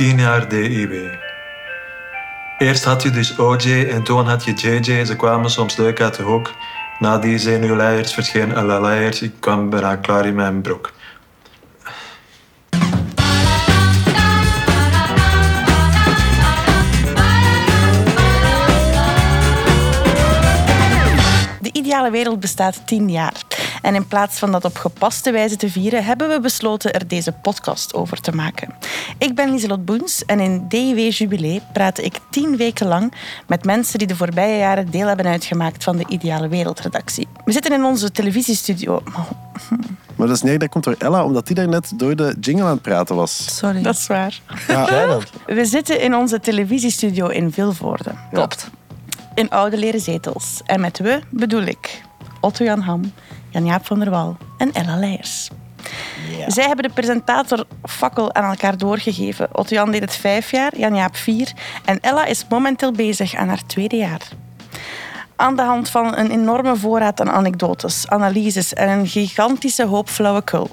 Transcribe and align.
10 0.00 0.18
jaar 0.18 0.48
DIW. 0.48 0.92
Eerst 2.58 2.84
had 2.84 3.02
je 3.02 3.10
dus 3.10 3.38
OJ 3.38 3.88
en 3.90 4.02
toen 4.02 4.26
had 4.26 4.44
je 4.44 4.52
JJ. 4.52 5.04
Ze 5.04 5.16
kwamen 5.16 5.50
soms 5.50 5.76
leuk 5.76 6.00
uit 6.00 6.16
de 6.16 6.22
hoek. 6.22 6.50
Na 6.98 7.18
die 7.18 7.38
zenuwleiers 7.38 8.12
verscheen 8.12 8.80
Leiers. 8.80 9.22
Ik 9.22 9.32
kwam 9.40 9.70
bijna 9.70 9.96
klaar 9.96 10.26
in 10.26 10.34
mijn 10.34 10.60
broek. 10.60 10.92
De 21.60 21.72
ideale 21.72 22.10
wereld 22.10 22.40
bestaat 22.40 22.86
tien 22.86 23.10
jaar. 23.10 23.49
En 23.82 23.94
in 23.94 24.06
plaats 24.06 24.38
van 24.38 24.52
dat 24.52 24.64
op 24.64 24.76
gepaste 24.76 25.30
wijze 25.30 25.56
te 25.56 25.70
vieren, 25.70 26.04
hebben 26.04 26.28
we 26.28 26.40
besloten 26.40 26.92
er 26.92 27.08
deze 27.08 27.32
podcast 27.32 27.94
over 27.94 28.20
te 28.20 28.32
maken. 28.32 28.74
Ik 29.18 29.34
ben 29.34 29.50
Lieselot 29.50 29.84
Boens 29.84 30.24
en 30.24 30.40
in 30.40 30.68
DIW 30.68 31.12
Jubilee 31.12 31.62
praat 31.72 31.98
ik 31.98 32.18
tien 32.30 32.56
weken 32.56 32.86
lang 32.86 33.12
met 33.46 33.64
mensen 33.64 33.98
die 33.98 34.06
de 34.06 34.16
voorbije 34.16 34.58
jaren 34.58 34.90
deel 34.90 35.06
hebben 35.06 35.26
uitgemaakt 35.26 35.84
van 35.84 35.96
de 35.96 36.04
Ideale 36.08 36.48
Wereldredactie. 36.48 37.28
We 37.44 37.52
zitten 37.52 37.72
in 37.72 37.84
onze 37.84 38.10
televisiestudio. 38.10 39.02
Maar 40.16 40.26
dat 40.26 40.36
is 40.36 40.42
niet, 40.42 40.60
dat 40.60 40.68
komt 40.68 40.84
door 40.84 40.94
Ella, 40.98 41.24
omdat 41.24 41.46
die 41.46 41.56
daar 41.56 41.68
net 41.68 41.92
door 41.94 42.16
de 42.16 42.36
jingle 42.40 42.64
aan 42.64 42.70
het 42.70 42.82
praten 42.82 43.16
was. 43.16 43.56
Sorry. 43.56 43.82
Dat 43.82 43.94
is 43.94 44.06
waar. 44.06 44.40
Dat? 44.66 45.30
We 45.46 45.64
zitten 45.64 46.00
in 46.00 46.14
onze 46.14 46.40
televisiestudio 46.40 47.26
in 47.26 47.52
Vilvoorde. 47.52 48.12
Klopt. 48.32 48.70
In 49.34 49.50
oude 49.50 49.76
leren 49.76 50.00
zetels. 50.00 50.60
En 50.64 50.80
met 50.80 50.98
we 50.98 51.20
bedoel 51.30 51.62
ik 51.62 52.02
Otto 52.40 52.64
Jan 52.64 52.80
Ham, 52.80 53.12
Jan-Jaap 53.50 53.86
van 53.86 53.98
der 53.98 54.10
Wal 54.10 54.36
en 54.56 54.72
Ella 54.72 54.96
Leijers. 54.96 55.50
Zij 56.46 56.64
hebben 56.64 56.84
de 56.84 56.94
presentator 56.94 57.64
fakkel 57.82 58.34
aan 58.34 58.50
elkaar 58.50 58.78
doorgegeven. 58.78 59.48
Otto 59.52 59.74
Jan 59.74 59.90
deed 59.90 60.00
het 60.00 60.16
vijf 60.16 60.50
jaar, 60.50 60.76
Jan-Jaap 60.76 61.16
vier. 61.16 61.52
En 61.84 62.00
Ella 62.00 62.24
is 62.24 62.46
momenteel 62.48 62.92
bezig 62.92 63.34
aan 63.34 63.48
haar 63.48 63.66
tweede 63.66 63.96
jaar. 63.96 64.28
Aan 65.36 65.56
de 65.56 65.62
hand 65.62 65.88
van 65.88 66.16
een 66.16 66.30
enorme 66.30 66.76
voorraad 66.76 67.20
aan 67.20 67.30
anekdotes, 67.30 68.08
analyses 68.08 68.74
en 68.74 68.88
een 68.88 69.06
gigantische 69.06 69.86
hoop 69.86 70.08
flauwekul 70.08 70.70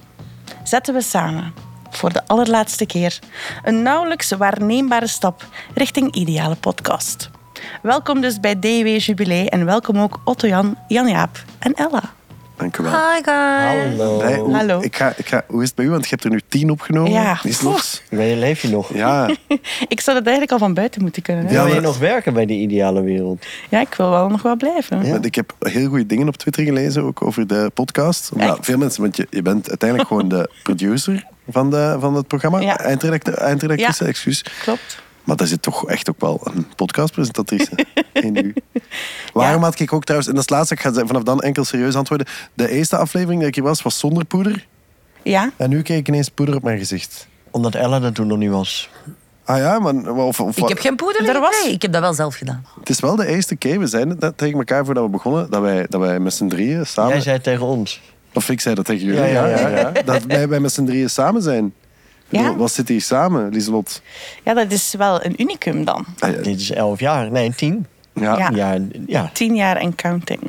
zetten 0.64 0.94
we 0.94 1.02
samen, 1.02 1.54
voor 1.90 2.14
de 2.14 2.28
allerlaatste 2.28 2.86
keer, 2.86 3.20
een 3.64 3.82
nauwelijks 3.82 4.32
waarneembare 4.32 5.08
stap 5.08 5.46
richting 5.74 6.14
ideale 6.14 6.56
podcast. 6.56 7.30
Welkom 7.82 8.22
dus 8.22 8.40
bij 8.40 8.60
DW 8.60 8.98
Jubilee 8.98 9.50
en 9.50 9.66
welkom 9.66 10.00
ook 10.00 10.20
Otto 10.24 10.48
Jan, 10.48 10.78
Jan-Jaap 10.88 11.44
en 11.60 11.74
Ella. 11.74 12.04
Dank 12.58 12.78
u 12.78 12.84
wel. 12.84 12.92
Hi 12.92 13.24
guys. 13.24 13.98
Hallo. 13.98 14.22
Hoe, 14.44 14.56
Hallo. 14.56 14.80
Ik 14.82 14.96
ga, 14.96 15.14
ik 15.18 15.28
ga, 15.28 15.44
hoe 15.48 15.62
is 15.62 15.68
het 15.68 15.76
bij 15.76 15.86
u? 15.86 15.90
Want 15.90 16.04
je 16.04 16.10
hebt 16.10 16.24
er 16.24 16.30
nu 16.30 16.42
tien 16.48 16.70
opgenomen. 16.70 17.12
Ja. 17.12 17.40
Is 17.44 17.62
los. 17.62 18.02
Ben 18.10 18.26
je, 18.26 18.36
leef 18.36 18.62
je 18.62 18.70
nog? 18.70 18.94
Ja, 18.94 19.30
Ik 19.88 20.00
zou 20.02 20.18
dat 20.18 20.26
eigenlijk 20.26 20.52
al 20.52 20.58
van 20.58 20.74
buiten 20.74 21.02
moeten 21.02 21.22
kunnen. 21.22 21.46
hè? 21.46 21.54
Ja, 21.54 21.64
Wil 21.66 21.74
je 21.74 21.80
nog 21.82 21.98
werken 21.98 22.34
bij 22.34 22.46
de 22.46 22.54
ideale 22.54 23.02
wereld? 23.02 23.46
Ja, 23.70 23.80
ik 23.82 23.94
wil 23.94 24.10
wel 24.10 24.28
nog 24.30 24.42
wel 24.42 24.56
blijven. 24.56 25.10
want 25.12 25.26
ik 25.26 25.36
heb 25.36 25.56
heel 25.60 25.88
goede 25.90 26.06
dingen 26.06 26.28
op 26.28 26.38
Twitter 26.38 26.64
gelezen, 26.64 27.04
ook 27.04 27.22
over 27.22 27.48
de 27.48 27.72
podcast. 27.74 28.30
Omdat 28.34 28.50
Echt? 28.58 28.66
veel 28.66 28.78
mensen, 28.78 29.02
want 29.02 29.18
je, 29.18 29.28
je 29.30 29.42
bent 29.42 29.70
uiteindelijk 29.70 30.10
gewoon 30.10 30.28
de 30.28 30.50
producer 30.64 31.26
van, 31.50 31.70
de, 31.72 31.98
van 32.00 32.16
het 32.16 32.28
programma. 32.28 32.60
Ja. 32.60 32.78
Eindredactrice, 32.80 34.04
Ja. 34.04 34.10
excuus. 34.10 34.46
Klopt. 34.64 35.06
Maar 35.28 35.36
daar 35.36 35.48
zit 35.48 35.62
toch 35.62 35.88
echt 35.88 36.10
ook 36.10 36.20
wel 36.20 36.40
een 36.44 36.68
podcastpresentatrice 36.76 37.70
in 38.14 38.36
u. 38.36 38.54
Waarom 39.34 39.64
had 39.64 39.80
ik 39.80 39.94
ook 39.94 40.04
trouwens, 40.04 40.30
en 40.30 40.36
dat 40.36 40.44
is 40.44 40.50
het 40.50 40.58
laatste, 40.58 40.74
ik 40.90 40.96
ga 40.98 41.06
vanaf 41.08 41.24
dan 41.24 41.40
enkel 41.42 41.64
serieus 41.66 41.96
antwoorden. 41.96 42.28
De 42.54 42.70
eerste 42.70 42.98
aflevering 42.98 43.40
dat 43.40 43.48
ik 43.50 43.56
hier 43.56 43.64
was, 43.64 43.82
was 43.82 44.00
zonder 44.00 44.26
poeder. 44.26 44.66
Ja, 45.24 45.52
En 45.58 45.70
nu 45.70 45.82
kreeg 45.82 45.98
ik 45.98 46.08
ineens 46.08 46.30
poeder 46.30 46.56
op 46.56 46.64
mijn 46.64 46.78
gezicht. 46.78 47.28
Omdat 47.52 47.76
Ella 47.76 48.00
dat 48.00 48.16
toen 48.16 48.28
nog 48.28 48.38
niet 48.38 48.50
was. 48.50 48.90
Ah 49.44 49.58
ja, 49.58 49.80
maar 49.80 49.94
of, 50.14 50.40
of, 50.40 50.58
Ik 50.58 50.68
heb 50.68 50.80
geen 50.80 50.96
poeder 50.96 51.30
Er 51.30 51.40
was- 51.40 51.64
Nee, 51.64 51.74
ik 51.74 51.82
heb 51.82 51.92
dat 51.92 52.02
wel 52.02 52.14
zelf 52.14 52.36
gedaan. 52.36 52.66
het 52.80 52.90
is 52.90 53.00
wel 53.00 53.16
de 53.16 53.26
eerste 53.28 53.56
keer, 53.56 53.80
we 53.80 53.88
zeiden 53.88 54.12
het 54.12 54.22
net 54.22 54.38
tegen 54.38 54.58
elkaar 54.58 54.86
voordat 54.86 55.04
we 55.04 55.10
begonnen, 55.10 55.50
dat 55.50 55.62
wij, 55.62 55.86
dat 55.90 56.02
wij 56.02 56.20
met 56.20 56.34
z'n 56.34 56.48
drieën 56.48 56.86
samen... 56.86 57.12
Jij 57.12 57.22
zei 57.22 57.42
tegen 57.42 57.66
ons. 57.66 58.02
Of 58.34 58.50
ik 58.50 58.62
zei 58.62 58.76
dat 58.76 58.86
tegen 58.86 59.06
jullie, 59.06 59.22
Ja, 59.22 59.46
ja, 59.46 59.68
ja. 59.70 59.92
Dat 60.06 60.24
wij, 60.24 60.48
wij 60.48 60.60
met 60.60 60.72
z'n 60.72 60.86
drieën 60.86 61.10
samen 61.10 61.42
zijn. 61.42 61.74
Ja. 62.30 62.56
Wat 62.56 62.72
zit 62.72 62.88
hier 62.88 63.02
samen, 63.02 63.50
Lieselot? 63.50 64.02
ja, 64.44 64.54
dat 64.54 64.72
is 64.72 64.94
wel 64.98 65.26
een 65.26 65.42
unicum 65.42 65.86
dan. 65.86 66.06
Ah, 66.20 66.32
ja. 66.32 66.42
Dit 66.42 66.60
is 66.60 66.72
elf 66.72 67.00
jaar. 67.00 67.32
Nee, 67.32 67.54
tien. 67.56 67.86
Ja, 68.14 68.38
Ja. 68.38 68.50
ja. 68.54 68.74
Ja, 68.74 68.80
ja. 69.08 69.30
Tien 69.34 69.56
jaar 69.56 69.76
en 69.78 69.96
counting. 69.96 70.40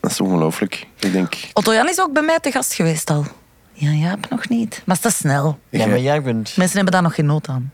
dat 0.00 0.10
is 0.10 0.20
ongelooflijk. 0.20 0.86
Ik 0.98 1.12
denk... 1.12 1.34
Otto 1.52 1.72
Jan 1.74 1.88
is 1.88 2.00
ook 2.00 2.12
bij 2.12 2.22
mij 2.22 2.38
te 2.40 2.50
gast 2.50 2.74
geweest 2.74 3.10
al. 3.10 3.24
Ja, 3.72 3.90
Jaap 3.90 4.28
nog 4.30 4.48
niet. 4.48 4.82
Maar 4.84 4.96
het 4.96 5.04
is 5.04 5.12
te 5.12 5.18
snel. 5.18 5.58
ja, 5.70 5.86
maar 5.86 5.98
jij 6.00 6.22
bent... 6.22 6.56
Mensen 6.56 6.74
hebben 6.76 6.92
daar 6.92 7.02
nog 7.02 7.14
geen 7.14 7.26
nood 7.26 7.48
aan. 7.48 7.72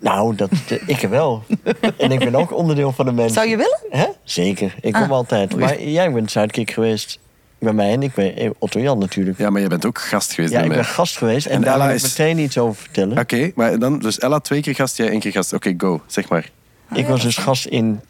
Nou, 0.00 0.34
dat, 0.34 0.50
ik 0.86 1.00
wel. 1.00 1.42
en 1.96 2.10
ik 2.12 2.18
ben 2.18 2.34
ook 2.34 2.52
onderdeel 2.52 2.92
van 2.92 3.04
de 3.06 3.12
mensen. 3.12 3.34
Zou 3.34 3.48
je 3.48 3.56
willen? 3.56 3.78
Hè? 3.90 4.06
Zeker. 4.24 4.74
Ik 4.80 4.92
kom 4.92 5.02
Ah. 5.02 5.10
altijd. 5.10 5.56
Maar 5.56 5.82
jij 5.82 6.12
bent 6.12 6.30
sidekick 6.30 6.70
geweest 6.70 7.18
bij 7.60 7.72
mij. 7.72 7.92
En 7.92 8.02
ik 8.02 8.14
ben 8.14 8.54
Otto 8.58 8.80
Jan 8.80 8.98
natuurlijk. 8.98 9.38
Ja, 9.38 9.50
maar 9.50 9.60
jij 9.60 9.68
bent 9.68 9.86
ook 9.86 9.98
gast 10.00 10.32
geweest 10.32 10.52
Ja, 10.52 10.58
bij 10.58 10.66
ik 10.68 10.72
mij. 10.74 10.82
ben 10.84 10.92
gast 10.94 11.16
geweest. 11.18 11.46
En, 11.46 11.52
En 11.54 11.60
daar 11.60 11.74
Ella 11.74 11.86
wil 11.86 11.94
ik 11.96 12.02
is- 12.02 12.18
meteen 12.18 12.38
iets 12.38 12.58
over 12.58 12.82
vertellen. 12.82 13.18
Oké, 13.18 13.50
maar 13.54 13.78
dan, 13.78 13.98
dus 13.98 14.18
Ella 14.18 14.38
twee 14.38 14.60
keer 14.60 14.74
gast, 14.74 14.96
jij 14.96 15.08
één 15.10 15.20
keer 15.20 15.32
gast. 15.32 15.52
Oké, 15.52 15.74
go, 15.76 16.00
zeg 16.06 16.28
maar. 16.28 16.50
Ik 16.94 17.06
was 17.06 17.22
dus 17.22 17.36
gast 17.36 17.64
in 17.66 18.00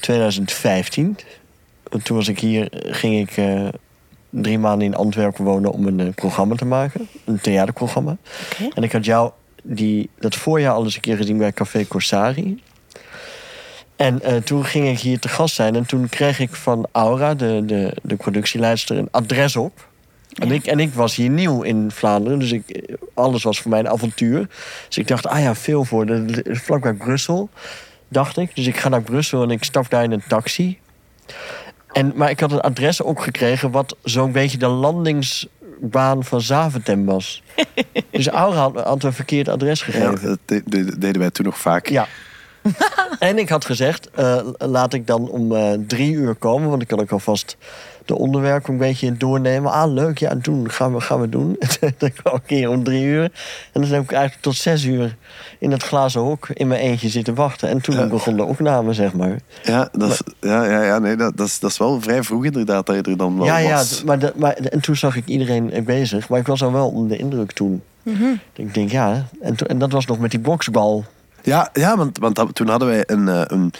2015. 0.00 1.16
Toen 2.02 2.16
was 2.16 2.28
ik 2.28 2.38
hier, 2.38 2.68
ging 2.70 3.28
ik 3.30 3.36
eh, 3.36 3.68
drie 4.30 4.58
maanden 4.58 4.86
in 4.86 4.94
Antwerpen 4.94 5.44
wonen 5.44 5.72
om 5.72 5.86
een 5.86 6.00
eh, 6.00 6.08
programma 6.14 6.54
te 6.54 6.64
maken. 6.64 7.08
Een 7.24 7.40
theaterprogramma. 7.40 8.16
Oké. 8.52 8.68
En 8.74 8.82
ik 8.82 8.92
had 8.92 9.04
jou 9.04 9.30
die, 9.62 10.10
dat 10.18 10.34
voorjaar 10.36 10.72
al 10.74 10.84
eens 10.84 10.94
een 10.94 11.00
keer 11.00 11.16
gezien 11.16 11.38
bij 11.38 11.52
Café 11.52 11.86
Corsari. 11.86 12.62
En 13.96 14.22
eh, 14.22 14.36
toen 14.36 14.64
ging 14.64 14.88
ik 14.88 14.98
hier 14.98 15.18
te 15.18 15.28
gast 15.28 15.54
zijn. 15.54 15.74
En 15.76 15.86
toen 15.86 16.08
kreeg 16.08 16.38
ik 16.38 16.54
van 16.54 16.86
Aura, 16.92 17.34
de, 17.34 17.62
de, 17.66 17.96
de 18.02 18.16
productieleidster, 18.16 18.98
een 18.98 19.08
adres 19.10 19.56
op. 19.56 19.88
En, 20.34 20.50
ik, 20.50 20.66
en 20.66 20.80
ik 20.80 20.94
was 20.94 21.14
hier 21.16 21.30
nieuw 21.30 21.62
in 21.62 21.90
Vlaanderen, 21.90 22.38
dus 22.38 22.52
ik, 22.52 22.96
alles 23.14 23.42
was 23.42 23.60
voor 23.60 23.70
mij 23.70 23.80
een 23.80 23.88
avontuur. 23.88 24.48
Dus 24.88 24.98
ik 24.98 25.06
dacht, 25.08 25.26
ah 25.26 25.40
ja, 25.40 25.54
veel 25.54 25.84
voor, 25.84 26.06
de, 26.06 26.24
de- 26.24 26.54
vlakbij 26.56 26.92
Brussel, 26.92 27.48
dacht 28.08 28.36
ik. 28.36 28.54
Dus 28.54 28.66
ik 28.66 28.76
ga 28.76 28.88
naar 28.88 29.02
Brussel 29.02 29.42
en 29.42 29.50
ik 29.50 29.64
stap 29.64 29.90
daar 29.90 30.02
in 30.02 30.12
een 30.12 30.22
taxi. 30.28 30.78
En, 31.92 32.12
maar 32.14 32.30
ik 32.30 32.40
had 32.40 32.52
een 32.52 32.60
adres 32.60 33.00
opgekregen 33.00 33.70
wat 33.70 33.96
zo'n 34.02 34.32
beetje 34.32 34.58
de 34.58 34.66
landingsbaan 34.66 36.24
van 36.24 36.40
Zaventem 36.40 37.04
was. 37.04 37.42
dus 38.10 38.28
Aura 38.28 38.56
had, 38.60 38.80
had 38.80 39.02
een 39.02 39.12
verkeerd 39.12 39.48
adres 39.48 39.80
Ja, 39.80 39.84
gegeven. 39.92 40.20
dat 40.28 40.38
de- 40.44 40.62
de- 40.64 40.98
deden 40.98 41.20
wij 41.20 41.30
toen 41.30 41.44
nog 41.44 41.58
vaak. 41.58 41.88
Ja. 41.88 42.06
en 43.18 43.38
ik 43.38 43.48
had 43.48 43.64
gezegd, 43.64 44.10
eh, 44.10 44.38
laat 44.58 44.92
ik 44.92 45.06
dan 45.06 45.28
om 45.30 45.54
eh, 45.54 45.72
drie 45.86 46.12
uur 46.12 46.34
komen. 46.34 46.68
Want 46.70 46.82
ik 46.82 46.88
kan 46.88 47.00
ook 47.00 47.10
alvast 47.12 47.56
de 48.04 48.18
onderwerpen 48.18 48.72
een 48.72 48.78
beetje 48.78 49.16
doornemen. 49.16 49.72
Ah, 49.72 49.92
leuk, 49.92 50.18
ja, 50.18 50.34
doen, 50.34 50.70
gaan 50.70 50.94
we, 50.94 51.00
gaan 51.00 51.20
we 51.20 51.28
doen. 51.28 51.56
dan 51.98 52.12
kwam 52.12 52.34
ik 52.34 52.42
hier 52.46 52.70
om 52.70 52.84
drie 52.84 53.04
uur. 53.04 53.22
En 53.72 53.80
dan 53.80 53.90
heb 53.90 54.02
ik 54.02 54.12
eigenlijk 54.12 54.42
tot 54.42 54.56
zes 54.56 54.84
uur 54.84 55.16
in 55.58 55.70
het 55.70 55.82
glazen 55.82 56.20
hok 56.20 56.48
in 56.48 56.68
mijn 56.68 56.80
eentje 56.80 57.08
zitten 57.08 57.34
wachten. 57.34 57.68
En 57.68 57.80
toen 57.80 57.94
Ja. 57.96 58.06
begon 58.06 58.36
de 58.36 58.44
opname, 58.44 58.92
zeg 58.92 59.12
maar. 59.12 59.38
Ja, 59.62 59.88
dat 59.92 60.10
is, 60.10 60.20
ja, 60.40 60.64
ja, 60.64 60.82
ja 60.82 60.98
nee, 60.98 61.16
dat, 61.16 61.36
dat, 61.36 61.46
is, 61.46 61.58
dat 61.58 61.70
is 61.70 61.78
wel 61.78 62.00
vrij 62.00 62.22
vroeg 62.22 62.44
inderdaad 62.44 62.86
dat 62.86 62.96
je 62.96 63.02
er 63.02 63.16
dan 63.16 63.36
wel 63.36 63.46
ja, 63.46 63.58
ja, 63.58 63.74
was. 63.74 63.88
d- 63.98 64.04
maar, 64.04 64.18
de- 64.18 64.32
maar, 64.36 64.52
en 64.54 64.80
toen 64.80 64.96
zag 64.96 65.16
ik 65.16 65.26
iedereen 65.26 65.82
bezig. 65.84 66.28
Maar 66.28 66.38
ik 66.40 66.46
was 66.46 66.62
al 66.62 66.72
wel 66.72 66.88
onder 66.88 67.08
de 67.16 67.22
indruk 67.22 67.52
toen. 67.52 67.82
Ik 68.52 68.74
denk, 68.74 68.90
ja, 68.90 69.26
en, 69.40 69.54
to- 69.56 69.66
en 69.66 69.78
dat 69.78 69.92
was 69.92 70.06
nog 70.06 70.18
met 70.18 70.30
die 70.30 70.40
boksbal. 70.40 71.04
Ja, 71.44 71.68
ja 71.72 71.96
want, 71.96 72.18
want 72.18 72.34
dat- 72.36 72.54
toen 72.54 72.68
hadden 72.68 72.88
wij 72.88 73.02
een, 73.06 73.28
eh, 73.28 73.40
een 73.46 73.72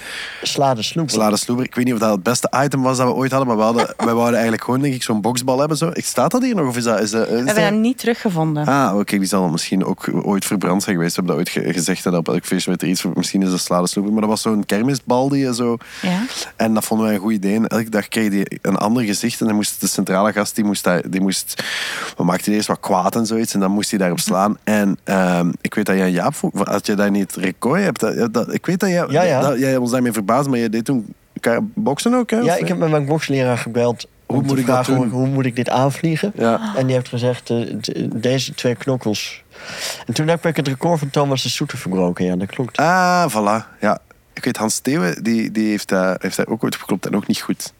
Sla 0.43 0.75
de 0.75 0.83
sloep. 0.83 1.11
salade 1.11 1.37
sloeber. 1.37 1.65
Ik 1.65 1.75
weet 1.75 1.85
niet 1.85 1.95
of 1.95 2.01
dat 2.01 2.11
het 2.11 2.23
beste 2.23 2.53
item 2.65 2.83
was 2.83 2.97
dat 2.97 3.07
we 3.07 3.13
ooit 3.15 3.31
hadden, 3.31 3.49
maar 3.49 3.57
we 3.57 3.63
hadden, 3.63 3.95
wij 4.07 4.15
wouden 4.15 4.33
eigenlijk 4.35 4.65
gewoon 4.65 4.81
denk 4.81 4.95
ik 4.95 5.03
zo'n 5.03 5.21
boksbal 5.21 5.59
hebben. 5.59 5.77
Zo. 5.77 5.91
Ik, 5.93 6.05
staat 6.05 6.31
dat 6.31 6.43
hier 6.43 6.55
nog 6.55 6.69
of 6.69 6.77
is 6.77 6.85
dat... 6.85 7.01
Is 7.01 7.11
dat, 7.11 7.23
is 7.23 7.29
We 7.29 7.35
hebben 7.37 7.55
dat- 7.55 7.65
hem 7.65 7.81
niet 7.81 7.99
teruggevonden. 7.99 8.67
Ah, 8.67 8.99
oké, 8.99 9.19
die 9.19 9.29
zal 9.29 9.49
misschien 9.49 9.85
ook 9.85 10.09
ooit 10.23 10.45
verbrand 10.45 10.83
zijn 10.83 10.97
geweest. 10.97 11.17
We 11.17 11.23
hebben 11.25 11.45
dat 11.45 11.55
ooit 11.55 11.65
ge- 11.67 11.73
gezegd 11.73 12.05
dat 12.05 12.15
op 12.15 12.29
elk 12.29 12.45
feestje 12.45 12.71
werd 12.71 12.83
er 12.83 12.89
iets... 12.89 13.05
Misschien 13.15 13.43
is 13.43 13.51
dat 13.51 13.61
salade 13.61 13.87
sloeber, 13.89 14.13
maar 14.13 14.21
dat 14.21 14.31
was 14.31 14.43
zo'n 14.43 14.67
kermisbal 14.67 15.29
die 15.29 15.45
je 15.47 15.55
zo... 15.55 15.77
Ja. 16.03 16.23
En 16.57 16.75
dat 16.75 16.85
vonden 16.85 17.07
wij 17.07 17.15
een 17.15 17.21
goed 17.21 17.33
idee. 17.33 17.55
En 17.57 17.67
elke 17.67 17.89
dag 17.91 18.09
kreeg 18.09 18.31
hij 18.33 18.47
een 18.63 18.77
ander 18.77 19.03
gezicht. 19.03 19.41
En 19.41 19.47
dan 19.47 19.55
moest 19.55 19.81
de 19.81 19.87
centrale 19.87 20.33
gast, 20.33 20.55
die 20.55 20.65
moest, 20.65 20.89
die 21.09 21.21
moest... 21.21 21.63
We 22.17 22.25
maakten 22.25 22.53
eerst 22.53 22.69
wat 22.69 22.81
kwaad 22.81 23.17
en 23.17 23.27
zoiets. 23.27 23.55
En 23.55 23.61
dan 23.61 23.71
moest 23.71 23.91
hij 23.91 23.99
daarop 23.99 24.19
slaan. 24.21 24.57
En 24.65 24.99
ehm, 25.05 25.53
ik 25.61 25.75
weet 25.75 25.87
dat 25.87 25.97
jij, 25.97 26.11
Jaap, 26.11 26.35
had 26.55 26.87
je 26.87 26.95
daar 26.95 27.11
niet 27.11 27.37
hebt. 27.61 28.01
Dat, 28.01 28.35
dat, 28.35 28.55
ik 28.55 28.67
weet 28.67 28.81
dat 28.81 28.89
jij, 28.89 29.07
Ja, 29.09 29.23
ja. 29.23 29.41
dat 29.41 29.59
jij 29.59 29.77
ons 29.77 29.91
daarmee 29.91 30.13
verbaasde, 30.13 30.51
maar 30.51 30.59
jij 30.59 30.69
deed 30.69 30.85
toen 30.85 31.15
boksen 31.75 32.15
ook, 32.15 32.31
hè? 32.31 32.39
Ja, 32.39 32.57
ik 32.57 32.69
heb 32.69 32.79
met 32.79 32.91
mijn 32.91 33.07
boksleraar 33.07 33.59
gebeld. 33.59 34.09
Hoe 34.27 34.43
moet 34.43 34.59
ik 34.59 34.67
dat 34.67 34.87
doen? 34.87 34.97
Hoe, 34.97 35.07
hoe 35.09 35.27
moet 35.27 35.47
ik 35.47 35.57
dit 35.57 35.69
aanvliegen? 35.69 36.33
Ja. 36.35 36.73
En 36.77 36.87
die 36.87 36.95
heeft 36.95 37.09
gezegd, 37.09 37.51
eh, 37.51 37.77
deze 38.15 38.55
twee 38.55 38.75
knokkels. 38.75 39.43
En 40.07 40.15
toen 40.15 40.29
heb 40.29 40.47
ik 40.47 40.57
het 40.57 40.69
record 40.69 40.99
van 40.99 41.11
Thomas 41.11 41.43
de 41.43 41.49
Soeter 41.49 41.79
verbroken. 41.79 42.25
Ja, 42.25 42.37
dat 42.37 42.49
klopt. 42.49 42.77
Ah, 42.77 43.31
voilà. 43.31 43.79
Ja. 43.81 43.99
Ik 44.33 44.45
weet, 44.45 44.57
Hans 44.57 44.75
Steeuwen, 44.75 45.23
die, 45.23 45.51
die 45.51 45.69
heeft, 45.69 45.89
daar 45.89 46.17
heeft 46.19 46.37
daar 46.37 46.47
ook 46.49 46.65
ooit 46.65 46.75
op 46.75 46.81
geklopt 46.81 47.07
en 47.07 47.17
ook 47.17 47.27
niet 47.27 47.41
goed. 47.41 47.73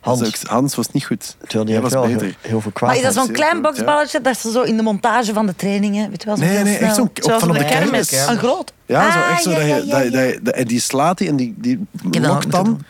Hans, 0.00 0.20
Hans. 0.20 0.42
Hans 0.42 0.74
was 0.74 0.90
niet 0.90 1.04
goed. 1.04 1.36
Terwijl 1.40 1.64
die 1.64 1.74
Hij 1.74 1.82
was 1.82 1.92
wel 1.92 2.02
beter. 2.06 2.20
heel, 2.22 2.32
heel 2.40 2.60
veel 2.60 2.70
kwaad. 2.70 2.88
Maar 2.90 2.98
is 2.98 3.04
dat 3.04 3.14
zo'n 3.24 3.32
klein 3.32 3.62
boksballetje 3.62 4.20
dat 4.20 4.36
ze 4.38 4.50
zo 4.50 4.62
in 4.62 4.76
de 4.76 4.82
montage 4.82 5.32
van 5.32 5.46
de 5.46 5.56
trainingen, 5.56 6.10
weet 6.10 6.20
je 6.22 6.26
wel, 6.26 6.36
zo 6.36 6.42
Nee, 6.42 6.50
heel 6.54 6.64
nee, 6.64 6.74
snel. 6.76 6.86
echt 6.86 6.96
zo'n 6.96 7.10
van 7.40 7.48
op 7.48 7.52
de 7.56 7.58
de 7.58 7.64
kermis. 7.64 8.08
kermis. 8.08 8.28
Een 8.28 8.38
groot. 8.38 8.72
Ja, 8.86 9.12
zo 9.12 9.18
Ah, 9.18 9.30
echt 9.30 9.42
zo 9.42 9.50
ja, 9.50 9.56
dat 9.56 9.64
je, 9.66 9.70
ja, 9.70 9.76
ja, 9.76 9.84
dat, 9.84 10.02
je- 10.02 10.10
ja. 10.18 10.22
dat 10.24 10.32
je- 10.34 10.40
dat- 10.42 10.54
en 10.54 10.66
die 10.66 10.80
slaat 10.80 11.18
die 11.18 11.28
en 11.28 11.36
die, 11.36 11.54
die 11.56 12.20
lokt 12.20 12.50
dan. 12.50 12.80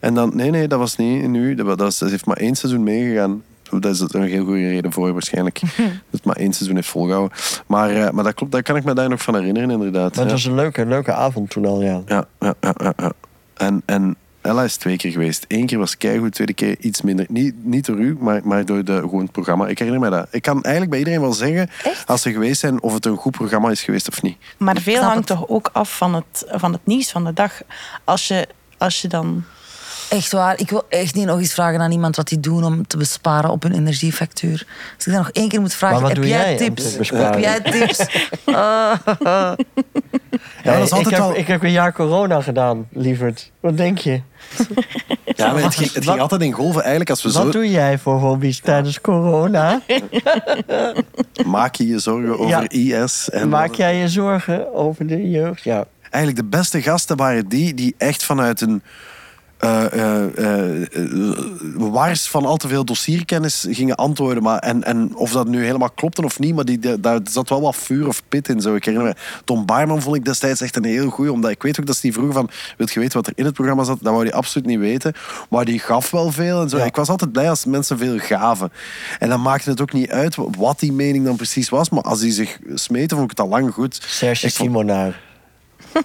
En 0.00 0.14
dan, 0.14 0.30
nee, 0.34 0.50
nee, 0.50 0.68
dat 0.68 0.78
was 0.78 0.96
niet 0.96 1.28
nu. 1.28 1.54
Dat, 1.54 1.66
was- 1.66 1.76
dat, 1.76 1.96
dat 1.98 2.10
heeft 2.10 2.26
maar 2.26 2.36
één 2.36 2.54
seizoen 2.54 2.82
meegegaan. 2.82 3.42
Daar 3.80 3.90
is 3.90 4.00
er 4.00 4.14
een 4.14 4.22
heel 4.22 4.44
goede 4.44 4.68
reden 4.68 4.92
voor, 4.92 5.12
waarschijnlijk. 5.12 5.60
dat 5.76 5.90
het 6.10 6.24
maar 6.24 6.36
één 6.36 6.52
seizoen 6.52 6.76
heeft 6.76 6.88
volgehouden. 6.88 7.38
Maar, 7.66 7.90
eh, 7.90 8.10
maar 8.10 8.24
dat 8.24 8.34
klopt, 8.34 8.52
daar 8.52 8.62
kan 8.62 8.76
ik 8.76 8.84
me 8.84 8.94
daar 8.94 9.08
nog 9.08 9.22
van 9.22 9.34
herinneren, 9.34 9.70
inderdaad. 9.70 10.10
Maar 10.16 10.24
het 10.24 10.26
ja. 10.26 10.30
was 10.32 10.44
een 10.44 10.54
leuke, 10.54 10.86
leuke 10.86 11.12
avond 11.12 11.50
toen 11.50 11.66
al, 11.66 11.82
ja. 11.82 12.02
Ja, 12.06 12.24
ja, 12.40 12.54
ja, 12.60 12.74
ja, 12.82 12.92
ja. 12.96 13.12
En, 13.56 13.82
en 13.86 14.16
Ella 14.40 14.64
is 14.64 14.76
twee 14.76 14.96
keer 14.96 15.10
geweest. 15.10 15.44
Eén 15.48 15.66
keer 15.66 15.78
was 15.78 15.96
keigoed, 15.96 16.32
tweede 16.34 16.52
keer 16.52 16.76
iets 16.78 17.02
minder. 17.02 17.26
Niet, 17.28 17.64
niet 17.64 17.86
door 17.86 17.98
u, 17.98 18.16
maar, 18.20 18.40
maar 18.44 18.64
door 18.64 18.84
de, 18.84 18.96
gewoon 18.96 19.22
het 19.22 19.32
programma. 19.32 19.66
Ik 19.66 19.78
herinner 19.78 20.10
me 20.10 20.16
dat. 20.16 20.26
Ik 20.30 20.42
kan 20.42 20.62
eigenlijk 20.62 20.90
bij 20.90 20.98
iedereen 20.98 21.20
wel 21.20 21.32
zeggen, 21.32 21.70
Echt? 21.84 22.06
als 22.06 22.22
ze 22.22 22.32
geweest 22.32 22.60
zijn, 22.60 22.82
of 22.82 22.94
het 22.94 23.06
een 23.06 23.16
goed 23.16 23.32
programma 23.32 23.70
is 23.70 23.82
geweest 23.82 24.08
of 24.08 24.22
niet. 24.22 24.36
Maar 24.56 24.80
veel 24.80 25.02
hangt 25.02 25.28
het. 25.28 25.38
toch 25.38 25.48
ook 25.48 25.70
af 25.72 25.96
van 25.96 26.14
het, 26.14 26.44
van 26.48 26.72
het 26.72 26.86
nieuws 26.86 27.10
van 27.10 27.24
de 27.24 27.32
dag. 27.32 27.60
Als 28.04 28.28
je, 28.28 28.48
als 28.78 29.02
je 29.02 29.08
dan... 29.08 29.44
Echt 30.10 30.32
waar, 30.32 30.58
ik 30.60 30.70
wil 30.70 30.84
echt 30.88 31.14
niet 31.14 31.26
nog 31.26 31.38
eens 31.38 31.52
vragen 31.54 31.80
aan 31.80 31.92
iemand 31.92 32.16
wat 32.16 32.28
die 32.28 32.40
doen 32.40 32.64
om 32.64 32.86
te 32.86 32.96
besparen 32.96 33.50
op 33.50 33.62
hun 33.62 33.72
energiefactuur. 33.74 34.66
Als 34.96 35.06
ik 35.06 35.12
dat 35.12 35.22
nog 35.22 35.30
één 35.30 35.48
keer 35.48 35.60
moet 35.60 35.74
vragen, 35.74 36.00
wat 36.00 36.12
heb 36.12 36.24
jij 36.24 36.56
tips? 36.56 36.96
Heb 37.10 37.38
jij 37.38 37.60
tips? 37.60 38.06
Ja, 40.62 40.76
dat 40.76 40.82
is 40.82 40.90
ik, 40.90 40.92
altijd 40.96 41.16
heb, 41.16 41.34
ik 41.34 41.46
heb 41.46 41.62
een 41.62 41.70
jaar 41.70 41.92
corona 41.92 42.40
gedaan, 42.40 42.88
lieverd. 42.92 43.50
Wat 43.60 43.76
denk 43.76 43.98
je? 43.98 44.20
Ja, 45.24 45.52
maar 45.52 45.62
het 45.62 45.74
ging, 45.74 45.92
het 45.92 46.04
ging 46.04 46.04
Wat- 46.04 46.18
altijd 46.18 46.40
in 46.42 46.52
golven. 46.52 46.80
Eigenlijk, 46.80 47.10
als 47.10 47.22
we 47.22 47.32
Wat 47.32 47.42
zo... 47.42 47.50
doe 47.50 47.70
jij 47.70 47.98
voor 47.98 48.18
hobby's 48.18 48.60
tijdens 48.60 49.00
corona? 49.00 49.80
Maak 51.46 51.74
je 51.74 51.86
je 51.86 51.98
zorgen 51.98 52.38
over 52.38 52.72
IS. 52.72 53.30
En 53.30 53.48
Maak 53.48 53.74
jij 53.74 53.96
je 53.96 54.08
zorgen 54.08 54.74
over 54.74 55.06
de 55.06 55.30
jeugd? 55.30 55.62
Ja. 55.62 55.84
Eigenlijk 56.10 56.36
de 56.50 56.56
beste 56.56 56.82
gasten 56.82 57.16
waren 57.16 57.48
die 57.48 57.74
die 57.74 57.94
echt 57.98 58.24
vanuit 58.24 58.60
een... 58.60 58.82
eh, 59.60 59.92
eh, 59.92 60.38
eh, 60.38 60.82
eh, 60.82 61.38
wars 61.76 62.28
van 62.28 62.46
al 62.46 62.56
te 62.56 62.68
veel 62.68 62.84
dossierkennis 62.84 63.66
gingen 63.70 63.96
antwoorden. 63.96 64.42
Maar, 64.42 64.58
en, 64.58 64.84
en 64.84 65.16
of 65.16 65.32
dat 65.32 65.48
nu 65.48 65.64
helemaal 65.64 65.90
klopte 65.90 66.22
of 66.24 66.38
niet, 66.38 66.54
maar 66.54 66.64
die, 66.64 66.78
die- 66.78 67.00
daar 67.00 67.20
zat 67.24 67.48
wel 67.48 67.60
wat 67.60 67.76
vuur 67.76 68.06
of 68.06 68.22
pit 68.28 68.48
in. 68.48 68.60
Zo. 68.60 68.74
Ik 68.74 68.84
herinner 68.84 69.08
me, 69.08 69.40
Tom 69.44 69.66
Baarman 69.66 70.02
vond 70.02 70.16
ik 70.16 70.24
destijds 70.24 70.60
echt 70.60 70.76
een 70.76 70.84
heel 70.84 71.08
goeie. 71.10 71.32
Omdat 71.32 71.50
ik 71.50 71.62
weet 71.62 71.80
ook 71.80 71.86
dat 71.86 71.94
ze 71.94 72.00
die 72.02 72.12
vroegen 72.12 72.34
van, 72.34 72.50
wilt 72.76 72.92
je 72.92 73.00
weten 73.00 73.14
wat 73.16 73.26
er 73.26 73.32
in 73.36 73.44
het 73.44 73.54
programma 73.54 73.84
zat? 73.84 73.98
Dat 74.00 74.12
wou 74.12 74.24
hij 74.24 74.34
absoluut 74.34 74.66
niet 74.66 74.78
weten. 74.78 75.12
Maar 75.50 75.64
die 75.64 75.78
gaf 75.78 76.10
wel 76.10 76.30
veel 76.32 76.62
en 76.62 76.68
zo. 76.68 76.76
Ja. 76.78 76.84
Ik 76.84 76.96
was 76.96 77.08
altijd 77.08 77.32
blij 77.32 77.50
als 77.50 77.64
mensen 77.64 77.98
veel 77.98 78.18
gaven. 78.18 78.72
En 79.18 79.28
dan 79.28 79.42
maakte 79.42 79.70
het 79.70 79.80
ook 79.80 79.92
niet 79.92 80.10
uit 80.10 80.36
wat 80.56 80.80
die 80.80 80.92
mening 80.92 81.24
dan 81.24 81.36
precies 81.36 81.68
was. 81.68 81.90
Maar 81.90 82.02
als 82.02 82.20
die 82.20 82.32
zich 82.32 82.58
smeten, 82.74 83.16
vond 83.16 83.30
ik 83.30 83.38
het 83.38 83.46
al 83.46 83.52
lang 83.52 83.72
goed. 83.72 84.00
Serge 84.06 84.48
Simonaar. 84.50 85.20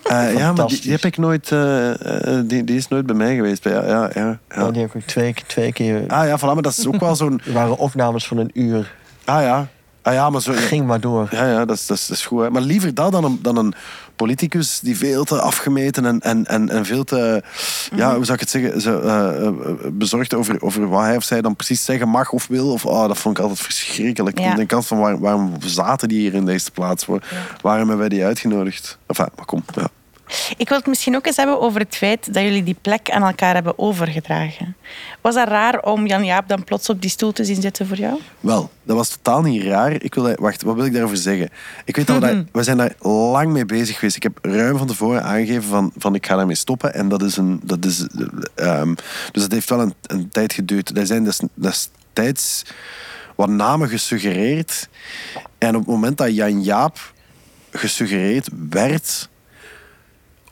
Eh, 0.03 0.37
ja, 0.37 0.51
maar 0.53 0.67
die, 0.67 0.81
die 0.81 0.91
heb 0.91 1.03
ik 1.03 1.17
nooit... 1.17 1.51
eh, 1.51 2.37
eh, 2.37 2.43
die, 2.47 2.63
die 2.63 2.75
is 2.77 2.87
nooit 2.87 3.05
bij 3.05 3.15
mij 3.15 3.35
geweest. 3.35 3.63
Ja, 3.63 3.85
ja, 3.87 4.09
ja, 4.13 4.39
ja. 4.55 4.71
Die 4.71 4.81
heb 4.81 4.95
ik 4.95 5.05
twee, 5.05 5.33
keer- 5.33 5.45
twee 5.47 5.73
keer... 5.73 6.03
Ah 6.07 6.27
ja, 6.27 6.37
voilà, 6.39 6.53
maar 6.53 6.61
dat 6.61 6.77
is 6.77 6.87
ook 6.87 6.99
wel 6.99 7.15
zo'n... 7.15 7.41
Er 7.45 7.53
waren 7.53 7.77
opnames 7.77 8.27
van 8.27 8.37
een 8.37 8.51
uur. 8.53 8.93
Ah 9.25 9.41
ja, 9.41 9.67
ah, 10.05 10.13
ja 10.13 10.29
maar 10.29 10.41
zo... 10.41 10.51
Ging 10.55 10.85
maar 10.85 10.99
door. 10.99 11.27
Ja, 11.31 11.47
ja 11.47 11.65
dat, 11.65 11.75
is, 11.77 11.85
dat, 11.85 11.97
is, 11.97 12.07
dat 12.07 12.17
is 12.17 12.25
goed. 12.25 12.41
Hè. 12.41 12.49
Maar 12.49 12.61
liever 12.61 12.93
dat 12.93 13.11
dan 13.11 13.23
een, 13.23 13.39
dan 13.41 13.57
een 13.57 13.73
politicus 14.15 14.79
die 14.79 14.97
veel 14.97 15.23
te 15.23 15.41
afgemeten 15.41 16.05
en, 16.05 16.19
en, 16.19 16.45
en, 16.45 16.69
en 16.69 16.85
veel 16.85 17.03
te... 17.03 17.43
Ja, 17.95 18.15
hoe 18.15 18.25
zou 18.25 18.33
ik 18.33 18.39
het 18.39 18.49
zeggen? 18.49 18.81
Zo, 18.81 18.99
eh, 18.99 19.45
eh, 19.47 19.53
bezorgd 19.91 20.33
over, 20.33 20.61
over 20.61 20.89
wat 20.89 21.01
hij 21.01 21.15
of 21.15 21.23
zij 21.23 21.41
dan 21.41 21.55
precies 21.55 21.85
zeggen 21.85 22.09
mag 22.09 22.31
of 22.31 22.47
wil. 22.47 22.71
Of, 22.71 22.85
oh, 22.85 23.07
dat 23.07 23.17
vond 23.17 23.37
ik 23.37 23.43
altijd 23.43 23.61
verschrikkelijk. 23.61 24.39
Ja. 24.39 24.49
Ik 24.49 24.55
denk 24.55 24.71
altijd 24.73 24.87
van, 24.89 24.99
waar, 24.99 25.19
waarom 25.19 25.53
zaten 25.59 26.07
die 26.07 26.19
hier 26.19 26.33
in 26.33 26.45
deze 26.45 26.71
plaats? 26.71 27.05
Waar- 27.05 27.23
Waarom 27.61 27.81
hebben 27.89 27.97
wij 28.09 28.17
die 28.17 28.25
uitgenodigd? 28.25 28.97
Enfin, 29.05 29.27
maar 29.35 29.45
kom. 29.45 29.63
Ja. 29.75 29.87
Ik 30.57 30.69
wil 30.69 30.77
het 30.77 30.87
misschien 30.87 31.15
ook 31.15 31.25
eens 31.25 31.35
hebben 31.35 31.61
over 31.61 31.79
het 31.79 31.95
feit 31.95 32.33
dat 32.33 32.43
jullie 32.43 32.63
die 32.63 32.77
plek 32.81 33.09
aan 33.09 33.23
elkaar 33.23 33.53
hebben 33.53 33.79
overgedragen. 33.79 34.75
Was 35.21 35.35
dat 35.35 35.47
raar 35.47 35.81
om 35.81 36.07
Jan-Jaap 36.07 36.47
dan 36.47 36.63
plots 36.63 36.89
op 36.89 37.01
die 37.01 37.09
stoel 37.09 37.31
te 37.31 37.45
zien 37.45 37.61
zitten 37.61 37.87
voor 37.87 37.97
jou? 37.97 38.19
Wel, 38.39 38.69
dat 38.83 38.95
was 38.95 39.09
totaal 39.09 39.41
niet 39.41 39.63
raar. 39.63 39.91
Ik 39.91 40.15
wil, 40.15 40.35
wacht, 40.35 40.61
wat 40.61 40.75
wil 40.75 40.85
ik 40.85 40.93
daarover 40.93 41.17
zeggen? 41.17 41.49
Ik 41.85 41.95
weet 41.95 42.07
dat 42.07 42.15
we, 42.15 42.21
daar, 42.21 42.43
we 42.51 42.63
zijn 42.63 42.77
daar 42.77 42.93
lang 43.07 43.51
mee 43.51 43.65
bezig 43.65 43.95
geweest. 43.95 44.15
Ik 44.15 44.23
heb 44.23 44.37
ruim 44.41 44.77
van 44.77 44.87
tevoren 44.87 45.23
aangegeven 45.23 45.63
van, 45.63 45.91
van 45.97 46.15
ik 46.15 46.25
ga 46.25 46.35
daarmee 46.35 46.55
stoppen. 46.55 46.93
En 46.93 47.09
dat 47.09 47.21
is 47.21 47.37
een... 47.37 47.59
Dat 47.63 47.85
is, 47.85 48.07
eh, 48.07 48.79
ehm, 48.79 48.93
dus 49.31 49.41
dat 49.41 49.51
heeft 49.51 49.69
wel 49.69 49.79
een, 49.81 49.93
een 50.01 50.29
tijd 50.29 50.53
geduurd. 50.53 50.97
Er 50.97 51.05
zijn 51.05 51.23
des- 51.23 51.41
destijds 51.53 52.63
wat 53.35 53.49
namen 53.49 53.89
gesuggereerd. 53.89 54.89
En 55.57 55.69
op 55.75 55.81
het 55.81 55.89
moment 55.89 56.17
dat 56.17 56.35
Jan 56.35 56.63
Jaap 56.63 57.13
gesuggereerd 57.71 58.49
werd 58.69 59.29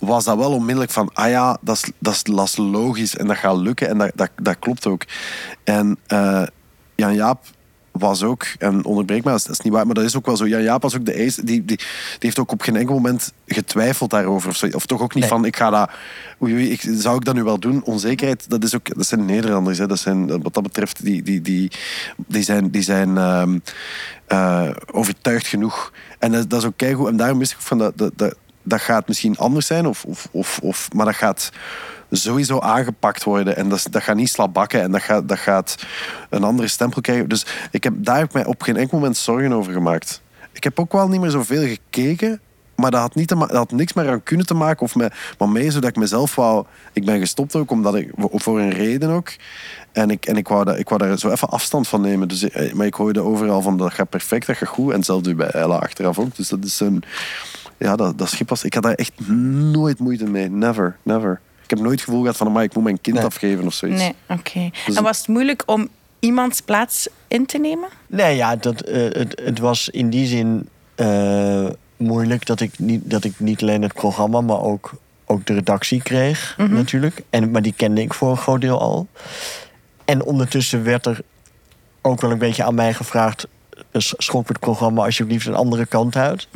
was 0.05 0.23
dat 0.23 0.37
wel 0.37 0.51
onmiddellijk 0.51 0.91
van, 0.91 1.09
ah 1.13 1.29
ja, 1.29 1.57
dat 1.61 1.75
is, 1.75 1.91
dat 2.29 2.45
is, 2.45 2.57
logisch 2.57 3.17
en 3.17 3.27
dat 3.27 3.37
gaat 3.37 3.57
lukken 3.57 3.89
en 3.89 3.97
dat, 3.97 4.11
dat, 4.15 4.29
dat 4.41 4.59
klopt 4.59 4.87
ook. 4.87 5.05
En 5.63 5.97
eh, 6.07 6.43
Jan 6.95 7.13
Jaap 7.13 7.45
was 7.91 8.23
ook, 8.23 8.45
en 8.59 8.85
onderbreek 8.85 9.23
me, 9.23 9.31
dat 9.31 9.49
is, 9.49 9.59
niet 9.59 9.73
waar, 9.73 9.85
maar 9.85 9.95
dat 9.95 10.03
is 10.03 10.15
ook 10.15 10.25
wel 10.25 10.37
zo. 10.37 10.47
Jan 10.47 10.63
Jaap 10.63 10.81
was 10.81 10.95
ook 10.95 11.05
de 11.05 11.13
eerste, 11.13 11.45
die, 11.45 11.65
die, 11.65 11.77
die 11.77 11.87
heeft 12.19 12.39
ook 12.39 12.51
op 12.51 12.61
geen 12.61 12.75
enkel 12.75 12.95
moment 12.95 13.33
getwijfeld 13.47 14.09
daarover. 14.09 14.49
Of, 14.49 14.55
zo. 14.55 14.67
of 14.71 14.85
toch 14.85 15.01
ook 15.01 15.13
niet 15.13 15.23
Nee. 15.23 15.31
van, 15.31 15.45
ik 15.45 15.55
ga 15.55 15.69
dat, 15.69 15.89
oei, 16.41 16.53
oei, 16.53 16.71
ik, 16.71 16.81
zou 16.81 17.15
ik 17.15 17.25
dat 17.25 17.35
nu 17.35 17.43
wel 17.43 17.59
doen? 17.59 17.83
Onzekerheid, 17.83 18.49
dat, 18.49 18.63
is 18.63 18.75
ook, 18.75 18.95
dat 18.95 19.05
zijn 19.05 19.25
Nederlanders. 19.25 19.77
Hè. 19.77 19.87
Dat 19.87 19.99
zijn, 19.99 20.41
wat 20.41 20.53
dat 20.53 20.63
betreft, 20.63 21.03
die, 21.03 21.23
die, 21.23 21.41
die, 21.41 21.71
die 22.15 22.43
zijn, 22.43 22.69
die 22.69 22.81
zijn 22.81 23.17
ehm, 23.17 23.59
eh, 24.27 24.69
overtuigd 24.91 25.47
genoeg. 25.47 25.93
En 26.19 26.31
dat, 26.31 26.49
dat 26.49 26.59
is 26.59 26.67
ook 26.67 26.77
keigoed. 26.77 27.07
En 27.07 27.17
daarom 27.17 27.39
wist 27.39 27.51
ik 27.51 27.57
ook 27.57 27.63
van, 27.63 27.77
dat, 27.77 27.97
dat, 27.97 28.11
dat, 28.15 28.35
dat 28.63 28.81
gaat 28.81 29.07
misschien 29.07 29.37
anders 29.37 29.65
zijn, 29.65 29.87
of, 29.87 30.05
of, 30.05 30.27
of, 30.31 30.59
of, 30.61 30.89
maar 30.93 31.05
dat 31.05 31.15
gaat 31.15 31.51
sowieso 32.11 32.59
aangepakt 32.59 33.23
worden. 33.23 33.55
En 33.55 33.69
dat, 33.69 33.87
dat 33.89 34.03
gaat 34.03 34.15
niet 34.15 34.29
slabakken 34.29 34.81
en 34.81 34.91
dat 34.91 35.01
gaat, 35.01 35.27
dat 35.27 35.39
gaat 35.39 35.75
een 36.29 36.43
andere 36.43 36.67
stempel 36.67 37.01
krijgen. 37.01 37.29
Dus 37.29 37.45
ik 37.71 37.83
heb, 37.83 37.93
daar 37.97 38.17
heb 38.17 38.25
ik 38.25 38.33
mij 38.33 38.45
op 38.45 38.61
geen 38.61 38.77
enkel 38.77 38.97
moment 38.97 39.17
zorgen 39.17 39.53
over 39.53 39.73
gemaakt. 39.73 40.21
Ik 40.51 40.63
heb 40.63 40.79
ook 40.79 40.91
wel 40.91 41.07
niet 41.07 41.21
meer 41.21 41.29
zoveel 41.29 41.67
gekeken, 41.67 42.41
maar 42.75 42.91
dat 42.91 43.01
had, 43.01 43.15
niet 43.15 43.27
te 43.27 43.35
dat 43.35 43.51
had 43.51 43.71
niks 43.71 43.93
meer 43.93 44.09
aan 44.09 44.23
kunnen 44.23 44.45
te 44.45 44.53
maken. 44.53 44.81
Of 44.81 44.95
me, 44.95 45.11
maar 45.37 45.49
mee 45.49 45.71
zodat 45.71 45.89
ik 45.89 45.95
mezelf 45.95 46.35
wou... 46.35 46.65
Ik 46.93 47.05
ben 47.05 47.19
gestopt 47.19 47.55
ook, 47.55 47.71
omdat 47.71 47.95
ik, 47.95 48.11
voor- 48.15 48.59
een 48.59 48.69
reden 48.69 49.09
ook. 49.09 49.31
En 49.91 50.09
ik, 50.09 50.25
en 50.25 50.37
ik, 50.37 50.47
wou, 50.47 50.65
dat, 50.65 50.79
ik 50.79 50.89
wou 50.89 51.01
daar 51.03 51.17
zo 51.17 51.29
even 51.29 51.49
afstand 51.49 51.87
van 51.87 52.01
nemen. 52.01 52.27
Dus, 52.27 52.49
eh, 52.49 52.73
maar 52.73 52.85
ik 52.85 52.93
hoorde 52.93 53.21
overal 53.21 53.61
van, 53.61 53.77
dat 53.77 53.93
gaat 53.93 54.09
perfect, 54.09 54.47
dat 54.47 54.57
gaat 54.57 54.67
goed. 54.67 55.07
En 55.07 55.21
nu 55.21 55.35
bij 55.35 55.47
Ella 55.47 55.75
achteraf 55.75 56.19
ook. 56.19 56.35
Dus 56.35 56.49
dat 56.49 56.63
is 56.63 56.79
een... 56.79 57.03
Ja, 57.83 57.95
dat, 57.95 58.17
dat 58.17 58.29
schip 58.29 58.49
was... 58.49 58.63
Ik 58.63 58.73
had 58.73 58.83
daar 58.83 58.93
echt 58.93 59.27
nooit 59.27 59.99
moeite 59.99 60.25
mee. 60.25 60.49
Never, 60.49 60.97
never. 61.03 61.39
Ik 61.63 61.69
heb 61.69 61.79
nooit 61.79 61.91
het 61.91 62.03
gevoel 62.03 62.21
gehad 62.21 62.37
van, 62.37 62.51
maar 62.51 62.63
ik 62.63 62.73
moet 62.75 62.83
mijn 62.83 63.01
kind 63.01 63.15
Nee. 63.15 63.25
afgeven 63.25 63.65
of 63.65 63.73
zoiets. 63.73 64.01
Nee, 64.01 64.15
oké. 64.29 64.69
Dus- 64.85 64.95
En 64.95 65.03
was 65.03 65.17
het 65.17 65.27
moeilijk 65.27 65.63
om 65.65 65.87
iemands 66.19 66.61
plaats 66.61 67.07
in 67.27 67.45
te 67.45 67.57
nemen? 67.57 67.89
Nee, 68.07 68.35
ja, 68.35 68.55
dat, 68.55 68.81
eh, 68.81 69.01
het, 69.03 69.41
het 69.43 69.59
was 69.59 69.89
in 69.89 70.09
die 70.09 70.25
zin 70.27 70.69
eh, 70.95 71.65
moeilijk 71.97 72.45
dat 72.45 72.59
ik, 72.59 72.79
niet, 72.79 73.01
dat 73.09 73.23
ik 73.23 73.39
niet 73.39 73.61
alleen 73.61 73.81
het 73.81 73.93
programma, 73.93 74.41
maar 74.41 74.61
ook, 74.61 74.91
ook 75.25 75.45
de 75.45 75.53
redactie 75.53 76.01
kreeg, 76.01 76.55
natuurlijk. 76.57 77.21
En, 77.29 77.51
maar 77.51 77.61
die 77.61 77.73
kende 77.77 78.01
ik 78.01 78.13
voor 78.13 78.29
een 78.29 78.37
groot 78.37 78.61
deel 78.61 78.79
al. 78.79 79.07
En 80.05 80.23
ondertussen 80.23 80.83
werd 80.83 81.05
er 81.05 81.21
ook 82.01 82.21
wel 82.21 82.31
een 82.31 82.37
beetje 82.37 82.63
aan 82.63 82.75
mij 82.75 82.93
gevraagd: 82.93 83.47
eh, 83.91 84.01
schok 84.01 84.47
het 84.47 84.59
programma 84.59 85.03
alsjeblieft 85.05 85.45
een 85.47 85.55
andere 85.55 85.85
kant 85.85 86.15
uit. 86.15 86.47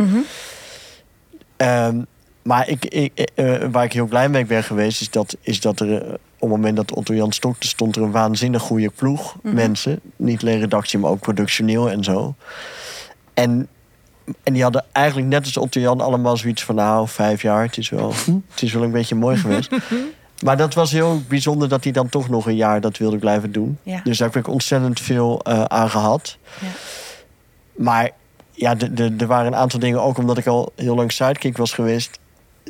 Ehm, 1.58 2.02
maar 2.42 2.70
ik, 2.70 2.86
ik, 2.86 3.30
eh, 3.36 3.56
waar 3.72 3.84
ik 3.84 3.94
heel 3.94 4.06
blij 4.06 4.30
mee 4.30 4.46
ben 4.46 4.64
geweest, 4.64 5.02
is 5.02 5.10
dat, 5.10 5.38
is 5.42 5.62
dat 5.62 5.80
er 5.80 6.02
eh, 6.02 6.14
op 6.14 6.20
het 6.40 6.50
moment 6.50 6.76
dat 6.76 6.94
Otto 6.94 7.14
Jan 7.14 7.32
stopte, 7.32 7.68
stond 7.68 7.96
er 7.96 8.02
een 8.02 8.12
waanzinnig 8.12 8.62
goede 8.62 8.90
ploeg 8.90 9.36
mensen. 9.42 10.00
Niet 10.16 10.42
alleen 10.42 10.60
redactie, 10.60 11.00
maar 11.00 11.12
ook 11.12 11.20
productioneel 11.20 11.90
en 11.90 12.04
zo. 12.04 12.36
En, 13.34 13.68
en 14.44 14.54
die 14.54 14.64
hadden 14.64 14.86
eigenlijk 14.92 15.28
net 15.28 15.44
als 15.44 15.58
Otto 15.58 15.80
Jan 15.80 16.02
allemaal 16.02 16.38
zoiets 16.38 16.64
van, 16.64 16.76
nou, 16.76 17.08
vijf 17.08 17.42
jaar, 17.42 17.64
het 17.64 17.78
is 17.78 17.90
wel, 17.90 18.14
het 18.52 18.62
is 18.62 18.74
wel 18.74 18.84
een 18.84 18.92
beetje 18.92 19.16
mooi 19.16 19.38
geweest. 19.38 19.72
Maar 20.44 20.58
dat 20.58 20.74
was 20.74 20.92
heel 20.92 21.22
bijzonder 21.28 21.70
dat 21.70 21.84
hij 21.84 21.94
dan 21.94 22.10
toch 22.10 22.30
nog 22.30 22.48
een 22.48 22.56
jaar 22.56 22.82
dat 22.82 22.98
wilde 22.98 23.18
blijven 23.18 23.52
doen. 23.52 23.78
Ja. 23.84 24.02
Dus 24.04 24.18
daar 24.18 24.28
heb 24.28 24.38
ik 24.38 24.48
ontzettend 24.48 25.00
veel 25.00 25.42
eh, 25.44 25.64
aan 25.64 25.90
gehad. 25.90 26.38
Ja. 26.60 26.68
Maar 27.76 28.12
ja, 28.58 28.76
de- 28.76 28.94
de- 28.94 29.14
er 29.18 29.28
waren 29.28 29.48
een 29.48 29.56
aantal 29.60 29.80
dingen, 29.80 30.02
ook 30.02 30.18
omdat 30.18 30.38
ik 30.38 30.48
al 30.48 30.72
heel 30.76 30.96
lang 30.96 31.12
sidekick 31.12 31.58
was 31.58 31.74
geweest, 31.74 32.20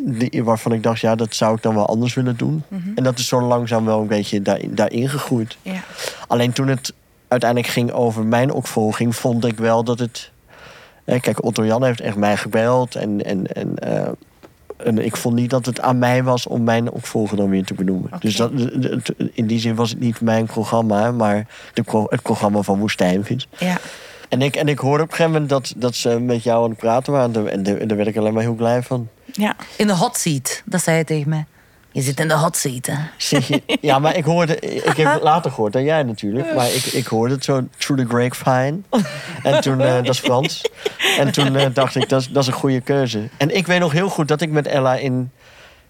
die, 0.02 0.44
waarvan 0.44 0.72
ik 0.72 0.84
dacht, 0.84 1.00
ja, 1.00 1.16
dat 1.16 1.36
zou 1.36 1.56
ik 1.56 1.62
dan 1.62 1.76
wel 1.76 1.88
anders 1.88 2.14
willen 2.14 2.38
doen. 2.38 2.64
En 2.96 3.04
dat 3.04 3.20
is 3.20 3.28
zo 3.28 3.42
langzaam 3.42 3.86
wel 3.86 4.02
een 4.02 4.08
beetje 4.08 4.42
daarin, 4.42 4.76
daarin 4.76 5.10
gegroeid. 5.10 5.58
Ja. 5.62 5.84
Alleen 6.28 6.52
toen 6.52 6.68
het 6.68 6.94
uiteindelijk 7.28 7.72
ging 7.72 7.92
over 7.92 8.26
mijn 8.26 8.52
opvolging, 8.52 9.16
vond 9.16 9.46
ik 9.46 9.58
wel 9.58 9.84
dat 9.84 10.00
het. 10.00 10.32
eh, 11.06 11.22
Kijk, 11.22 11.44
Otto 11.44 11.66
Jan 11.66 11.84
heeft 11.84 12.02
echt 12.02 12.16
mij 12.16 12.38
gebeld 12.38 12.96
en, 12.96 13.26
en, 13.26 13.48
en 13.54 13.80
eh, 13.80 14.08
en 14.78 15.06
ik 15.06 15.16
vond 15.18 15.36
niet 15.36 15.50
dat 15.50 15.66
het 15.66 15.82
aan 15.82 15.98
mij 16.00 16.24
was 16.24 16.48
om 16.48 16.64
mijn 16.64 16.92
opvolger 16.92 17.38
dan 17.38 17.50
weer 17.50 17.64
te 17.66 17.74
benoemen. 17.74 18.10
Dus 18.20 18.36
dat, 18.36 18.52
in 19.34 19.48
die 19.48 19.60
zin 19.60 19.76
was 19.76 19.90
het 19.90 20.00
niet 20.00 20.22
mijn 20.22 20.46
programma, 20.46 21.12
maar 21.12 21.48
de, 21.74 21.84
pro- 21.84 22.08
het 22.10 22.22
programma 22.22 22.62
van 22.62 22.80
Woestijnvis. 22.80 23.48
Ja. 23.58 23.78
En 24.30 24.42
ik, 24.42 24.56
en 24.56 24.68
ik 24.68 24.80
hoorde 24.80 25.04
op 25.04 25.10
een 25.10 25.16
gegeven 25.16 25.32
moment 25.42 25.50
dat, 25.50 25.74
dat 25.78 25.96
ze 25.96 26.20
met 26.20 26.44
jou 26.44 26.64
aan 26.64 26.70
het 26.70 26.80
praten 26.80 27.14
waren. 27.14 27.50
En 27.52 27.64
daar- 27.88 27.98
werd 27.98 28.08
ik 28.10 28.18
alleen 28.18 28.34
maar 28.34 28.42
heel 28.44 28.54
blij 28.54 28.84
van. 28.84 29.08
ja. 29.26 29.56
In 29.76 29.88
de 29.88 29.94
hot 29.96 30.18
seat, 30.18 30.62
dat 30.66 30.82
zei 30.82 30.96
hij 30.96 31.06
tegen 31.06 31.30
mij. 31.30 31.46
Je 31.92 32.02
zit 32.04 32.20
in 32.20 32.28
de 32.28 32.34
hot 32.34 32.58
seat, 32.58 32.86
hè? 32.86 32.94
Je, 33.18 33.62
ja, 33.82 34.00
maar 34.00 34.16
ik 34.16 34.24
hoorde, 34.26 34.60
ik 34.60 34.98
heb 34.98 35.14
het 35.14 35.22
later 35.32 35.52
gehoord 35.52 35.74
dan 35.74 35.84
jij 35.84 36.04
natuurlijk. 36.04 36.56
Maar 36.56 36.74
ik, 36.74 36.84
ik 36.86 37.08
hoorde 37.08 37.34
het 37.34 37.44
zo 37.44 37.68
through 37.78 38.04
the 38.04 38.10
grapevine. 38.16 38.78
En 39.44 39.62
toen, 39.62 39.82
eh, 39.82 39.94
dat 39.96 40.08
is 40.10 40.20
Frans. 40.20 40.62
En 41.18 41.32
toen 41.32 41.56
eh, 41.56 41.66
dacht 41.74 41.96
ik, 41.96 42.10
dat 42.10 42.22
is, 42.22 42.28
dat 42.30 42.42
is 42.44 42.48
een 42.48 42.54
goede 42.56 42.82
keuze. 42.82 43.30
En 43.38 43.56
ik 43.56 43.68
weet 43.68 43.80
nog 43.80 43.92
heel 43.92 44.10
goed 44.10 44.28
dat 44.28 44.42
ik 44.42 44.50
met 44.50 44.68
Ella 44.68 44.96
in 44.96 45.32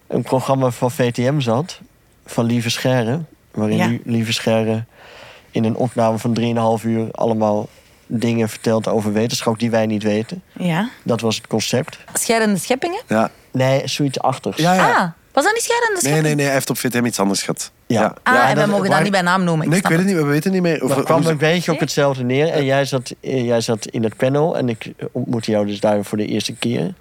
een 0.06 0.22
programma 0.22 0.70
van 0.70 0.90
VTM 0.90 1.40
zat. 1.40 1.80
Van 2.26 2.44
Lieve 2.44 2.70
Scherren. 2.70 3.26
Waarin 3.50 3.76
Ja. 3.76 3.86
Lie- 3.86 4.00
Lieve 4.04 4.32
Scherren 4.32 4.86
in 5.50 5.64
een 5.64 5.76
opname 5.76 6.18
van 6.18 6.32
3,5 6.78 6.84
uur 6.84 7.08
allemaal 7.12 7.68
dingen 8.08 8.48
vertelt 8.48 8.88
over 8.88 9.12
wetenschap 9.12 9.58
die 9.58 9.70
wij 9.70 9.86
niet 9.86 10.02
weten. 10.02 10.42
ja. 10.52 10.88
Dat 11.02 11.20
was 11.20 11.36
het 11.36 11.46
concept. 11.46 11.98
Scheidende 12.12 12.58
scheppingen? 12.58 13.02
Ja. 13.06 13.30
Nee, 13.52 13.82
zoiets 13.88 14.20
achtigs. 14.20 14.56
Ja, 14.56 14.74
ja. 14.74 14.90
Ah, 14.90 15.10
was 15.32 15.44
dat 15.44 15.52
niet 15.54 15.62
scheidende 15.62 15.92
Nee, 15.92 16.00
scheppingen? 16.00 16.22
nee, 16.22 16.34
nee, 16.34 16.44
hij 16.44 16.54
heeft 16.54 16.70
op 16.70 16.78
VTM 16.78 17.04
iets 17.04 17.18
anders 17.20 17.42
gehad. 17.42 17.70
Ja. 17.88 18.14
Ah, 18.22 18.34
Ja, 18.34 18.40
en 18.40 18.46
wij 18.46 18.54
dat- 18.54 18.66
mogen 18.66 18.82
dat 18.84 18.92
waar- 18.92 19.02
niet 19.02 19.12
bij 19.12 19.22
naam 19.22 19.44
noemen. 19.44 19.68
Nee, 19.68 19.78
ik 19.78 19.86
weet 19.88 19.98
het 19.98 20.06
niet, 20.06 20.16
we 20.16 20.24
weten 20.24 20.52
niet 20.52 20.62
meer. 20.62 20.84
Maar 20.86 20.96
het 20.96 21.04
kwam 21.04 21.26
een 21.26 21.36
beetje 21.36 21.72
op 21.72 21.80
hetzelfde 21.80 22.24
neer. 22.24 22.48
En 22.48 22.64
jij 22.64 22.84
zat, 22.84 23.14
eh, 23.20 23.44
jij 23.46 23.60
zat 23.60 23.86
in 23.86 24.02
het 24.04 24.16
panel. 24.16 24.56
En 24.56 24.68
ik 24.68 24.92
ontmoette 25.12 25.50
jou 25.50 25.66
dus 25.66 25.80
daar 25.80 26.04
voor 26.04 26.18
de 26.18 26.26
eerste 26.26 26.52
keer. 26.54 26.94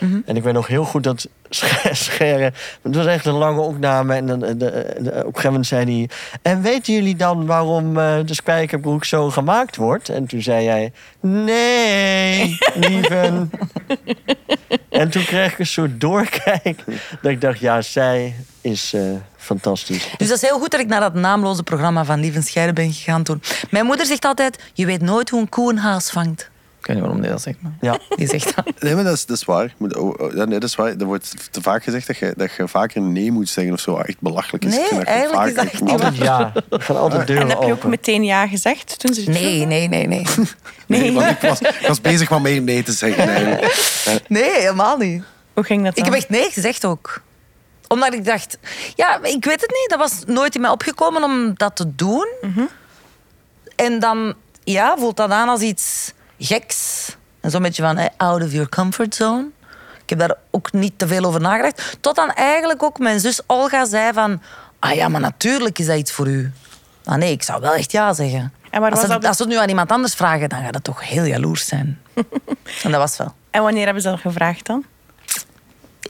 Mhm. 0.00 0.18
En 0.26 0.36
ik 0.36 0.42
weet 0.42 0.52
nog 0.52 0.66
heel 0.66 0.84
goed 0.84 1.02
dat 1.02 1.28
Scher- 1.50 1.96
Scherren... 1.96 2.54
Het 2.82 2.94
was 2.94 3.06
echt 3.06 3.26
een 3.26 3.32
lange 3.34 3.60
opname. 3.60 4.14
En 4.14 4.26
dan, 4.26 4.44
eh, 4.44 4.48
de, 4.50 4.56
de- 4.58 5.10
op 5.10 5.14
een 5.14 5.22
gegeven 5.22 5.42
moment 5.44 5.66
zei 5.66 5.84
hij... 5.98 6.08
En 6.42 6.62
weten 6.62 6.94
jullie 6.94 7.16
dan 7.16 7.46
waarom 7.46 7.98
eh, 7.98 8.14
de 8.24 8.34
spijkerbroek 8.34 9.04
zo 9.04 9.30
gemaakt 9.30 9.76
wordt? 9.76 10.08
En 10.08 10.26
toen 10.26 10.42
zei 10.42 10.64
jij... 10.64 10.92
Nee, 11.20 12.58
lieven. 12.88 13.50
en 14.88 15.10
toen 15.10 15.24
kreeg 15.24 15.52
ik 15.52 15.58
een 15.58 15.66
soort 15.66 16.00
doorkijk. 16.00 16.84
Dat 17.22 17.30
ik 17.30 17.40
dacht, 17.40 17.58
ja, 17.58 17.82
zij 17.82 18.34
is 18.60 18.92
eh, 18.94 19.02
fantastisch. 19.50 20.08
Dus 20.16 20.28
dat 20.28 20.36
is 20.42 20.48
heel 20.48 20.58
goed 20.58 20.70
dat 20.70 20.80
ik 20.80 20.86
naar 20.86 21.00
dat 21.00 21.14
naamloze 21.14 21.62
programma 21.62 22.04
van 22.04 22.20
Lieven 22.20 22.42
Scheiden 22.42 22.74
ben 22.74 22.92
gegaan 22.92 23.22
toen. 23.22 23.42
Mijn 23.70 23.86
moeder 23.86 24.06
zegt 24.06 24.24
altijd, 24.24 24.58
je 24.72 24.86
weet 24.86 25.00
nooit 25.02 25.30
hoe 25.30 25.40
een 25.40 25.48
koe 25.48 25.70
een 25.70 25.78
haas 25.78 26.10
vangt. 26.10 26.50
Ik 26.80 26.86
weet 26.86 26.96
niet 26.96 27.04
waarom 27.04 27.20
die 27.22 27.30
dat 27.30 27.42
zegt, 27.42 27.56
maar 27.62 27.72
Ja. 27.80 27.98
die 28.16 28.28
zegt 28.28 28.56
dat. 28.56 28.64
Nee, 28.82 28.94
maar 28.94 29.04
dat 29.04 29.12
is, 29.14 29.26
dat 29.26 29.36
is 29.36 29.44
waar. 29.44 29.74
Oh, 29.78 30.20
oh, 30.20 30.34
ja, 30.34 30.44
nee, 30.44 30.58
dat 30.58 30.68
is 30.68 30.74
waar. 30.74 30.96
Er 30.96 31.04
wordt 31.04 31.52
te 31.52 31.62
vaak 31.62 31.84
gezegd 31.84 32.06
dat 32.06 32.16
je, 32.18 32.32
dat 32.36 32.50
je 32.56 32.68
vaker 32.68 33.00
nee 33.00 33.32
moet 33.32 33.48
zeggen 33.48 33.72
of 33.72 33.80
zo. 33.80 33.96
Echt 33.96 34.20
belachelijk 34.20 34.64
is. 34.64 34.74
Nee, 34.76 35.04
eigenlijk 35.04 35.48
is 35.48 35.54
dat 35.54 35.64
echt 35.64 35.82
niet 35.82 36.16
ja. 36.16 36.52
Gaan 36.70 36.96
altijd 36.96 37.26
deuren 37.26 37.44
En 37.44 37.50
heb 37.50 37.62
je 37.62 37.72
ook 37.72 37.84
meteen 37.84 38.24
ja 38.24 38.46
gezegd 38.46 38.98
toen 38.98 39.14
ze 39.14 39.20
het 39.20 39.30
Nee, 39.30 39.66
nee, 39.66 39.88
nee, 39.88 40.06
nee. 40.06 40.26
Nee, 40.86 41.12
want 41.12 41.30
ik 41.30 41.40
was, 41.40 41.60
ik 41.60 41.84
was 41.86 42.00
bezig 42.00 42.30
met 42.30 42.40
meer 42.40 42.62
nee 42.62 42.82
te 42.82 42.92
zeggen. 42.92 43.58
Nee, 44.28 44.50
helemaal 44.60 44.96
niet. 44.96 45.22
Hoe 45.54 45.64
ging 45.64 45.84
dat 45.84 45.98
Ik 45.98 46.04
heb 46.04 46.14
echt 46.14 46.28
nee 46.28 46.50
gezegd 46.50 46.84
ook. 46.84 47.22
Omdat 47.92 48.12
ik 48.14 48.24
dacht, 48.24 48.58
ja, 48.94 49.22
ik 49.22 49.44
weet 49.44 49.60
het 49.60 49.70
niet. 49.70 49.86
Dat 49.88 49.98
was 49.98 50.22
nooit 50.26 50.54
in 50.54 50.60
mij 50.60 50.70
opgekomen 50.70 51.22
om 51.24 51.52
dat 51.56 51.76
te 51.76 51.94
doen. 51.94 52.28
En 53.76 53.98
dan 53.98 54.34
ja, 54.64 54.96
voelt 54.98 55.16
dat 55.16 55.30
aan 55.30 55.48
als 55.48 55.60
iets 55.60 56.12
geks. 56.38 57.08
En 57.40 57.50
zo'n 57.50 57.62
beetje 57.62 57.82
van 57.82 58.10
out 58.16 58.42
of 58.42 58.52
your 58.52 58.68
comfort 58.68 59.14
zone. 59.14 59.46
Ik 60.02 60.10
heb 60.10 60.18
daar 60.18 60.36
ook 60.50 60.72
niet 60.72 60.92
te 60.98 61.06
veel 61.06 61.24
over 61.24 61.40
nagedacht. 61.40 61.96
Tot 62.00 62.16
dan 62.16 62.30
eigenlijk 62.32 62.82
ook 62.82 62.98
mijn 62.98 63.20
zus 63.20 63.40
Olga 63.46 63.84
zei 63.84 64.12
van... 64.12 64.42
Ah 64.78 64.94
ja, 64.94 65.08
maar 65.08 65.20
natuurlijk 65.20 65.78
is 65.78 65.86
dat 65.86 65.96
iets 65.98 66.12
voor 66.12 66.26
u. 66.28 66.52
Ah 67.04 67.14
nee, 67.16 67.32
ik 67.32 67.42
zou 67.42 67.60
wel 67.60 67.74
echt 67.74 67.92
ja 67.92 68.12
zeggen. 68.12 68.52
En 68.70 68.82
als, 68.82 69.00
ze, 69.00 69.06
dat- 69.06 69.24
als 69.24 69.36
ze 69.36 69.42
het 69.42 69.52
nu 69.52 69.58
aan 69.58 69.68
iemand 69.68 69.90
anders 69.90 70.14
vragen, 70.14 70.48
dan 70.48 70.62
gaat 70.62 70.72
dat 70.72 70.84
toch 70.84 71.08
heel 71.08 71.24
jaloers 71.24 71.66
zijn. 71.66 72.00
en 72.82 72.90
dat 72.90 73.00
was 73.00 73.16
wel. 73.16 73.34
En 73.50 73.62
wanneer 73.62 73.84
hebben 73.84 74.02
ze 74.02 74.08
dat 74.08 74.20
gevraagd 74.20 74.66
dan? 74.66 74.84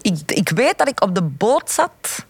Ik, 0.01 0.33
ik 0.33 0.49
weet 0.49 0.79
dat 0.79 0.89
ik 0.89 1.03
op 1.03 1.15
de 1.15 1.23
boot 1.23 1.71
zat, 1.71 2.27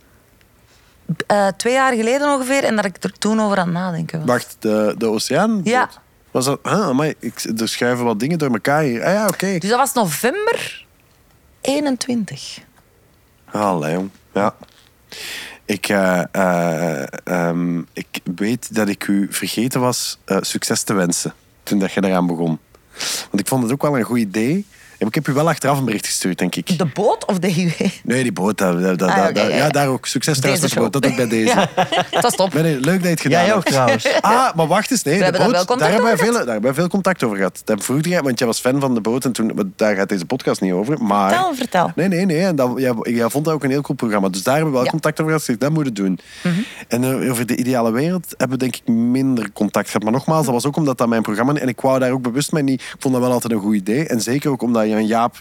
eh, 1.26 1.46
twee 1.56 1.72
jaar 1.72 1.94
geleden 1.94 2.28
ongeveer, 2.34 2.64
en 2.64 2.76
dat 2.76 2.84
ik 2.84 3.04
er 3.04 3.18
toen 3.18 3.40
over 3.40 3.58
aan 3.58 3.64
het 3.64 3.74
nadenken 3.74 4.18
was. 4.18 4.28
Wacht, 4.28 4.56
de, 4.58 4.94
de 4.98 5.06
oceaan? 5.06 5.60
Ja. 5.64 5.90
Was 6.30 6.44
dat... 6.44 6.58
Ah, 6.62 6.90
maar 6.90 7.14
ik, 7.18 7.42
er 7.58 7.68
schuiven 7.68 8.04
wat 8.04 8.20
dingen 8.20 8.38
door 8.38 8.50
elkaar 8.50 8.82
hier. 8.82 9.04
Ah 9.04 9.12
ja, 9.12 9.26
oké. 9.26 9.58
Dus 9.58 9.70
dat 9.70 9.78
was 9.78 9.92
november 9.92 10.86
21. 11.60 12.58
Allee, 13.50 13.92
jong. 13.92 14.10
Ja. 14.32 14.54
Ik, 15.64 15.88
eh, 15.88 16.22
eh, 16.32 17.06
ehm, 17.24 17.78
ik 17.92 18.20
weet 18.36 18.74
dat 18.74 18.88
ik 18.88 19.06
u 19.06 19.26
vergeten 19.30 19.80
was 19.80 20.18
succes 20.40 20.82
te 20.82 20.92
wensen 20.92 21.34
toen 21.62 21.78
dat 21.78 21.92
je 21.92 22.04
eraan 22.04 22.26
begon. 22.26 22.58
Want 23.30 23.40
ik 23.40 23.48
vond 23.48 23.62
het 23.62 23.72
ook 23.72 23.82
wel 23.82 23.98
een 23.98 24.04
goed 24.04 24.18
idee. 24.18 24.66
Ik 25.08 25.14
heb 25.14 25.28
u 25.28 25.32
wel 25.32 25.48
achteraf 25.48 25.78
een 25.78 25.84
bericht 25.84 26.06
gestuurd, 26.06 26.38
denk 26.38 26.54
ik. 26.56 26.78
De 26.78 26.86
boot 26.94 27.24
of 27.26 27.38
de 27.38 27.48
IW? 27.48 27.70
Nee, 28.04 28.22
die 28.22 28.32
boot. 28.32 28.58
Dat, 28.58 29.02
Ah, 29.02 29.34
dat- 29.34 29.52
ja, 29.52 29.68
daar 29.68 29.88
ook. 29.88 30.06
Succes 30.06 30.36
trouwens 30.38 30.62
met 30.64 30.72
de 30.72 30.80
boot. 30.80 30.92
Dat 30.92 31.06
ook 31.06 31.16
bij 31.16 31.28
deze. 31.38 31.54
Ja, 32.10 32.20
dat 32.20 32.30
is 32.30 32.36
top. 32.36 32.52
Leuk 32.54 32.82
dat 32.84 33.02
je 33.02 33.08
het 33.08 33.20
gedaan 33.20 33.44
Jij 33.44 33.54
ook 33.54 33.58
hebt. 33.62 33.70
trouwens. 33.70 34.06
Ah, 34.20 34.54
maar 34.54 34.66
wacht 34.66 34.90
eens. 34.90 35.02
Nee, 35.02 35.18
de 35.18 35.22
hebben 35.24 35.40
daar 35.52 35.64
boot, 35.64 35.78
daar, 35.78 35.88
hebben 35.90 36.06
wij 36.06 36.16
veel, 36.16 36.32
daar 36.32 36.40
hebben 36.46 36.62
wij 36.62 36.74
veel 36.74 36.88
contact 36.88 37.22
over 37.22 37.36
gehad. 37.36 37.62
Dat 37.64 37.84
vroeg 37.84 38.04
jij, 38.04 38.22
want 38.22 38.38
jij 38.38 38.46
was 38.46 38.60
fan 38.60 38.80
van 38.80 38.94
de 38.94 39.00
boot. 39.00 39.24
En 39.24 39.32
toen, 39.32 39.72
daar 39.76 39.94
gaat 39.96 40.08
deze 40.08 40.24
podcast 40.24 40.60
niet 40.60 40.72
over. 40.72 41.02
Maar, 41.02 41.30
Vertel, 41.30 41.54
vertel. 41.54 41.92
Nee, 41.94 42.08
nee, 42.08 42.24
nee. 42.26 42.40
En 42.40 42.56
dat, 42.56 42.72
jij, 42.76 42.94
jij 43.02 43.28
vond 43.30 43.44
dat 43.44 43.54
ook 43.54 43.64
een 43.64 43.70
heel 43.70 43.82
cool 43.82 43.96
programma. 43.96 44.28
Dus 44.28 44.42
daar 44.42 44.54
hebben 44.54 44.72
we 44.72 44.76
wel 44.78 44.86
Ja. 44.86 44.90
contact 44.92 45.20
over 45.20 45.32
gehad. 45.32 45.46
Dus 45.46 45.58
dat 45.58 45.70
moeten 45.72 45.94
doen. 45.94 46.18
En 46.88 47.04
eh, 47.04 47.30
over 47.30 47.46
de 47.46 47.56
ideale 47.56 47.92
wereld 47.92 48.24
hebben 48.36 48.58
we 48.58 48.64
denk 48.64 48.76
ik 48.76 48.88
minder 48.94 49.52
contact 49.52 49.86
gehad. 49.86 50.02
Maar 50.02 50.12
nogmaals, 50.12 50.44
dat 50.44 50.54
was 50.54 50.66
ook 50.66 50.76
omdat 50.76 50.98
dat 50.98 51.08
mijn 51.08 51.22
programma... 51.22 51.54
En 51.54 51.68
ik 51.68 51.80
wou 51.80 51.98
daar 51.98 52.10
ook 52.10 52.22
bewust 52.22 52.52
mee 52.52 52.62
niet... 52.62 52.80
Ik 52.80 52.94
vond 52.98 53.14
dat 53.14 53.22
wel 53.22 53.32
altijd 53.32 53.52
een 53.52 53.60
goed 53.60 53.74
idee. 53.74 54.06
En 54.06 54.20
zeker 54.20 54.50
ook 54.50 54.62
omdat 54.62 54.88
Jan 54.90 55.06
Jaap... 55.06 55.40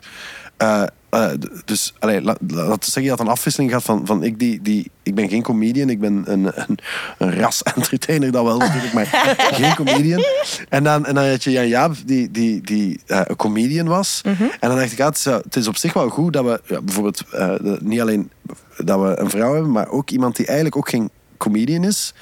eh, 0.58 0.84
eh, 1.10 1.30
dus, 1.66 1.94
allee, 2.00 2.22
la- 2.22 2.36
la- 2.48 2.56
laten 2.64 2.80
we 2.80 2.86
zeggen, 2.86 3.04
je 3.04 3.10
had 3.10 3.20
een 3.20 3.28
afwisseling 3.28 3.70
gehad 3.70 3.86
van, 3.86 4.06
van 4.06 4.24
ik, 4.24 4.40
die, 4.40 4.62
die, 4.62 4.92
ik 5.04 5.16
ben 5.16 5.30
geen 5.30 5.42
comedian, 5.42 5.90
ik 5.90 6.00
ben 6.00 6.24
een, 6.26 6.52
een, 6.56 6.78
een 7.18 7.40
ras-entertainer, 7.40 8.32
dat 8.38 8.44
wel 8.44 8.58
natuurlijk, 8.58 8.94
maar 8.94 9.06
geen 9.62 9.76
comedian. 9.76 10.24
En 10.70 10.84
dan, 10.84 11.06
en 11.06 11.16
dan 11.16 11.30
had 11.30 11.44
je 11.44 11.52
Jan 11.52 11.68
Jaap, 11.68 11.96
die, 12.06 12.32
die, 12.32 12.62
die 12.62 13.00
eh, 13.06 13.22
een 13.24 13.36
comedian 13.36 13.88
was. 13.88 14.22
En 14.60 14.70
dan 14.70 14.76
dacht 14.78 14.92
ik, 14.92 15.00
ah, 15.00 15.06
het, 15.06 15.18
is, 15.18 15.26
het 15.26 15.56
is 15.56 15.68
op 15.68 15.78
zich 15.78 15.94
wel 15.94 16.10
goed 16.10 16.34
dat 16.34 16.46
we 16.46 16.62
ja, 16.66 16.82
bijvoorbeeld 16.82 17.24
niet 17.82 18.02
alleen 18.02 18.32
dat 18.78 19.02
we 19.02 19.20
een 19.20 19.30
vrouw 19.30 19.54
hebben, 19.54 19.72
maar 19.72 19.90
ook 19.90 20.10
iemand 20.10 20.36
die 20.36 20.46
eigenlijk 20.46 20.78
ook 20.78 20.90
geen 20.90 21.10
comedian 21.38 21.84
is. 21.84 22.14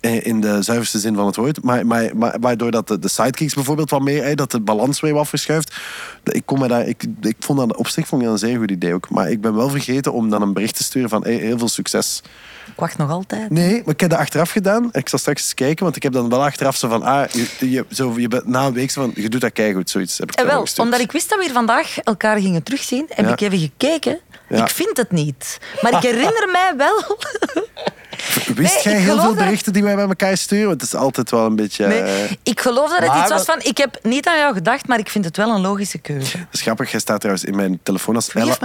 Eh, 0.00 0.26
In 0.26 0.40
de 0.40 0.62
zuiverste 0.62 0.98
zin 0.98 1.14
van 1.14 1.26
het 1.26 1.36
woord. 1.36 1.62
Maar, 1.62 1.86
maar, 1.86 2.16
maar 2.16 2.36
waardoor 2.40 2.70
dat 2.70 2.88
de, 2.88 2.98
de 2.98 3.08
sidekicks 3.08 3.54
bijvoorbeeld 3.54 3.90
wat 3.90 4.00
meer, 4.02 4.22
eh, 4.22 4.34
dat 4.36 4.50
de 4.50 4.60
balans 4.60 5.00
weer 5.00 5.14
wat 5.14 5.28
verschuift. 5.28 5.74
Ik, 6.24 6.42
kon 6.46 6.58
me 6.58 6.68
daar, 6.68 6.86
ik, 6.86 7.04
ik 7.20 7.36
vond 7.40 7.58
dat 7.58 7.76
op 7.76 7.88
zich 7.88 8.06
vond 8.06 8.22
ik 8.22 8.28
dat 8.28 8.42
een 8.42 8.48
zeer 8.48 8.58
goed 8.58 8.70
idee 8.70 8.94
ook. 8.94 9.10
Maar 9.10 9.30
ik 9.30 9.40
ben 9.40 9.54
wel 9.54 9.68
vergeten 9.70 10.12
om 10.12 10.30
dan 10.30 10.42
een 10.42 10.52
bericht 10.52 10.76
te 10.76 10.82
sturen 10.82 11.08
van 11.08 11.22
hey, 11.22 11.34
heel 11.34 11.58
veel 11.58 11.68
succes. 11.68 12.22
Ik 12.66 12.76
wacht 12.76 12.98
nog 12.98 13.10
altijd. 13.10 13.50
Nee, 13.50 13.82
maar 13.84 13.94
ik 13.94 14.00
heb 14.00 14.10
dat 14.10 14.18
achteraf 14.18 14.50
gedaan. 14.50 14.88
Ik 14.92 15.08
zal 15.08 15.18
straks 15.18 15.42
eens 15.42 15.54
kijken, 15.54 15.84
want 15.84 15.96
ik 15.96 16.02
heb 16.02 16.12
dan 16.12 16.28
wel 16.28 16.44
achteraf 16.44 16.76
zo 16.76 16.88
van, 16.88 17.02
ah, 17.02 17.28
je, 17.30 17.70
je, 17.70 17.84
zo, 17.90 18.14
je 18.16 18.28
bent 18.28 18.46
na 18.46 18.66
een 18.66 18.72
week 18.72 18.90
zo 18.90 19.00
van, 19.00 19.12
je 19.14 19.28
doet 19.28 19.40
dat 19.40 19.52
keigoed, 19.52 19.90
zoiets. 19.90 20.18
Heb 20.18 20.30
ik 20.30 20.38
En 20.38 20.46
dan 20.46 20.54
wel, 20.54 20.84
omdat 20.84 21.00
ik 21.00 21.12
wist 21.12 21.28
dat 21.28 21.38
we 21.38 21.44
hier 21.44 21.52
vandaag 21.54 21.98
elkaar 21.98 22.38
gingen 22.40 22.62
terugzien, 22.62 23.06
heb 23.08 23.24
Ja. 23.26 23.32
ik 23.32 23.40
even 23.40 23.58
gekeken. 23.58 24.20
Ja. 24.48 24.62
Ik 24.64 24.70
vind 24.70 24.96
het 24.96 25.10
niet. 25.10 25.58
Maar 25.80 25.92
ik 25.92 26.02
herinner 26.10 26.48
mij 26.52 26.72
wel... 26.76 27.18
Wist 28.54 28.84
Nee, 28.84 28.94
jij 28.94 29.02
heel 29.02 29.18
veel 29.18 29.34
dat- 29.34 29.36
berichten 29.36 29.72
die 29.72 29.82
wij 29.82 29.94
bij 29.94 30.06
elkaar 30.06 30.36
sturen? 30.36 30.66
Want 30.68 30.80
het 30.80 30.92
is 30.92 30.98
altijd 30.98 31.30
wel 31.30 31.46
een 31.46 31.56
beetje... 31.56 31.86
Nee, 31.86 32.00
eh, 32.00 32.30
ik 32.42 32.60
geloof 32.60 32.90
dat 32.90 32.98
het 32.98 33.08
Maar 33.08 33.20
iets 33.20 33.30
was 33.30 33.44
van... 33.44 33.58
Ik 33.62 33.76
heb 33.78 33.98
niet 34.02 34.26
aan 34.26 34.38
jou 34.38 34.54
gedacht, 34.54 34.86
maar 34.88 34.98
ik 34.98 35.08
vind 35.10 35.24
het 35.24 35.36
wel 35.36 35.50
een 35.54 35.60
logische 35.60 35.98
keuze. 35.98 36.38
Dat 36.38 36.46
is 36.52 36.60
grappig, 36.60 36.90
jij 36.90 37.00
staat 37.00 37.18
trouwens 37.20 37.46
in 37.46 37.56
mijn 37.56 37.80
telefoon 37.82 38.14
als 38.14 38.28
Ella? 38.34 38.56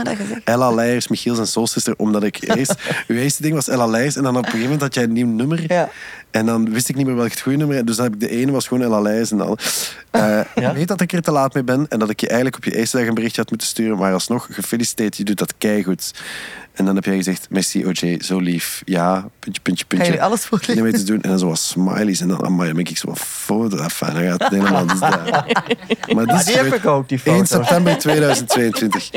Ella 0.44 0.72
Leijers, 0.72 1.08
Michiels 1.08 1.38
en 1.40 1.48
Soulsister, 1.48 1.94
omdat 1.98 2.24
ik 2.24 2.38
eerst... 2.56 2.74
uw 3.08 3.16
eerste 3.18 3.42
ding 3.42 3.54
was 3.54 3.68
Ella 3.68 3.86
Leijers 3.86 4.16
en 4.16 4.24
dan 4.24 4.32
op 4.38 4.38
een 4.38 4.52
gegeven 4.52 4.64
moment 4.64 4.82
had 4.82 4.94
jij 4.94 5.04
een 5.04 5.14
nieuw 5.14 5.28
nummer. 5.28 5.64
Ja. 5.68 5.90
En 6.32 6.46
dan 6.46 6.72
wist 6.72 6.90
ik 6.90 6.96
niet 6.96 7.06
meer 7.06 7.16
welk 7.16 7.30
het 7.30 7.42
goede 7.42 7.58
nummer 7.58 7.86
Dus 7.86 7.96
dan 7.96 8.06
heb 8.06 8.14
ik 8.14 8.20
de 8.20 8.30
ene 8.30 8.52
was 8.52 8.68
gewoon 8.68 8.84
Ella 8.84 9.02
Leijers 9.02 9.32
en 9.32 9.38
dan... 9.38 9.58
Eh, 10.12 10.40
Ja? 10.56 10.74
Weet 10.74 10.88
dat 10.88 11.02
ik 11.02 11.14
er 11.14 11.22
te 11.22 11.32
laat 11.32 11.54
mee 11.54 11.64
ben 11.64 11.86
en 11.90 12.00
dat 12.00 12.10
ik 12.10 12.20
je 12.20 12.28
eigenlijk 12.28 12.56
op 12.58 12.64
je 12.64 12.75
eerste 12.78 12.98
dag 12.98 13.08
een 13.08 13.14
berichtje 13.14 13.42
had 13.42 13.50
moeten 13.50 13.68
sturen, 13.68 13.98
maar 13.98 14.14
alsnog, 14.14 14.48
gefeliciteerd, 14.52 15.18
je 15.18 15.24
doet 15.24 15.38
dat 15.38 15.54
keigoed. 15.58 16.12
En 16.75 16.86
dan 16.86 16.96
heb 16.96 17.05
jij 17.05 17.15
gezegd, 17.15 17.48
merci 17.50 17.86
OJ, 17.86 18.22
zo 18.22 18.39
lief. 18.39 18.82
Ja, 18.86 19.29
puntje, 19.39 19.62
puntje, 19.62 19.86
puntje. 19.86 20.08
jullie 20.08 20.24
alles 20.24 20.46
voorlezen? 20.46 20.74
Niet 20.74 20.84
meer 20.84 20.94
te 20.94 21.03
doen. 21.03 21.22
En 21.22 21.29
dan 21.29 21.39
zo 21.39 21.48
wat 21.48 21.60
smileys. 21.60 22.20
En 22.20 22.27
dan, 22.27 22.46
amai, 22.46 22.67
dan 22.67 22.75
ben 22.77 22.86
ik 22.86 22.98
zo 22.98 23.08
wat 23.08 23.20
foto 23.20 23.77
af. 23.77 24.01
En 24.01 24.13
dan 24.13 24.24
gaat 24.24 24.44
het 24.44 24.51
helemaal... 24.51 24.86
Dus. 24.86 25.00
Maar 26.15 26.25
dit 26.25 26.46
die 26.46 26.55
heb 26.55 26.74
ik 26.74 26.86
ook, 26.86 27.10
die 27.10 27.22
1 27.24 27.48
foto. 27.48 27.63
september 27.63 27.98
2022. 27.98 29.10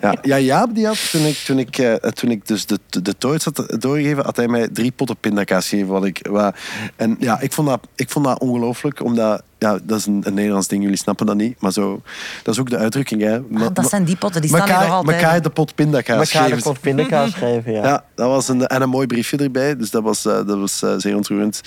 Ja, 0.00 0.14
ja 0.22 0.38
Jaap 0.38 0.74
die 0.74 0.86
had, 0.86 1.10
toen 1.10 1.24
ik, 1.24 1.36
toen 1.36 1.58
ik, 1.58 1.78
eh, 1.78 1.94
toen 1.94 2.30
ik 2.30 2.46
dus 2.46 2.66
de, 2.66 2.78
de 3.02 3.18
toorts 3.18 3.44
had 3.44 3.76
doorgegeven, 3.78 4.24
had 4.24 4.36
hij 4.36 4.48
mij 4.48 4.68
drie 4.68 4.90
potten 4.90 5.16
pindakaas 5.16 5.68
gegeven. 5.68 5.92
Wat 5.92 6.04
ik, 6.04 6.26
wat, 6.30 6.56
en 6.96 7.16
ja, 7.20 7.40
ik 7.40 7.52
vond 7.52 7.68
dat, 7.68 7.80
ik 7.94 8.10
vond 8.10 8.24
dat 8.24 8.40
ongelooflijk, 8.40 9.02
omdat 9.04 9.42
ja, 9.58 9.78
dat 9.82 9.98
is 9.98 10.06
een, 10.06 10.20
een 10.26 10.34
Nederlands 10.34 10.68
ding, 10.68 10.82
jullie 10.82 10.96
snappen 10.98 11.26
dat 11.26 11.36
niet. 11.36 11.60
Maar 11.60 11.72
zo, 11.72 12.02
dat 12.42 12.54
is 12.54 12.60
ook 12.60 12.70
de 12.70 12.76
uitdrukking. 12.76 13.22
Hè. 13.22 13.40
Ma- 13.40 13.64
Ah, 13.64 13.74
dat 13.74 13.88
zijn 13.88 14.04
die 14.04 14.16
potten, 14.16 14.40
die 14.40 14.50
staan 14.50 14.66
hier 14.68 14.78
nog 14.78 14.90
altijd. 14.90 15.16
mekaar 15.20 15.42
de 15.42 15.50
pot 15.50 15.74
pindakaas 15.74 16.32
Elkaar 16.32 16.48
de 16.48 16.54
geven. 16.54 16.72
pot 16.72 16.80
pindakaas 16.80 17.34
geven, 17.34 17.72
ja. 17.72 17.84
Ja, 17.84 18.04
dat 18.14 18.28
was 18.28 18.48
een, 18.48 18.66
en 18.66 18.82
een 18.82 18.88
mooi 18.88 19.06
briefje 19.06 19.36
erbij. 19.36 19.76
Dus 19.76 19.90
dat 19.90 20.02
was, 20.02 20.24
eh, 20.26 20.32
dat 20.46 20.58
was 20.58 20.82
eh, 20.82 20.94
zeer 20.96 21.16
ontroerend. 21.16 21.60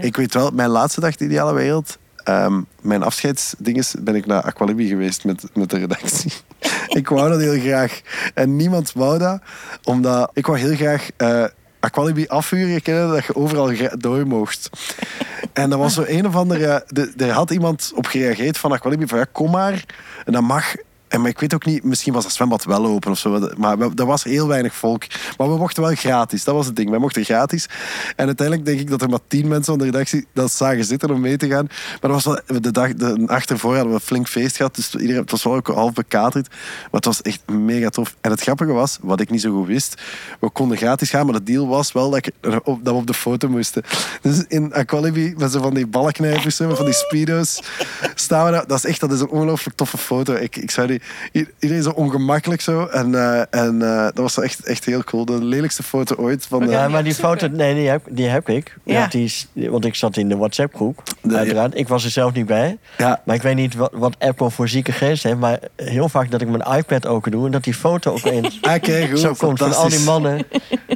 Ik 0.00 0.16
weet 0.16 0.34
wel, 0.34 0.50
mijn 0.50 0.68
laatste 0.70 1.00
dag 1.00 1.16
de 1.16 1.24
Ideale 1.24 1.52
Wereld... 1.54 1.98
ehm, 2.24 2.60
mijn 2.80 3.02
afscheidsdinges 3.02 3.94
ben 4.00 4.14
ik 4.14 4.26
naar 4.26 4.42
Aqualibi 4.42 4.88
geweest 4.88 5.24
met, 5.24 5.44
met 5.54 5.70
de 5.70 5.78
redactie. 5.78 6.32
ik 7.00 7.08
wou 7.08 7.28
dat 7.30 7.40
heel 7.40 7.60
graag. 7.60 8.00
En 8.34 8.56
niemand 8.56 8.92
wou 8.92 9.18
dat, 9.18 9.40
omdat 9.82 10.30
ik 10.32 10.46
wou 10.46 10.58
heel 10.58 10.74
graag 10.76 11.08
eh, 11.84 11.90
Aqualibi 11.90 12.26
afhuren 12.26 12.82
kennen, 12.82 13.08
dat 13.08 13.24
je 13.24 13.34
overal 13.36 13.70
door 13.98 14.26
mocht. 14.26 14.70
En 15.52 15.70
dat 15.70 15.78
was 15.78 15.94
zo 15.94 16.04
een 16.06 16.26
of 16.26 16.36
andere... 16.36 16.84
de- 16.88 17.12
Er 17.16 17.30
had 17.30 17.50
iemand 17.50 17.92
op 17.94 18.06
gereageerd 18.06 18.58
van 18.58 18.72
Aqualibi 18.72 19.06
van 19.06 19.18
ja, 19.18 19.26
kom 19.32 19.50
maar. 19.50 19.84
En 20.24 20.32
dat 20.32 20.42
mag... 20.42 20.74
En 21.14 21.20
maar 21.20 21.30
ik 21.30 21.38
weet 21.38 21.54
ook 21.54 21.64
niet, 21.64 21.84
misschien 21.84 22.12
was 22.12 22.22
dat 22.22 22.32
zwembad 22.32 22.64
wel 22.64 22.86
open 22.86 23.10
of 23.10 23.18
zo. 23.18 23.48
Maar 23.56 23.78
er 23.78 24.06
was 24.06 24.24
heel 24.24 24.48
weinig 24.48 24.74
volk. 24.74 25.04
Maar 25.38 25.48
we 25.48 25.56
mochten 25.56 25.82
wel 25.82 25.94
gratis. 25.94 26.44
Dat 26.44 26.54
was 26.54 26.66
het 26.66 26.76
ding. 26.76 26.90
Wij 26.90 26.98
mochten 26.98 27.24
gratis. 27.24 27.68
En 28.16 28.26
uiteindelijk 28.26 28.66
denk 28.66 28.80
ik 28.80 28.90
dat 28.90 29.02
er 29.02 29.08
maar 29.08 29.18
tien 29.28 29.48
mensen 29.48 29.64
van 29.64 29.78
de 29.78 29.84
redactie 29.84 30.26
dat 30.32 30.52
zagen 30.52 30.84
zitten 30.84 31.10
om 31.10 31.20
mee 31.20 31.36
te 31.36 31.48
gaan. 31.48 31.66
Maar 32.00 32.10
dat 32.10 32.10
was 32.10 32.24
wel, 32.24 32.60
de 32.60 32.70
dag 32.70 32.94
de 32.94 33.14
nacht 33.16 33.48
hadden 33.48 33.88
we 33.88 33.94
een 33.94 34.00
flink 34.00 34.28
feest 34.28 34.56
gehad. 34.56 34.74
Dus 34.74 34.94
iedereen, 34.94 35.20
het 35.20 35.30
was 35.30 35.42
wel 35.42 35.54
ook 35.54 35.66
half 35.66 35.92
bekaterd. 35.92 36.48
Maar 36.48 36.88
het 36.90 37.04
was 37.04 37.22
echt 37.22 37.40
mega 37.48 37.88
tof. 37.88 38.16
En 38.20 38.30
het 38.30 38.40
grappige 38.40 38.72
was, 38.72 38.98
wat 39.02 39.20
ik 39.20 39.30
niet 39.30 39.40
zo 39.40 39.52
goed 39.52 39.66
wist. 39.66 40.02
We 40.40 40.50
konden 40.50 40.76
gratis 40.76 41.10
gaan, 41.10 41.26
maar 41.26 41.34
de 41.34 41.42
deal 41.42 41.68
was 41.68 41.92
wel 41.92 42.10
dat, 42.10 42.26
ik, 42.26 42.34
we 42.40 42.92
op 42.92 43.06
de 43.06 43.14
foto 43.14 43.48
moesten. 43.48 43.82
Dus 44.20 44.44
in 44.48 44.74
Aqualibi, 44.74 45.34
met 45.36 45.52
zo 45.52 45.60
van 45.60 45.74
die 45.74 45.86
ballenknijpers, 45.86 46.56
van 46.56 46.84
die 46.84 46.94
speedo's, 46.94 47.62
staan 48.14 48.44
we 48.44 48.50
daar. 48.50 48.66
Dat 48.66 48.78
is 48.78 48.84
echt 48.84 49.00
dat 49.00 49.12
is 49.12 49.20
een 49.20 49.28
ongelooflijk 49.28 49.76
toffe 49.76 49.98
foto. 49.98 50.34
Ik, 50.34 50.56
ik 50.56 50.70
zou 50.70 50.86
die, 50.86 51.02
iedereen 51.60 51.82
zo 51.82 51.90
ongemakkelijk 51.90 52.60
zo. 52.60 52.86
En, 52.86 53.14
eh, 53.14 53.40
en 53.50 53.82
eh, 53.82 54.04
dat 54.04 54.16
was 54.16 54.38
echt, 54.38 54.64
echt 54.64 54.84
heel 54.84 55.04
cool. 55.04 55.24
De 55.24 55.44
lelijkste 55.44 55.82
foto 55.82 56.14
ooit. 56.14 56.46
Van 56.46 56.60
de, 56.60 56.70
Ja, 56.70 56.88
maar 56.88 57.04
die 57.04 57.14
foto, 57.14 57.48
nee, 57.48 57.74
die 57.74 57.88
heb, 57.88 58.02
die 58.10 58.26
heb 58.26 58.48
ik. 58.48 58.76
Ja. 58.84 58.92
Ja. 58.98 59.06
Die 59.06 59.24
is, 59.24 59.48
want 59.52 59.84
ik 59.84 59.94
zat 59.94 60.16
in 60.16 60.28
de 60.28 60.36
WhatsApp-groep, 60.36 61.02
De- 61.20 61.36
uiteraard. 61.36 61.76
Ik 61.76 61.88
was 61.88 62.04
er 62.04 62.10
zelf 62.10 62.32
niet 62.32 62.46
bij. 62.46 62.78
Ja. 62.98 63.20
Maar 63.24 63.34
ik 63.36 63.42
weet 63.42 63.56
niet 63.56 63.74
wat, 63.74 63.90
wat 63.94 64.16
Apple 64.18 64.50
voor 64.50 64.68
zieke 64.68 64.92
geest 64.92 65.22
heeft. 65.22 65.36
Maar 65.38 65.58
heel 65.76 66.08
vaak 66.08 66.30
dat 66.30 66.40
ik 66.40 66.48
mijn 66.48 66.76
iPad 66.78 67.06
open 67.06 67.30
doe... 67.30 67.46
en 67.46 67.52
dat 67.52 67.64
die 67.64 67.74
foto 67.74 68.10
ook 68.12 68.24
eens 68.24 68.58
Ah, 68.62 68.80
kijk, 68.82 69.10
goed, 69.10 69.18
zo 69.18 69.32
komt 69.34 69.58
van 69.58 69.72
al 69.74 69.88
die 69.88 69.98
fantastisch. 69.98 70.04
mannen. 70.04 70.46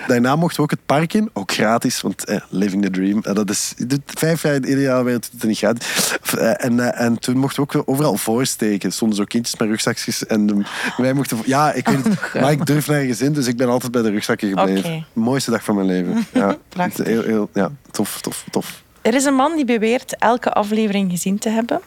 Daarna 0.07 0.37
mochten 0.37 0.57
we 0.57 0.63
ook 0.63 0.71
het 0.71 0.87
park 0.87 1.13
in, 1.15 1.31
ook 1.33 1.53
gratis, 1.53 2.01
want 2.01 2.25
eh, 2.25 2.37
living 2.49 2.83
the 2.83 2.91
dream. 2.91 3.21
Eh, 3.23 3.35
dat 3.35 3.51
is 3.51 3.75
de 3.77 4.01
vijf 4.07 4.43
jaar 4.43 4.55
in 4.55 4.67
ieder 4.69 4.83
jaar 4.83 5.05
weer 5.05 5.15
het 5.15 5.31
niet 5.41 5.59
gratis. 5.59 6.19
Eh, 6.39 6.65
en, 6.65 6.81
eh, 6.95 7.05
en 7.07 7.19
toen 7.19 7.37
mochten 7.37 7.63
we 7.63 7.77
ook 7.79 7.89
overal 7.89 8.17
voorsteken. 8.17 8.89
Er 8.89 8.95
stonden 8.95 9.17
zo 9.17 9.25
kindjes 9.25 9.57
met 9.57 9.69
rugzakjes 10.07 10.27
en 10.27 10.47
de- 10.47 10.63
wij 10.97 11.13
mochten. 11.13 11.39
Ja, 11.45 11.73
ik 11.73 11.89
weet 11.89 12.05
het, 12.05 12.35
maar 12.43 12.51
ik 12.51 12.67
durf 12.67 12.89
nergens 12.89 13.21
in, 13.21 13.33
dus 13.33 13.47
ik 13.47 13.57
ben 13.57 13.69
altijd 13.69 13.93
bij 13.93 14.03
de 14.03 14.11
rugzakken 14.11 14.49
gebleven. 14.49 15.07
Mooiste 15.13 15.51
dag 15.51 15.65
van 15.65 15.75
mijn 15.75 15.87
leven. 15.87 16.27
Ja, 16.33 16.57
Prachtig. 16.69 17.07
heel, 17.07 17.23
heel, 17.23 17.51
ja, 17.55 17.71
tof, 17.91 18.21
tof, 18.21 18.45
tof. 18.51 18.83
Er 19.03 19.15
is 19.15 19.25
een 19.25 19.35
man 19.35 19.57
die 19.57 19.65
beweert 19.65 20.17
elke 20.19 20.53
aflevering 20.53 21.11
gezien 21.11 21.39
te 21.39 21.49
hebben. 21.49 21.81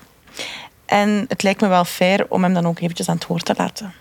En 0.86 1.26
het 1.28 1.44
lijkt 1.44 1.62
me 1.62 1.68
wel 1.68 1.86
fair 1.86 2.26
om 2.30 2.44
hem 2.44 2.54
dan 2.54 2.66
ook 2.66 2.80
eventjes 2.80 3.10
aan 3.10 3.16
het 3.16 3.28
woord 3.28 3.46
te 3.46 3.54
laten. 3.58 3.94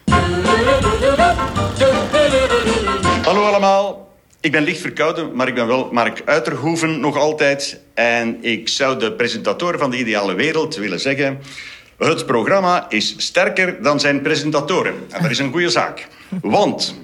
Hallo 3.22 3.44
allemaal. 3.44 4.08
Ik 4.40 4.52
ben 4.52 4.62
licht 4.62 4.80
verkouden, 4.80 5.34
maar 5.36 5.48
ik 5.48 5.54
ben 5.54 5.66
wel 5.66 5.88
Mark 5.92 6.22
Uiterhoeven 6.24 7.00
nog 7.00 7.16
altijd. 7.16 7.80
En 7.94 8.44
ik 8.44 8.68
zou 8.68 8.98
de 8.98 9.12
presentator 9.12 9.78
van 9.78 9.90
de 9.90 9.98
Ideale 9.98 10.34
Wereld 10.34 10.76
willen 10.76 11.00
zeggen... 11.00 11.38
Het 12.08 12.26
programma 12.26 12.86
is 12.88 13.14
sterker 13.16 13.82
dan 13.82 14.00
zijn 14.00 14.22
presentatoren. 14.22 14.94
En 15.10 15.22
dat 15.22 15.30
is 15.30 15.38
een 15.38 15.50
goede 15.50 15.68
zaak. 15.68 16.08
Want 16.42 16.94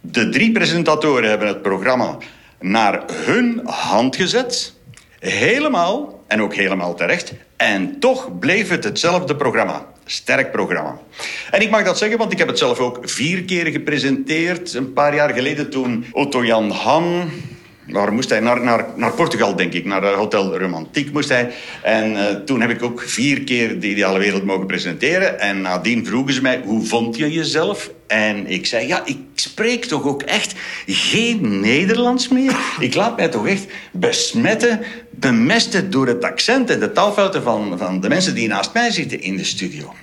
de 0.00 0.28
drie 0.28 0.52
presentatoren 0.52 1.28
hebben 1.28 1.48
het 1.48 1.62
programma 1.62 2.16
naar 2.60 3.02
hun 3.12 3.60
hand 3.64 4.16
gezet. 4.16 4.74
Helemaal, 5.18 6.24
en 6.26 6.42
ook 6.42 6.54
helemaal 6.54 6.94
terecht. 6.94 7.32
En 7.56 7.98
toch 7.98 8.38
bleef 8.38 8.68
het 8.68 8.84
hetzelfde 8.84 9.36
programma. 9.36 9.86
Sterk 10.04 10.52
programma. 10.52 10.98
En 11.50 11.60
ik 11.60 11.70
mag 11.70 11.84
dat 11.84 11.98
zeggen, 11.98 12.18
want 12.18 12.32
ik 12.32 12.38
heb 12.38 12.48
het 12.48 12.58
zelf 12.58 12.78
ook 12.78 12.98
vier 13.02 13.42
keer 13.44 13.66
gepresenteerd. 13.66 14.74
Een 14.74 14.92
paar 14.92 15.14
jaar 15.14 15.34
geleden 15.34 15.70
toen 15.70 16.06
Otto 16.12 16.44
Jan 16.44 16.70
Ham... 16.70 17.30
Waar 17.86 18.12
moest 18.12 18.30
hij? 18.30 18.40
Naar, 18.40 18.62
naar, 18.62 18.84
naar 18.96 19.12
Portugal, 19.12 19.56
denk 19.56 19.72
ik. 19.72 19.84
Naar 19.84 20.02
eh, 20.02 20.14
Hotel 20.14 20.58
Romantiek 20.58 21.12
moest 21.12 21.28
hij. 21.28 21.52
En 21.82 22.16
eh, 22.16 22.34
toen 22.34 22.60
heb 22.60 22.70
ik 22.70 22.82
ook 22.82 23.02
vier 23.02 23.44
keer 23.44 23.80
de 23.80 23.88
ideale 23.88 24.18
wereld 24.18 24.44
mogen 24.44 24.66
presenteren. 24.66 25.40
En 25.40 25.60
nadien 25.60 26.06
vroegen 26.06 26.34
ze 26.34 26.42
mij, 26.42 26.62
hoe 26.64 26.86
vond 26.86 27.16
je 27.16 27.32
jezelf? 27.32 27.90
En 28.06 28.46
ik 28.46 28.66
zei, 28.66 28.86
ja, 28.86 29.02
ik 29.04 29.18
spreek 29.34 29.84
toch 29.84 30.04
ook 30.04 30.22
echt 30.22 30.54
geen 30.86 31.60
Nederlands 31.60 32.28
meer? 32.28 32.56
Ik 32.80 32.94
laat 32.94 33.16
mij 33.16 33.28
toch 33.28 33.46
echt 33.46 33.66
besmetten, 33.92 34.80
bemesten 35.10 35.90
door 35.90 36.06
het 36.06 36.24
accent 36.24 36.70
en 36.70 36.80
de 36.80 36.92
taalfouten 36.92 37.42
van, 37.42 37.78
van 37.78 38.00
de 38.00 38.08
mensen 38.08 38.34
die 38.34 38.48
naast 38.48 38.72
mij 38.72 38.90
zitten 38.90 39.20
in 39.20 39.36
de 39.36 39.44
studio. 39.44 39.94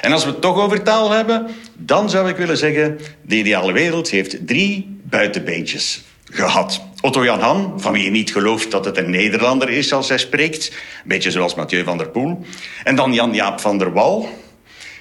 En 0.00 0.12
als 0.12 0.24
we 0.24 0.30
het 0.30 0.40
toch 0.40 0.56
over 0.56 0.82
taal 0.82 1.10
hebben, 1.10 1.46
dan 1.76 2.10
zou 2.10 2.28
ik 2.28 2.36
willen 2.36 2.56
zeggen, 2.56 2.98
de 3.22 3.36
ideale 3.36 3.72
wereld 3.72 4.10
heeft 4.10 4.46
drie 4.46 4.98
buitenbeentjes 5.02 6.02
gehad. 6.24 6.82
Otto 7.02 7.24
Jan 7.24 7.40
Ham, 7.40 7.80
van 7.80 7.92
wie 7.92 8.04
je 8.04 8.10
niet 8.10 8.32
gelooft 8.32 8.70
dat 8.70 8.84
het 8.84 8.96
een 8.96 9.10
Nederlander 9.10 9.68
is 9.68 9.92
als 9.92 10.08
hij 10.08 10.18
spreekt. 10.18 10.68
Een 10.68 11.08
beetje 11.08 11.30
zoals 11.30 11.54
Mathieu 11.54 11.84
van 11.84 11.98
der 11.98 12.08
Poel. 12.08 12.44
En 12.84 12.94
dan 12.94 13.12
Jan-Jaap 13.12 13.60
van 13.60 13.78
der 13.78 13.92
Wal. 13.92 14.28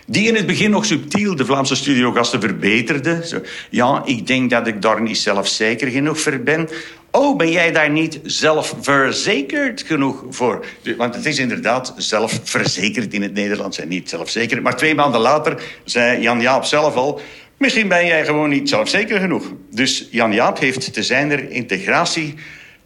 Die 0.06 0.28
in 0.28 0.36
het 0.36 0.46
begin 0.46 0.70
nog 0.70 0.86
subtiel 0.86 1.36
de 1.36 1.46
Vlaamse 1.46 1.76
studiogasten 1.76 2.42
verbeterde. 2.42 3.28
Zo, 3.28 3.42
ja, 3.70 4.02
ik 4.06 4.28
denk 4.28 4.50
dat 4.50 4.68
ik 4.68 4.82
daar 4.82 5.02
niet 5.02 5.18
zelfzeker 5.18 5.88
genoeg 5.88 6.20
voor 6.20 6.40
ben. 6.40 6.70
Oh, 7.12 7.38
ben 7.38 7.52
jij 7.52 7.72
daar 7.72 7.90
niet 7.90 8.20
zelfverzekerd 8.24 9.82
genoeg 9.82 10.24
voor? 10.30 10.66
Want 10.98 11.16
het 11.16 11.26
is 11.26 11.40
inderdaad 11.40 11.94
zelfverzekerd 11.98 13.14
in 13.14 13.22
het 13.22 13.34
Nederlands 13.34 13.80
en 13.80 13.88
niet 13.88 14.10
zelfzeker. 14.10 14.62
Maar 14.62 14.78
twee 14.78 14.96
maanden 14.96 15.22
later 15.22 15.62
zei 15.84 16.22
Jan-Jaap 16.22 16.64
zelf 16.64 16.96
al... 16.96 17.22
Misschien 17.60 17.88
ben 17.88 18.06
jij 18.06 18.26
gewoon 18.26 18.50
niet 18.50 18.69
zelfzeker 18.69 19.19
genoeg. 19.19 19.52
Dus 19.72 20.08
Jan-Jaap 20.12 20.60
heeft 20.60 20.93
te 20.93 21.04
zijner 21.04 21.52
integratie 21.52 22.36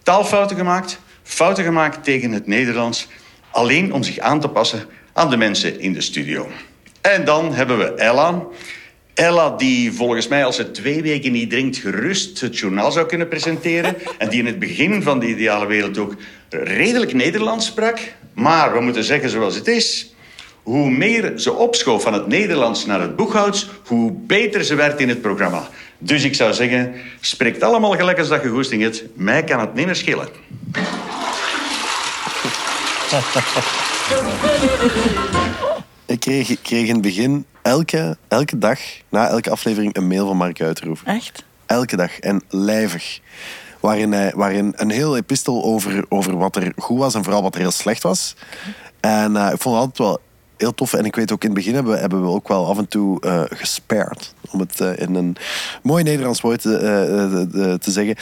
taalfouten 0.04 0.58
gemaakt... 0.58 1.00
fouten 1.24 1.64
gemaakt 1.64 2.04
tegen 2.04 2.32
het 2.32 2.48
Nederlands... 2.48 3.08
alleen 3.52 3.94
om 3.94 4.04
zich 4.04 4.20
aan 4.20 4.40
te 4.40 4.48
passen 4.48 4.86
aan 5.14 5.30
de 5.30 5.38
mensen 5.38 5.80
in 5.80 5.94
de 5.94 6.02
studio. 6.02 6.48
En 7.02 7.26
dan 7.26 7.54
hebben 7.54 7.78
we 7.78 7.94
Ella. 7.94 8.44
Ella, 9.14 9.50
die 9.50 9.92
volgens 9.92 10.28
mij 10.28 10.46
als 10.46 10.56
ze 10.56 10.72
twee 10.72 11.02
weken 11.02 11.32
niet 11.32 11.50
drinkt, 11.50 11.78
gerust 11.78 12.42
het 12.42 12.60
journaal 12.60 12.92
zou 12.92 13.06
kunnen 13.06 13.28
presenteren. 13.28 13.96
En 14.18 14.30
die 14.30 14.40
in 14.40 14.46
het 14.46 14.60
begin 14.60 15.04
van 15.04 15.20
de 15.20 15.28
ideale 15.28 15.66
wereld 15.66 15.98
ook 15.98 16.16
redelijk 16.50 17.14
Nederlands 17.14 17.66
sprak. 17.66 18.00
Maar 18.34 18.74
we 18.74 18.82
moeten 18.82 19.04
zeggen 19.04 19.30
zoals 19.30 19.56
het 19.56 19.68
is. 19.68 20.13
Hoe 20.64 20.90
meer 20.90 21.32
ze 21.36 21.54
opschoof 21.54 22.04
van 22.04 22.14
het 22.14 22.28
Nederlands 22.28 22.86
naar 22.86 23.02
het 23.02 23.16
boekhouds, 23.16 23.70
hoe 23.86 24.12
beter 24.12 24.64
ze 24.64 24.76
werd 24.76 25.00
in 25.00 25.10
het 25.10 25.22
programma. 25.22 25.68
Dus 25.98 26.24
ik 26.24 26.36
zou 26.36 26.54
zeggen, 26.54 26.94
spreekt 27.20 27.64
allemaal 27.64 27.92
gelijk 27.92 28.20
als 28.20 28.28
dat 28.28 28.44
je 28.44 28.50
goesting 28.50 28.82
hebt. 28.82 29.04
Mij 29.14 29.44
kan 29.44 29.60
het 29.60 29.74
niet 29.74 29.86
meer 29.86 29.96
schillen. 29.96 30.28
Ik 36.06 36.20
kreeg, 36.20 36.50
ik 36.50 36.60
kreeg 36.62 36.88
in 36.88 36.94
het 36.94 37.02
begin 37.02 37.46
elke, 37.62 38.18
elke 38.28 38.58
dag, 38.58 38.80
na 39.10 39.28
elke 39.28 39.50
aflevering, 39.50 39.96
een 39.96 40.08
mail 40.08 40.28
van 40.28 40.38
Mark 40.38 40.62
Uiterhoeven. 40.62 41.08
Echt? 41.08 41.44
Elke 41.66 41.96
dag. 41.96 42.20
En 42.20 42.42
lijvig. 42.50 43.20
Waarin, 43.80 44.12
hij, 44.12 44.32
waarin 44.36 44.74
een 44.76 44.90
heel 44.90 45.18
epistel 45.18 45.64
over, 45.64 46.06
over 46.10 46.38
wat 46.38 46.56
er 46.56 46.74
goed 46.78 46.98
was 46.98 47.14
en 47.14 47.24
vooral 47.24 47.42
wat 47.42 47.56
er 47.56 47.62
heel 47.62 47.72
slecht 47.72 48.04
was. 48.04 48.36
En 49.00 49.36
eh, 49.36 49.52
ik 49.54 49.62
vond 49.62 49.76
het 49.76 49.84
altijd 49.84 49.98
wel 49.98 50.20
heel 50.58 50.74
tof. 50.74 50.94
En 50.94 51.06
ik 51.06 51.16
weet 51.16 51.32
ook 51.32 51.42
in 51.44 51.50
het 51.50 51.58
begin 51.58 51.74
hebben, 51.74 51.94
we- 51.94 52.00
hebben 52.00 52.22
we 52.22 52.28
ook 52.30 52.48
wel 52.48 52.68
af 52.68 52.78
en 52.78 52.88
toe 52.88 53.22
eh 53.22 53.44
gespared. 53.50 54.34
Om 54.52 54.60
het 54.60 54.80
eh, 54.82 54.98
in 54.98 55.16
een 55.16 55.36
mooi 55.84 56.04
Nederlands 56.04 56.42
woord 56.42 56.62
te, 56.62 56.78
eh, 56.78 57.74
te 57.74 57.92
zeggen. 57.92 58.16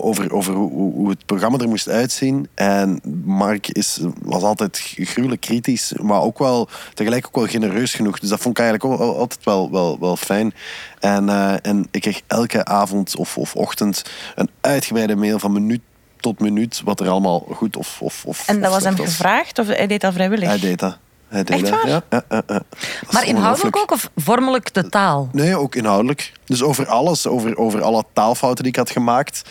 over 0.00 0.32
over 0.32 0.54
hoe, 0.54 1.08
het 1.10 1.26
programma 1.26 1.58
er 1.58 1.68
moest 1.68 1.88
uitzien. 1.88 2.48
En 2.54 3.00
Mark 3.24 3.68
is, 3.68 4.00
was 4.22 4.42
altijd 4.42 4.92
gruwelijk 4.96 5.40
kritisch. 5.40 5.92
Maar 6.02 6.20
ook 6.20 6.38
wel 6.38 6.68
tegelijk 6.94 7.26
ook 7.26 7.34
wel 7.36 7.46
genereus 7.46 7.94
genoeg. 7.94 8.18
Dus 8.18 8.28
dat 8.28 8.40
vond 8.40 8.58
ik 8.58 8.64
eigenlijk 8.64 8.92
ook 8.92 9.08
al- 9.08 9.16
altijd 9.18 9.44
wel, 9.44 9.70
wel, 9.70 9.98
wel 10.00 10.16
fijn. 10.16 10.54
En, 11.00 11.28
en 11.62 11.86
ik 11.90 12.00
kreeg 12.00 12.20
elke 12.26 12.64
avond 12.64 13.16
of, 13.16 13.36
of 13.38 13.54
ochtend 13.56 14.02
een 14.34 14.48
uitgebreide 14.60 15.16
mail 15.16 15.38
van 15.38 15.52
minuut 15.52 15.80
tot 16.20 16.40
minuut. 16.40 16.80
Wat 16.84 17.00
er 17.00 17.08
allemaal 17.08 17.46
goed 17.52 17.76
of, 17.76 18.02
of, 18.02 18.24
of 18.26 18.48
En 18.48 18.60
dat 18.60 18.68
of 18.68 18.74
was 18.74 18.84
hem 18.84 18.96
gevraagd 19.06 19.58
of 19.58 19.66
hij 19.66 19.86
deed 19.86 20.00
dat 20.00 20.12
vrijwillig? 20.12 20.48
Hij 20.48 20.58
deed 20.58 20.78
dat. 20.78 20.98
Echt 21.30 21.70
waar? 21.70 21.88
Ja, 21.88 21.88
ja, 21.88 22.02
ja, 22.10 22.22
ja. 22.28 22.42
Dat 22.46 22.64
is 23.08 23.12
Maar 23.12 23.26
inhoudelijk 23.26 23.76
ook 23.76 23.90
of 23.90 24.10
vormelijk 24.16 24.74
de 24.74 24.88
taal? 24.88 25.28
Nee, 25.32 25.56
ook 25.56 25.74
inhoudelijk. 25.74 26.32
Dus 26.44 26.62
over 26.62 26.86
alles, 26.86 27.26
over, 27.26 27.56
over 27.56 27.82
alle 27.82 28.04
taalfouten 28.12 28.64
die 28.64 28.72
ik 28.72 28.78
had 28.78 28.90
gemaakt. 28.90 29.42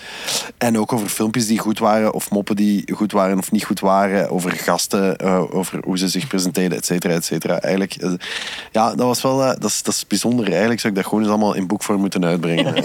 En 0.58 0.78
ook 0.78 0.94
over 0.94 1.08
filmpjes 1.08 1.48
die 1.48 1.60
goed 1.60 1.80
waren, 1.80 2.14
of 2.14 2.30
moppen 2.30 2.56
die 2.56 2.94
goed 2.96 3.12
waren 3.12 3.38
of 3.38 3.52
niet 3.52 3.66
goed 3.66 3.80
waren. 3.80 4.30
Over 4.30 4.52
gasten, 4.52 5.18
eh, 5.18 5.56
over 5.56 5.80
hoe 5.84 5.98
ze 5.98 6.08
zich 6.08 6.28
presenteerden, 6.28 6.78
et 6.78 6.86
cetera, 6.86 7.14
et 7.14 7.26
cetera. 7.26 7.60
Eigenlijk, 7.60 7.96
eh, 7.96 8.12
ja, 8.72 8.90
dat 8.90 9.06
was 9.06 9.22
wel, 9.22 9.44
eh, 9.44 9.48
dat, 9.60 9.70
is, 9.70 9.84
dat 9.84 9.94
is 9.94 10.08
bijzonder. 10.08 10.48
Eigenlijk 10.48 10.80
zou 10.80 10.94
ik 10.94 11.00
dat 11.00 11.10
gewoon 11.10 11.24
eens 11.24 11.34
allemaal 11.34 11.54
in 11.54 11.68
boekvorm 11.68 12.00
moeten 12.00 12.26
uitbrengen. 12.26 12.76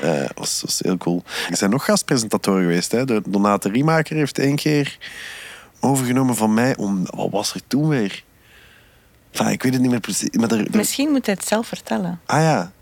Dat 0.00 0.32
was, 0.34 0.62
was 0.64 0.80
heel 0.82 0.96
cool. 0.96 1.22
Er 1.50 1.56
zijn 1.56 1.70
nog 1.70 1.84
gastpresentatoren 1.84 2.62
geweest. 2.62 2.92
Hè. 2.92 3.04
De 3.04 3.22
Donate 3.28 3.68
Riemaker 3.68 4.16
heeft 4.16 4.38
één 4.38 4.56
keer 4.56 4.98
overgenomen 5.80 6.36
van 6.36 6.54
mij 6.54 6.76
om... 6.76 7.06
Wat 7.10 7.30
was 7.30 7.54
er 7.54 7.60
toen 7.66 7.88
weer? 7.88 8.24
Enfin, 9.30 9.52
ik 9.52 9.62
weet 9.62 9.72
het 9.72 9.82
niet 9.82 9.90
meer 9.90 10.00
precies. 10.00 10.30
Maar 10.30 10.50
er, 10.52 10.58
er- 10.58 10.76
Misschien 10.76 11.10
moet 11.10 11.26
hij 11.26 11.34
het 11.38 11.46
zelf 11.48 11.66
vertellen. 11.66 12.20
Ah 12.26 12.40
ja, 12.40 12.72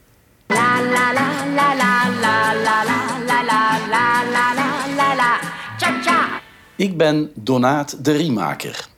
Ik 6.77 6.97
ben 6.97 7.31
Donaat 7.35 8.05
de 8.05 8.13
Riemaker. 8.13 8.89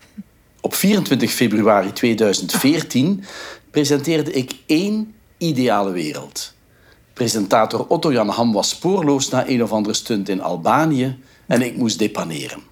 Op 0.61 0.75
24 0.75 1.31
februari 1.33 1.93
2014 1.93 3.25
presenteerde 3.71 4.33
ik 4.33 4.53
één 4.67 5.15
ideale 5.37 5.91
wereld. 5.91 6.55
Presentator 7.13 7.87
Otto 7.87 8.13
Jan 8.13 8.29
Ham 8.29 8.53
was 8.53 8.69
spoorloos 8.69 9.29
na 9.29 9.49
een 9.49 9.63
of 9.63 9.73
andere 9.73 9.95
stunt 9.95 10.29
in 10.29 10.43
Albanië 10.43 11.19
en 11.47 11.63
ik 11.63 11.77
moest 11.77 11.99
depaneren. 11.99 12.63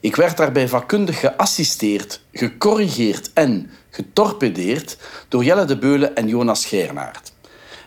Ik 0.00 0.16
werd 0.16 0.36
daarbij 0.36 0.68
vakkundig 0.68 1.20
geassisteerd, 1.20 2.20
gecorrigeerd 2.32 3.30
en 3.32 3.70
getorpedeerd 3.90 4.98
door 5.28 5.44
Jelle 5.44 5.64
de 5.64 5.78
Beulen 5.78 6.16
en 6.16 6.28
Jonas 6.28 6.66
Geirnaert. 6.66 7.32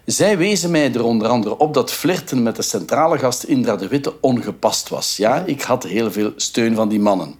Zij 0.06 0.38
wezen 0.38 0.71
mij 0.71 0.93
er 0.93 1.04
onder 1.04 1.28
andere 1.28 1.58
op 1.58 1.74
dat 1.74 1.91
flirten 1.91 2.43
met 2.43 2.56
de 2.56 2.62
centrale 2.62 3.17
gast 3.17 3.43
Indra 3.43 3.76
de 3.76 3.88
Witte 3.88 4.21
ongepast 4.21 4.89
was. 4.89 5.17
Ja, 5.17 5.43
ik 5.45 5.62
had 5.62 5.84
heel 5.84 6.12
veel 6.12 6.34
steun 6.36 6.76
van 6.76 6.89
die 6.89 7.00
mannen. 7.00 7.36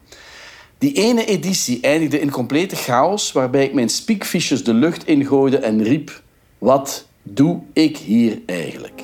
Die 0.78 0.94
ene 0.94 1.26
editie 1.26 1.82
eindigde 1.82 2.20
in 2.20 2.32
complete 2.32 2.76
chaos, 2.76 3.32
waarbij 3.32 3.64
ik 3.64 3.74
mijn 3.74 3.90
spiekfiches 3.90 4.64
de 4.64 4.74
lucht 4.74 5.08
ingooide 5.08 5.58
en 5.58 5.84
riep: 5.84 6.22
Wat 6.58 7.06
doe 7.24 7.60
ik 7.74 7.98
hier 7.98 8.40
eigenlijk? 8.46 9.02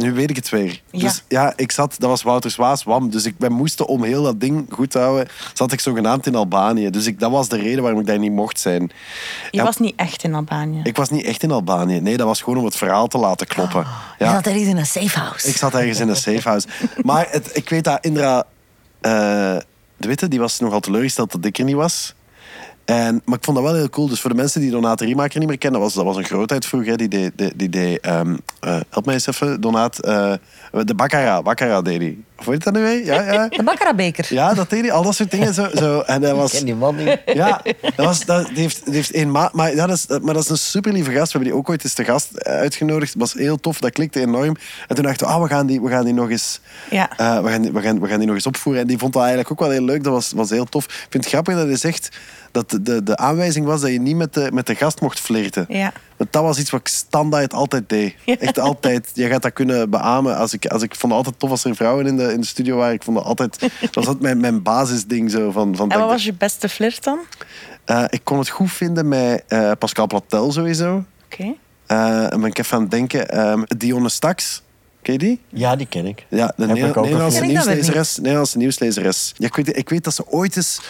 Nu 0.00 0.12
weet 0.12 0.30
ik 0.30 0.36
het 0.36 0.48
weer. 0.48 0.80
Ja. 0.90 0.98
Dus 1.00 1.22
ja, 1.28 1.52
ik 1.56 1.72
zat, 1.72 1.94
dat 1.98 2.08
was 2.10 2.22
Wouters 2.22 2.56
Waas 2.56 2.84
Wam. 2.84 3.10
Dus 3.10 3.24
ik 3.24 3.38
ben 3.38 3.52
moesten 3.52 3.86
om 3.86 4.02
heel 4.04 4.22
dat 4.22 4.40
ding 4.40 4.66
goed 4.70 4.90
te 4.90 4.98
houden, 4.98 5.28
zat 5.54 5.72
ik 5.72 5.80
zogenaamd 5.80 6.26
in 6.26 6.34
Albanië. 6.34 6.90
Dus 6.90 7.06
ik, 7.06 7.20
dat 7.20 7.30
was 7.30 7.48
de 7.48 7.56
reden 7.56 7.82
waarom 7.82 8.00
ik 8.00 8.06
daar 8.06 8.18
niet 8.18 8.32
mocht 8.32 8.60
zijn. 8.60 8.82
Je 9.50 9.58
Ja. 9.58 9.64
was 9.64 9.76
niet 9.76 9.92
echt 9.96 10.24
in 10.24 10.34
Albanië. 10.34 10.80
Ik 10.82 10.96
was 10.96 11.10
niet 11.10 11.24
echt 11.24 11.42
in 11.42 11.50
Albanië. 11.50 12.00
Nee, 12.00 12.16
dat 12.16 12.26
was 12.26 12.42
gewoon 12.42 12.58
om 12.58 12.64
het 12.64 12.76
verhaal 12.76 13.06
te 13.06 13.18
laten 13.18 13.46
kloppen. 13.46 13.86
Je 14.18 14.24
Ja, 14.24 14.32
zat 14.32 14.46
ergens 14.46 14.64
in 14.68 14.76
een 14.76 14.86
safe 14.86 15.18
house. 15.18 15.48
ik 15.48 15.56
zat 15.56 15.74
ergens 15.74 16.00
in 16.00 16.08
een 16.08 16.16
safehouse. 16.16 16.66
Maar 17.02 17.26
het, 17.30 17.50
ik 17.56 17.68
weet 17.68 17.84
dat 17.84 17.98
Indra 18.04 18.44
eh, 19.00 19.10
de 19.96 20.08
Witte, 20.08 20.28
die 20.28 20.38
was 20.38 20.60
nogal 20.60 20.80
teleurgesteld 20.80 21.32
dat 21.32 21.44
ik 21.44 21.58
er 21.58 21.64
niet 21.64 21.74
was. 21.74 22.14
En, 22.90 23.22
maar 23.24 23.38
ik 23.38 23.44
vond 23.44 23.56
dat 23.56 23.66
wel 23.66 23.74
heel 23.74 23.88
cool. 23.90 24.08
Dus 24.08 24.20
voor 24.20 24.30
de 24.30 24.36
mensen 24.36 24.60
die 24.60 24.70
Donaat 24.70 25.00
Riemaker 25.00 25.38
niet 25.38 25.48
meer 25.48 25.58
kennen, 25.58 25.80
was, 25.80 25.94
dat 25.94 26.04
was 26.04 26.16
een 26.16 26.24
grootheid 26.24 26.66
vroeger. 26.66 26.96
Die 26.96 27.08
deed, 27.08 27.72
die, 27.72 28.00
ehm, 28.00 28.36
eh, 28.60 28.80
help 28.88 29.04
mij 29.04 29.14
eens 29.14 29.26
even, 29.26 29.60
Donaat. 29.60 29.98
eh, 29.98 30.32
de 30.84 30.94
Baccara, 30.94 31.42
Baccara 31.42 31.82
deed 31.82 32.00
hij. 32.00 32.18
Weet 32.44 32.64
je 32.64 32.70
dat 32.70 32.72
nu 32.72 32.80
weer? 32.86 33.04
Ja, 33.04 33.32
ja. 33.32 33.48
De 33.56 33.62
Baccara-beker. 33.62 34.26
Ja, 34.28 34.54
dat 34.54 34.70
deed 34.70 34.80
hij. 34.80 34.92
Al 34.92 35.02
dat 35.02 35.14
soort 35.14 35.30
dingen. 35.30 35.54
Zo, 35.54 35.68
zo. 35.74 36.00
En 36.00 36.20
dat 36.20 36.30
Ik 36.30 36.36
was... 36.36 36.50
ken 36.52 36.64
die 36.64 36.74
man 36.74 36.96
niet. 36.96 37.18
Ja, 37.26 37.60
dat 37.96 38.06
was, 38.06 38.24
dat, 38.24 38.46
die, 38.48 38.56
heeft, 38.58 38.84
die 38.84 38.94
heeft 38.94 39.10
één 39.12 39.30
maat. 39.30 39.52
Maar, 39.52 39.74
ja, 39.74 39.86
dat 39.86 39.96
is, 39.96 40.06
maar 40.22 40.34
dat 40.34 40.42
is 40.42 40.48
een 40.48 40.58
super 40.58 40.92
lieve 40.92 41.10
gast. 41.10 41.24
We 41.32 41.38
hebben 41.38 41.48
die 41.48 41.58
ook 41.58 41.68
ooit 41.70 41.84
eens 41.84 41.94
te 41.94 42.04
gast 42.04 42.44
uitgenodigd. 42.44 43.12
Dat 43.18 43.20
was 43.32 43.42
heel 43.42 43.56
tof. 43.60 43.78
Dat 43.80 43.90
klikte 43.92 44.20
enorm. 44.20 44.56
En 44.88 44.94
toen 44.94 45.04
dachten 45.04 45.26
we, 45.26 45.32
ah, 45.32 45.42
we, 45.42 45.48
gaan 45.48 45.66
die, 45.66 45.80
we 45.80 45.88
gaan 45.88 46.04
die 46.04 46.14
nog 46.14 46.30
eens... 46.30 46.60
Ja. 46.90 47.10
eh, 47.16 47.42
we, 47.42 47.50
gaan, 47.50 47.62
die- 47.62 47.72
we, 47.72 47.80
gaan, 47.80 48.00
we 48.00 48.08
gaan 48.08 48.18
die 48.18 48.26
nog 48.26 48.36
eens 48.36 48.46
opvoeren. 48.46 48.82
En 48.82 48.88
die 48.88 48.98
vond 48.98 49.12
dat 49.12 49.22
eigenlijk 49.22 49.52
ook 49.52 49.60
wel 49.60 49.70
heel 49.70 49.82
leuk. 49.84 50.04
Dat 50.04 50.12
was, 50.12 50.32
was 50.34 50.50
heel 50.50 50.64
tof. 50.64 50.84
Ik 50.84 51.06
vind 51.10 51.24
het 51.24 51.32
grappig 51.32 51.54
dat 51.54 51.66
hij 51.66 51.76
zegt 51.76 52.08
dat 52.52 52.70
de, 52.70 52.82
de, 52.82 53.02
de 53.02 53.16
aanwijzing 53.16 53.66
was 53.66 53.80
dat 53.80 53.90
je 53.90 54.00
niet 54.00 54.16
met 54.16 54.34
de, 54.34 54.48
met 54.52 54.66
de 54.66 54.74
gast 54.74 55.00
mocht 55.00 55.20
flirten. 55.20 55.64
Ja. 55.68 55.92
Dat 56.30 56.42
was 56.42 56.58
iets 56.58 56.70
wat 56.70 56.80
ik 56.80 56.88
standaard 56.88 57.52
altijd 57.52 57.88
deed. 57.88 58.14
Ja. 58.24 58.36
Echt 58.38 58.58
altijd. 58.58 59.10
Je 59.14 59.26
gaat 59.28 59.42
dat 59.42 59.52
kunnen 59.52 59.90
beamen. 59.90 60.36
Als 60.36 60.52
ik, 60.52 60.66
als 60.66 60.82
ik 60.82 60.94
vond 60.94 61.12
het 61.12 61.22
altijd 61.22 61.38
tof 61.40 61.50
als 61.50 61.64
er 61.64 61.76
vrouwen 61.76 62.06
in 62.06 62.16
de, 62.16 62.32
in 62.32 62.40
de 62.40 62.46
studio 62.46 62.76
waren. 62.76 62.94
Ik 62.94 63.02
vond 63.02 63.16
dat 63.16 63.26
altijd... 63.26 63.60
Dat 63.60 63.94
was 63.94 64.06
altijd 64.06 64.20
mijn, 64.22 64.40
mijn 64.40 64.62
basisding. 64.62 65.30
Zo, 65.30 65.50
van, 65.50 65.76
van 65.76 65.90
En 65.90 65.98
wat 65.98 66.08
was 66.08 66.24
je 66.24 66.32
beste 66.32 66.68
flirt 66.68 67.04
dan? 67.04 67.18
eh, 67.84 68.04
ik 68.08 68.20
kon 68.24 68.38
het 68.38 68.48
goed 68.48 68.72
vinden 68.72 69.08
met 69.08 69.44
eh, 69.48 69.70
Pascal 69.78 70.06
Platel 70.06 70.52
sowieso. 70.52 71.04
Oké. 71.24 71.54
Eh, 71.86 72.32
en 72.32 72.40
ben 72.40 72.50
ik 72.50 72.58
even 72.58 72.76
aan 72.76 72.82
het 72.82 72.90
denken. 72.90 73.28
ehm 73.28 73.62
Dionne 73.76 74.08
Staks. 74.08 74.62
Ken 75.02 75.12
je 75.12 75.18
die? 75.18 75.40
Ja, 75.48 75.76
die 75.76 75.86
ken 75.86 76.06
ik. 76.06 76.26
Ja, 76.28 76.46
de 76.56 76.66
Heb 76.66 76.68
ik 76.68 76.74
Neder- 76.74 76.88
ook 76.88 76.96
een 76.96 77.02
Nederlandse 77.02 77.40
weer 77.40 77.48
nieuwslezeres. 77.48 78.16
Nederlandse 78.16 78.58
nieuwslezeres. 78.58 79.32
Ja, 79.36 79.46
ik, 79.46 79.54
weet, 79.54 79.76
ik 79.76 79.88
weet 79.88 80.04
dat 80.04 80.14
ze 80.14 80.26
ooit 80.28 80.56
eens 80.56 80.80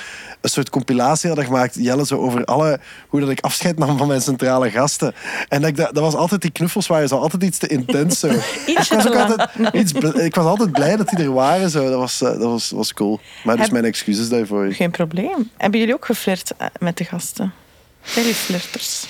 een 0.40 0.50
soort 0.50 0.70
compilatie 0.70 1.26
hadden 1.28 1.46
gemaakt, 1.46 1.74
Jelle, 1.78 2.06
zo 2.06 2.16
over 2.18 2.44
alle, 2.44 2.80
hoe 3.08 3.20
dat 3.20 3.28
ik 3.28 3.40
afscheid 3.40 3.78
nam 3.78 3.98
van 3.98 4.06
mijn 4.06 4.20
centrale 4.20 4.70
gasten. 4.70 5.14
En 5.48 5.60
dat, 5.60 5.70
ik, 5.70 5.76
dat, 5.76 5.94
dat 5.94 6.02
was 6.02 6.14
altijd, 6.14 6.40
die 6.42 6.50
knuffels 6.50 6.86
waren 6.86 7.08
zo 7.08 7.16
altijd 7.16 7.42
iets 7.42 7.58
te 7.58 7.66
intens. 7.66 8.18
Zo. 8.18 8.26
ik, 8.66 8.86
was 8.88 9.06
ook 9.08 9.14
altijd 9.14 9.48
iets, 9.74 9.92
ik 10.14 10.34
was 10.34 10.44
altijd 10.46 10.72
blij 10.72 10.96
dat 10.96 11.08
die 11.08 11.18
er 11.18 11.32
waren. 11.32 11.70
Zo. 11.70 11.88
Dat, 11.90 11.98
was, 11.98 12.22
eh, 12.22 12.28
dat 12.28 12.38
was, 12.42 12.70
was 12.70 12.92
cool. 12.94 13.20
Maar 13.44 13.54
dus 13.54 13.64
Heb- 13.64 13.72
mijn 13.72 13.84
excuses 13.84 14.28
daarvoor. 14.28 14.72
Geen 14.72 14.90
probleem. 14.90 15.50
Hebben 15.56 15.80
jullie 15.80 15.94
ook 15.94 16.04
geflirt 16.04 16.52
eh, 16.56 16.66
met 16.78 16.96
de 16.96 17.04
gasten? 17.04 17.52
Jullie 18.14 18.34
flirters? 18.34 19.06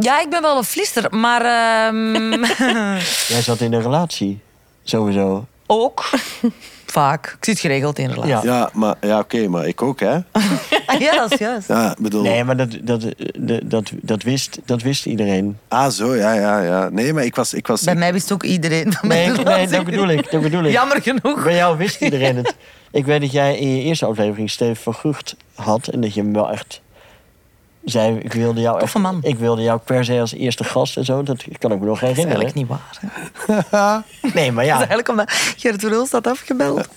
Ja, 0.00 0.20
ik 0.20 0.30
ben 0.30 0.42
wel 0.42 0.56
een 0.56 0.64
flister, 0.64 1.14
maar 1.16 1.40
ehm, 1.40 2.44
Jij 3.34 3.42
zat 3.42 3.60
in 3.60 3.72
een 3.72 3.82
relatie. 3.82 4.40
Sowieso. 4.84 5.46
ook 5.66 6.10
vaak. 6.86 7.36
Ik 7.38 7.44
zit 7.44 7.60
geregeld 7.60 7.98
in 7.98 8.04
een 8.04 8.14
relatie. 8.14 8.48
Ja. 8.48 8.54
Ja, 8.56 8.70
maar, 8.72 8.94
ja 9.00 9.18
oké, 9.18 9.48
maar 9.48 9.66
ik 9.66 9.82
ook, 9.82 10.00
hè. 10.00 10.18
Ja, 10.98 11.16
dat 11.16 11.32
is 11.32 11.38
juist. 11.38 11.68
Ja, 11.68 11.90
ik 11.90 11.98
bedoel... 11.98 12.22
Nee, 12.22 12.44
maar 12.44 12.56
dat, 12.56 12.68
dat, 12.82 13.02
dat, 13.38 13.60
dat, 13.64 13.90
dat, 14.02 14.22
wist, 14.22 14.58
dat 14.64 14.82
wist 14.82 15.06
iedereen. 15.06 15.58
Ah, 15.68 15.88
zo, 15.90 16.14
ja, 16.16 16.32
ja, 16.32 16.60
ja. 16.60 16.88
Nee, 16.88 17.12
maar 17.12 17.24
ik 17.24 17.34
was... 17.34 17.54
Ik 17.54 17.66
was 17.66 17.82
Bij 17.82 17.94
mij 17.94 18.12
wist 18.12 18.32
ook 18.32 18.42
iedereen 18.42 18.92
van 18.92 19.08
mijn 19.08 19.20
Nee, 19.20 19.36
nee 19.36 19.44
relatie. 19.44 19.68
dat 19.68 19.84
bedoel 19.84 20.08
ik. 20.08 20.30
Dat 20.30 20.42
bedoel 20.42 20.64
ik. 20.64 20.72
Jammer 20.72 21.02
genoeg. 21.02 21.42
Bij 21.44 21.54
jou 21.54 21.76
wist 21.76 22.00
iedereen 22.00 22.36
het. 22.36 22.54
Ik 22.90 23.04
weet 23.04 23.20
dat 23.20 23.32
jij 23.32 23.58
in 23.58 23.76
je 23.76 23.82
eerste 23.82 24.06
aflevering 24.06 24.50
Steven 24.50 24.76
van 24.76 24.94
Gucht 24.94 25.36
had. 25.54 25.86
En 25.86 26.00
dat 26.00 26.14
je 26.14 26.20
hem 26.20 26.32
wel 26.32 26.50
echt 26.50 26.80
zei, 27.84 28.18
ik 28.18 28.32
wilde 28.32 28.60
jou 28.60 28.80
echt, 28.80 28.94
man. 28.98 29.18
Ik 29.22 29.38
wilde 29.38 29.62
jou 29.62 29.80
per 29.84 30.04
se 30.04 30.20
als 30.20 30.32
eerste 30.34 30.64
gast 30.64 30.96
en 30.96 31.04
zo. 31.04 31.22
Dat 31.22 31.44
kan 31.58 31.72
ik 31.72 31.80
me 31.80 31.86
nog 31.86 32.00
Dat 32.00 32.10
is 32.10 32.16
herinneren. 32.16 32.42
eigenlijk 32.42 32.54
niet 32.54 32.78
waar. 33.46 34.04
Nee, 34.34 34.52
maar 34.52 34.64
Dat 34.64 34.74
is 34.74 34.80
ja. 34.80 34.88
eigenlijk 34.88 35.08
omdat 35.08 35.30
Gert 35.56 35.80
Verhulst 35.80 36.12
had 36.12 36.26
afgebeld. 36.26 36.88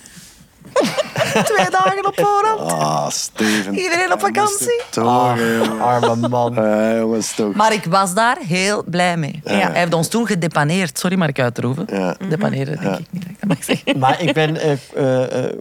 Twee 1.44 1.70
dagen 1.70 2.06
op 2.06 2.14
voorhand. 2.20 2.72
Ah, 2.72 3.10
Steven. 3.10 3.78
Iedereen 3.78 4.14
op 4.14 4.20
vakantie. 4.20 4.82
Toch, 4.90 5.38
jongen. 5.38 5.82
Arme 5.82 6.28
man. 6.28 6.54
Ja, 6.54 6.96
jongens, 6.98 7.34
toch. 7.36 7.54
Maar 7.54 7.74
ik 7.74 7.86
was 7.86 8.14
daar 8.14 8.38
heel 8.48 8.84
blij 8.84 9.18
mee. 9.18 9.42
Ja. 9.44 9.52
Hij 9.52 9.80
heeft 9.80 9.94
ons 9.94 10.08
toen 10.08 10.28
gedepaneerd. 10.28 11.00
Sorry, 11.00 11.18
maar 11.18 11.28
ik 11.30 11.40
uitroeven. 11.40 11.88
Ja. 11.92 12.16
Depaneren, 12.30 12.80
denk 12.82 12.98
ik 12.98 13.08
niet. 13.10 13.26
dat 13.68 13.78
ik. 13.86 13.98
Maar 13.98 14.22
ik 14.22 14.34
ben 14.34 14.58
eh, 14.58 14.72
eh, 14.96 15.46
eh, 15.46 15.52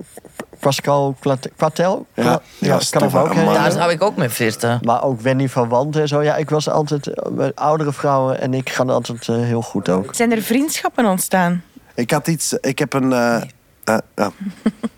Pascal 0.61 1.17
Quatel. 1.57 2.07
Ja, 2.15 2.23
ja, 2.23 2.41
ja, 2.59 2.79
kan 2.91 3.03
ook. 3.15 3.35
Daar 3.35 3.73
zou 3.73 3.91
ik 3.93 4.03
ook 4.03 4.17
mee 4.17 4.31
flirten. 4.31 4.79
Maar 4.83 5.03
ook 5.03 5.21
Wendy 5.21 5.49
van 5.49 5.69
Want 5.69 5.97
en 5.97 6.09
zo. 6.09 6.23
Ja, 6.23 6.37
ik 6.37 6.51
was 6.51 6.69
altijd 6.69 7.07
eh, 7.07 7.31
met 7.31 7.57
oudere 7.57 7.93
vrouwen 7.93 8.41
en 8.41 8.55
ik 8.55 8.71
ga 8.71 8.85
altijd 8.85 9.29
eh, 9.29 9.37
heel 9.37 9.63
goed 9.63 9.89
ook. 9.89 10.15
Zijn 10.15 10.33
er 10.33 10.43
vriendschappen 10.43 11.05
ontstaan? 11.05 11.63
Ik 11.95 12.11
had 12.11 12.29
iets... 12.29 12.53
Ik 12.53 12.79
heb 12.79 12.93
een... 12.93 13.13
eh, 13.13 13.43
eh, 13.85 13.99
ja. 14.17 14.31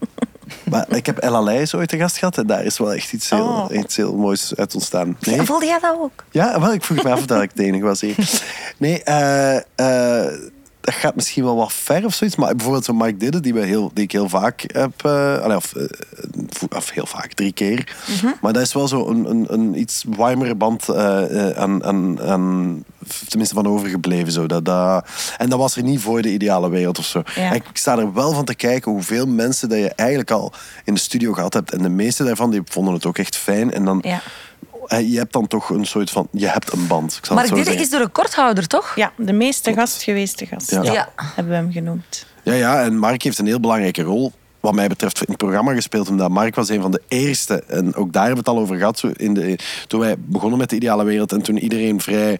maar 0.70 0.86
ik 0.88 1.06
heb 1.06 1.18
Ella 1.18 1.40
Leijs 1.40 1.74
ooit 1.74 1.88
te 1.88 1.96
gast 1.98 2.16
gehad. 2.16 2.38
En 2.38 2.46
daar 2.46 2.64
is 2.64 2.78
wel 2.78 2.92
echt 2.94 3.12
iets 3.12 3.30
heel, 3.30 3.46
Oh. 3.46 3.66
iets 3.76 3.96
heel 3.96 4.16
moois 4.16 4.56
uit 4.56 4.74
ontstaan. 4.74 5.16
Nee? 5.20 5.34
Ja, 5.36 5.44
voelde 5.44 5.66
jij 5.66 5.78
dat 5.80 5.96
ook? 6.00 6.24
Ja, 6.30 6.60
wel, 6.60 6.72
ik 6.72 6.84
vroeg 6.84 7.02
me 7.02 7.10
af 7.10 7.26
dat 7.26 7.42
ik 7.42 7.56
de 7.56 7.64
enige 7.64 7.84
was 7.84 8.00
hier. 8.00 8.16
Nee, 8.76 9.02
eh, 9.02 9.56
eh, 9.74 10.32
dat 10.82 10.94
gaat 10.94 11.14
misschien 11.14 11.44
wel 11.44 11.56
wat 11.56 11.72
ver 11.72 12.04
of 12.04 12.14
zoiets. 12.14 12.36
Maar 12.36 12.54
bijvoorbeeld 12.54 12.84
zo'n 12.84 12.96
Mike 12.96 13.16
Didde, 13.16 13.40
die, 13.40 13.54
we 13.54 13.60
heel, 13.60 13.90
die 13.94 14.04
ik 14.04 14.12
heel 14.12 14.28
vaak 14.28 14.64
heb... 14.66 15.04
eh, 15.04 15.54
of, 15.56 15.74
eh, 15.74 16.76
of 16.76 16.90
heel 16.90 17.06
vaak, 17.06 17.32
drie 17.32 17.52
keer. 17.52 17.96
Maar 18.40 18.52
dat 18.52 18.62
is 18.62 18.72
wel 18.72 18.88
zo 18.88 19.08
een, 19.08 19.30
een, 19.30 19.46
een 19.48 19.78
iets 19.80 20.04
warmere 20.08 20.54
band 20.54 20.88
eh, 20.88 21.50
aan, 21.50 21.84
aan, 21.84 22.20
aan... 22.22 22.84
Tenminste, 23.28 23.54
van 23.54 23.66
overgebleven. 23.66 24.32
Zo. 24.32 24.46
Dat, 24.46 24.64
dat, 24.64 25.08
en 25.38 25.48
dat 25.48 25.58
was 25.58 25.76
er 25.76 25.82
niet 25.82 26.00
voor 26.00 26.22
de 26.22 26.32
ideale 26.32 26.68
wereld 26.68 26.98
of 26.98 27.04
zo. 27.04 27.22
Ja. 27.34 27.52
Ik 27.52 27.64
sta 27.72 27.98
er 27.98 28.12
wel 28.12 28.32
van 28.32 28.44
te 28.44 28.54
kijken 28.54 28.92
hoeveel 28.92 29.26
mensen 29.26 29.68
dat 29.68 29.78
je 29.78 29.92
eigenlijk 29.94 30.30
al 30.30 30.52
in 30.84 30.94
de 30.94 31.00
studio 31.00 31.32
gehad 31.32 31.54
hebt. 31.54 31.72
En 31.72 31.82
de 31.82 31.88
meeste 31.88 32.24
daarvan 32.24 32.50
die 32.50 32.62
vonden 32.64 32.94
het 32.94 33.06
ook 33.06 33.18
echt 33.18 33.36
fijn. 33.36 33.72
En 33.72 33.84
dan... 33.84 33.98
Ja. 34.02 34.22
Eh, 34.86 35.12
Je 35.12 35.18
hebt 35.18 35.32
dan 35.32 35.46
toch 35.46 35.70
een 35.70 35.86
soort 35.86 36.10
van... 36.10 36.28
Je 36.30 36.48
hebt 36.48 36.72
een 36.72 36.86
band. 36.86 37.16
Ik 37.16 37.26
zal 37.26 37.36
Maar 37.36 37.54
dit 37.54 37.80
is 37.80 37.90
de 37.90 37.98
recordhouder, 37.98 38.66
toch? 38.66 38.96
Ja, 38.96 39.12
de 39.16 39.32
meeste 39.32 39.72
gast 39.72 40.02
geweest 40.02 40.42
gast. 40.50 40.70
Ja. 40.70 40.82
Ja. 40.82 41.12
Hebben 41.16 41.52
we 41.52 41.58
hem 41.58 41.72
genoemd. 41.72 42.26
Ja, 42.42 42.52
ja, 42.52 42.82
en 42.82 42.98
Mark 42.98 43.22
heeft 43.22 43.38
een 43.38 43.46
heel 43.46 43.60
belangrijke 43.60 44.02
rol 44.02 44.32
wat 44.60 44.74
mij 44.74 44.88
betreft 44.88 45.18
in 45.20 45.24
het 45.28 45.36
programma 45.36 45.74
gespeeld. 45.74 46.08
Omdat 46.08 46.30
Mark 46.30 46.54
was 46.54 46.68
een 46.68 46.80
van 46.80 46.90
de 46.90 47.02
eerste. 47.08 47.64
En 47.66 47.94
ook 47.94 48.12
daar 48.12 48.24
hebben 48.26 48.44
we 48.44 48.50
het 48.50 48.58
al 48.58 48.64
over 48.64 48.76
gehad. 48.76 48.98
Zo 48.98 49.10
in 49.16 49.34
de, 49.34 49.58
toen 49.86 50.00
wij 50.00 50.14
begonnen 50.18 50.58
met 50.58 50.70
de 50.70 50.76
ideale 50.76 51.04
wereld. 51.04 51.32
En 51.32 51.42
toen 51.42 51.58
iedereen 51.58 52.00
vrij 52.00 52.38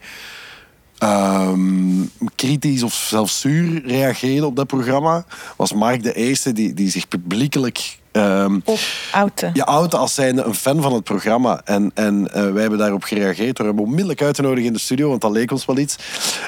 ehm, 0.99 2.05
kritisch 2.35 2.83
of 2.83 2.95
zelfs 2.95 3.41
zuur 3.41 3.87
reageerde 3.87 4.47
op 4.47 4.57
dat 4.57 4.67
programma. 4.67 5.25
Was 5.57 5.73
Mark 5.73 6.03
de 6.03 6.13
eerste 6.13 6.53
die, 6.53 6.75
die 6.75 6.91
zich 6.91 7.09
publiekelijk... 7.09 8.01
Op 8.65 8.79
auto. 9.13 9.51
je 9.53 9.65
auto 9.65 9.99
als 9.99 10.15
zijnde 10.15 10.43
een 10.43 10.55
fan 10.55 10.83
van 10.83 10.93
het 10.93 11.05
programma. 11.05 11.61
En, 11.65 11.91
en 11.95 12.33
eh, 12.33 12.53
wij 12.53 12.61
hebben 12.61 12.79
daarop 12.79 13.03
gereageerd 13.03 13.57
door 13.57 13.67
hem 13.67 13.79
onmiddellijk 13.79 14.23
uit 14.23 14.35
te 14.35 14.43
nodigen 14.43 14.67
in 14.67 14.73
de 14.73 14.79
studio, 14.79 15.09
want 15.09 15.21
dat 15.21 15.31
leek 15.31 15.51
ons 15.51 15.65
wel 15.65 15.79
iets. 15.79 15.97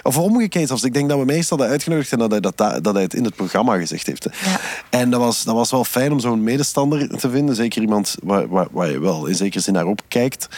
Of 0.03 0.19
omgekeerd 0.19 0.67
zelfs. 0.67 0.83
Ik 0.83 0.95
denk 0.95 1.09
dat 1.09 1.19
we 1.19 1.25
meestal 1.25 1.57
hadden 1.57 1.75
uitgenodigd 1.75 2.13
en 2.13 2.19
dat 2.19 2.31
hij, 2.31 2.41
dat, 2.41 2.57
dat 2.57 2.95
hij 2.95 3.03
het 3.03 3.15
in 3.15 3.25
het 3.25 3.35
programma 3.35 3.77
gezegd 3.77 4.07
heeft. 4.07 4.29
Ja. 4.45 4.61
En 4.91 5.11
dat 5.11 5.21
was, 5.21 5.45
dat 5.45 5.55
was 5.55 5.71
wel 5.71 5.85
fijn 5.85 6.13
om 6.13 6.21
zo'n 6.21 6.43
medestander 6.43 7.19
te 7.19 7.31
vinden. 7.31 7.55
Zeker 7.55 7.83
iemand 7.83 8.15
waar, 8.23 8.49
waar, 8.49 8.67
waar 8.71 8.91
je 8.91 9.01
wel 9.01 9.27
in 9.27 9.35
zekere 9.35 9.63
zin 9.63 9.75
naar 9.75 9.87
opkijkt. 9.87 10.49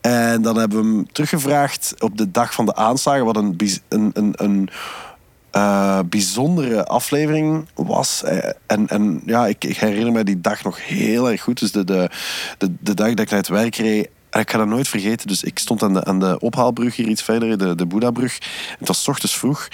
En 0.00 0.42
dan 0.42 0.56
hebben 0.56 0.78
we 0.78 0.84
hem 0.84 1.12
teruggevraagd 1.12 1.94
op 1.98 2.18
de 2.18 2.30
dag 2.30 2.54
van 2.54 2.66
de 2.66 2.74
aanslagen, 2.74 3.24
wat 3.24 3.36
een, 3.36 3.56
een, 3.88 4.10
een, 4.14 4.32
een 4.36 4.70
eh, 5.56 5.98
bijzondere 6.06 6.86
aflevering 6.86 7.66
was. 7.74 8.22
Eh, 8.22 8.50
En, 8.66 8.88
en 8.88 9.22
ja, 9.26 9.46
ik, 9.46 9.64
ik 9.64 9.76
herinner 9.76 10.12
me 10.12 10.24
die 10.24 10.40
dag 10.40 10.64
nog 10.64 10.86
heel 10.86 11.30
erg 11.30 11.42
goed. 11.42 11.58
Dus 11.60 11.72
de, 11.72 11.84
de, 11.84 12.10
de, 12.58 12.94
dag 12.94 13.08
dat 13.08 13.18
ik 13.18 13.30
naar 13.30 13.38
het 13.38 13.48
werk 13.48 13.76
reed. 13.76 14.08
Ik 14.30 14.50
ga 14.50 14.58
dat 14.58 14.66
nooit 14.66 14.88
vergeten. 14.88 15.26
Dus 15.26 15.42
ik 15.42 15.58
stond 15.58 15.82
aan 15.82 15.92
de, 15.92 16.04
aan 16.04 16.20
de 16.20 16.38
ophaalbrug 16.38 16.96
hier 16.96 17.08
iets 17.08 17.22
verder, 17.22 17.58
de, 17.58 17.74
de 17.74 17.86
Boeddha-brug. 17.86 18.38
Het 18.78 18.88
was 18.88 19.08
ochtends 19.08 19.38
vroeg. 19.38 19.68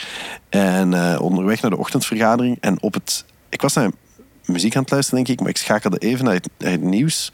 En 0.48 0.94
eh, 0.94 1.20
onderweg 1.20 1.60
naar 1.60 1.70
de 1.70 1.78
ochtendvergadering. 1.78 2.56
En 2.60 2.82
op 2.82 2.94
het... 2.94 3.24
Ik 3.48 3.62
was 3.62 3.74
naar 3.74 3.90
muziek 4.44 4.76
aan 4.76 4.82
het 4.82 4.90
luisteren, 4.90 5.24
denk 5.24 5.36
ik. 5.36 5.40
Maar 5.40 5.50
ik 5.50 5.56
schakelde 5.56 5.98
even 5.98 6.24
naar 6.24 6.40
het, 6.58 6.80
nieuws. 6.80 7.32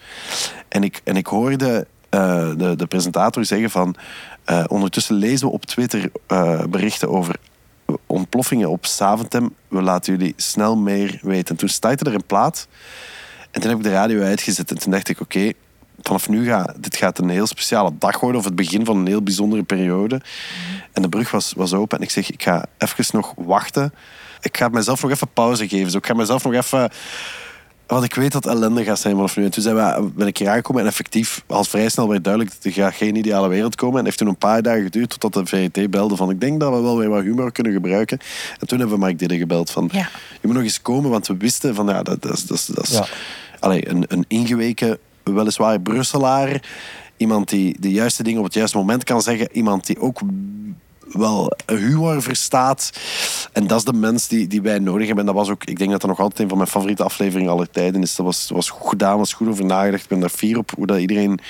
En 0.69 0.85
ik, 0.85 1.01
en 1.05 1.17
ik 1.17 1.27
hoorde 1.27 1.87
de, 2.11 2.75
de 2.77 2.87
presentator 2.87 3.45
zeggen 3.45 3.71
van... 3.71 3.97
ondertussen 4.67 5.15
lezen 5.15 5.47
we 5.47 5.53
op 5.53 5.65
Twitter 5.65 6.11
berichten 6.69 7.09
over 7.09 7.37
ontploffingen 8.07 8.71
op 8.71 8.87
Saventem. 8.87 9.55
We 9.69 9.83
laten 9.83 10.17
jullie 10.17 10.35
snel 10.37 10.77
meer 10.77 11.19
weten. 11.23 11.49
En 11.49 11.57
toen 11.57 11.69
startte 11.69 12.05
er 12.05 12.15
een 12.15 12.27
plaat. 12.27 12.69
En 13.51 13.61
toen 13.61 13.71
heb 13.71 13.79
ik 13.79 13.85
de 13.85 13.93
radio 13.93 14.23
uitgezet. 14.23 14.71
En 14.71 14.79
toen 14.79 14.93
dacht 14.93 15.09
ik, 15.09 15.21
oké, 15.21 15.53
vanaf 16.03 16.29
nu 16.29 16.47
gaat 16.47 16.75
dit 16.83 16.97
gaat 16.97 17.19
een 17.19 17.29
heel 17.29 17.47
speciale 17.47 17.93
dag 17.99 18.21
worden. 18.21 18.41
Of 18.41 18.47
het 18.47 18.57
begin 18.57 18.85
van 18.85 18.97
een 18.97 19.07
heel 19.07 19.23
bijzondere 19.23 19.63
periode. 19.63 20.21
En 20.93 21.03
de 21.03 21.09
brug 21.09 21.31
was, 21.31 21.53
was 21.57 21.73
open. 21.73 21.99
En 21.99 22.05
ik 22.05 22.11
zeg, 22.11 22.31
ik 22.31 22.43
ga 22.43 22.67
even 22.79 23.05
nog 23.13 23.33
wachten. 23.37 23.95
Ik 24.41 24.57
ga 24.57 24.69
mezelf 24.69 25.03
nog 25.03 25.11
even 25.11 25.33
pauze 25.33 25.69
geven. 25.69 25.91
Zo, 25.91 25.99
ik 25.99 26.07
ga 26.07 26.15
mezelf 26.15 26.45
nog 26.45 26.53
even... 26.53 26.91
Want 27.89 28.05
ik 28.05 28.15
weet 28.15 28.33
dat 28.33 28.45
het 28.45 28.53
ellende 28.55 28.85
gaat 28.85 28.99
zijn 28.99 29.15
vanaf 29.15 29.37
nu. 29.37 29.45
En 29.45 29.51
toen 29.51 29.63
zijn 29.63 29.75
we, 29.77 30.09
ben 30.15 30.27
ik 30.27 30.37
hier 30.39 30.49
aangekomen 30.49 30.83
en 30.83 30.89
effectief, 30.89 31.43
al 31.47 31.65
vrij 31.65 31.89
snel 31.89 32.09
werd 32.09 32.25
duidelijk 32.25 32.55
dat 32.55 32.65
er 32.65 32.73
gaat 32.83 32.95
geen 32.95 33.17
ideale 33.17 33.49
wereld 33.49 33.75
komen. 33.75 33.93
En 33.93 33.99
het 33.99 34.07
heeft 34.07 34.19
toen 34.19 34.29
een 34.29 34.37
paar 34.37 34.63
dagen 34.63 34.83
geduurd 34.83 35.11
totdat 35.21 35.47
de 35.49 35.69
VRT 35.71 35.91
belde 35.91 36.17
van 36.17 36.31
ik 36.31 36.41
denk 36.41 36.61
dat 36.61 36.73
we 36.75 36.81
wel 36.81 36.99
weer 36.99 37.09
wat 37.09 37.23
humor 37.23 37.53
kunnen 37.53 37.73
gebruiken. 37.73 38.19
En 38.61 38.67
toen 38.67 38.79
hebben 38.79 38.97
we 38.99 39.03
Mark 39.05 39.19
Didde 39.19 39.39
gebeld 39.39 39.71
van 39.71 39.89
Ja. 39.93 40.09
je 40.41 40.47
moet 40.47 40.55
nog 40.55 40.63
eens 40.65 40.83
komen, 40.83 41.11
want 41.11 41.27
we 41.27 41.37
wisten 41.37 41.75
van 41.75 41.87
ja, 41.87 42.03
dat, 42.03 42.23
dat, 42.23 42.33
is- 42.33 42.47
dat, 42.47 42.57
is- 42.59 42.67
dat 42.67 42.85
is 42.85 42.93
Ja. 42.93 43.07
allee, 43.61 43.89
een, 43.89 44.05
een 44.09 44.25
ingeweken, 44.29 44.99
weliswaar 45.23 45.81
Brusselaar. 45.81 46.63
Iemand 47.17 47.49
die 47.49 47.77
de 47.81 47.91
juiste 47.91 48.23
dingen 48.23 48.39
op 48.39 48.45
het 48.45 48.55
juiste 48.55 48.77
moment 48.77 49.05
kan 49.05 49.23
zeggen. 49.23 49.49
Iemand 49.53 49.87
die 49.87 50.01
ook 50.01 50.21
wel 51.13 51.53
humor 51.67 52.23
verstaat. 52.23 52.91
En 53.53 53.67
dat 53.67 53.79
is 53.79 53.85
de 53.85 53.93
mens 53.93 54.29
die, 54.29 54.47
die 54.47 54.63
wij 54.63 54.79
nodig 54.79 55.07
hebben. 55.07 55.27
En 55.27 55.33
dat 55.33 55.45
was 55.45 55.51
ook, 55.51 55.65
ik 55.65 55.79
denk 55.79 55.91
dat 55.91 56.01
dat 56.01 56.11
nog 56.11 56.21
altijd 56.21 56.41
een 56.41 56.49
van 56.49 56.57
mijn 56.57 56.71
favoriete 56.71 57.03
afleveringen 57.03 57.53
aller 57.53 57.71
tijden 57.71 58.03
is. 58.03 58.17
Dat 58.17 58.27
was, 58.27 58.51
was 58.51 58.71
goed 58.71 58.89
gedaan, 58.89 59.19
was 59.19 59.33
goed 59.33 59.49
over 59.49 59.65
nagedacht. 59.65 60.03
Ik 60.03 60.09
ben 60.09 60.21
daar 60.21 60.29
fier 60.29 60.59
op 60.59 60.71
hoe 60.77 60.87
dat 60.87 60.99
iedereen 60.99 61.41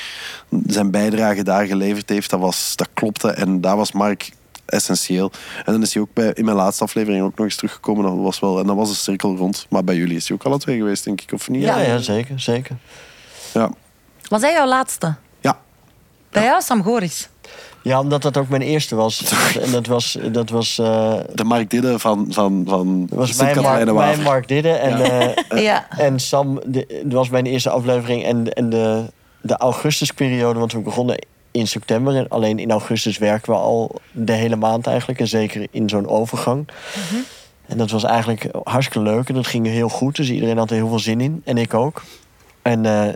zijn 0.66 0.90
bijdrage 0.90 1.42
daar 1.42 1.66
geleverd 1.66 2.09
heeft. 2.09 2.31
Dat, 2.31 2.40
was, 2.40 2.77
dat 2.77 2.88
klopte 2.94 3.31
en 3.31 3.61
daar 3.61 3.77
was 3.77 3.92
Mark 3.92 4.31
essentieel. 4.64 5.31
En 5.64 5.73
dan 5.73 5.83
is 5.83 5.94
hij 5.94 6.03
ook 6.03 6.12
bij, 6.12 6.33
in 6.35 6.44
mijn 6.44 6.57
laatste 6.57 6.85
aflevering 6.85 7.25
ook 7.25 7.37
nog 7.37 7.47
eens 7.47 7.57
teruggekomen. 7.57 8.05
Dat 8.05 8.16
was 8.16 8.40
wel, 8.40 8.59
en 8.59 8.66
dan 8.66 8.77
was 8.77 8.88
de 8.88 8.94
cirkel 8.94 9.37
rond. 9.37 9.66
Maar 9.71 9.85
bij 9.85 9.97
jullie 9.97 10.16
is 10.16 10.29
hij 10.29 10.37
ook 10.37 10.44
alle 10.44 10.59
twee 10.59 10.77
geweest, 10.77 11.05
denk 11.05 11.21
ik, 11.21 11.33
of 11.33 11.49
niet? 11.49 11.62
Ja, 11.62 11.79
ja, 11.79 11.99
zeker, 11.99 12.40
zeker. 12.40 12.77
Ja. 13.55 13.71
Was 14.29 14.40
hij 14.40 14.53
jouw 14.53 14.66
laatste? 14.66 15.14
ja. 15.40 15.59
Bij 16.31 16.42
jou, 16.42 16.62
Sam 16.62 16.83
Goris? 16.83 17.29
Ja, 17.88 18.01
omdat 18.01 18.22
dat 18.22 18.37
ook 18.37 18.48
mijn 18.48 18.62
eerste 18.62 18.94
was. 18.94 19.22
En 19.64 19.70
dat 19.70 19.87
was, 19.87 20.18
dat 20.33 20.51
was, 20.51 20.79
eh, 20.79 21.14
De 21.35 21.44
Mark 21.44 21.70
Didde 21.70 21.98
van, 21.98 22.27
van, 22.31 22.64
van 22.68 23.07
dat 23.07 23.18
was 23.18 23.37
mijn, 23.37 23.61
Mark, 23.61 23.92
mijn. 23.92 24.22
Mark 24.22 24.48
Didde. 24.48 24.70
En, 24.70 25.01
eh, 25.01 25.62
Ja. 25.68 25.87
en 25.98 26.18
Sam, 26.20 26.61
de- 26.66 27.01
dat 27.05 27.12
was 27.12 27.29
mijn 27.29 27.46
eerste 27.46 27.70
aflevering. 27.70 28.24
En, 28.24 28.53
en 28.53 28.70
de, 28.70 29.05
de 29.40 29.57
augustusperiode, 29.57 30.59
want 30.59 30.72
we 30.72 30.79
begonnen 30.79 31.27
in 31.51 31.66
september. 31.68 32.16
En 32.16 32.29
alleen 32.29 32.59
in 32.59 32.70
augustus 32.70 33.18
werken 33.18 33.53
we 33.53 33.59
al 33.59 34.01
de 34.12 34.33
hele 34.33 34.57
maand 34.57 34.87
eigenlijk. 34.87 35.20
En 35.20 35.29
zeker 35.29 35.66
in 35.70 35.88
zo'n 35.88 36.09
overgang. 36.09 36.68
En 37.66 37.79
dat 37.79 37.90
was 37.90 38.05
eigenlijk 38.05 38.48
hartstikke 38.64 39.09
leuk. 39.11 39.29
En 39.29 39.35
dat 39.35 39.46
ging 39.46 39.66
heel 39.66 39.88
goed. 39.88 40.16
Dus 40.16 40.31
iedereen 40.31 40.59
had 40.59 40.70
er 40.70 40.77
heel 40.77 40.88
veel 40.88 40.98
zin 40.98 41.20
in. 41.20 41.42
En 41.44 41.59
ik 41.59 41.74
ook. 41.74 42.03
En 42.62 42.85
eh, 42.87 43.12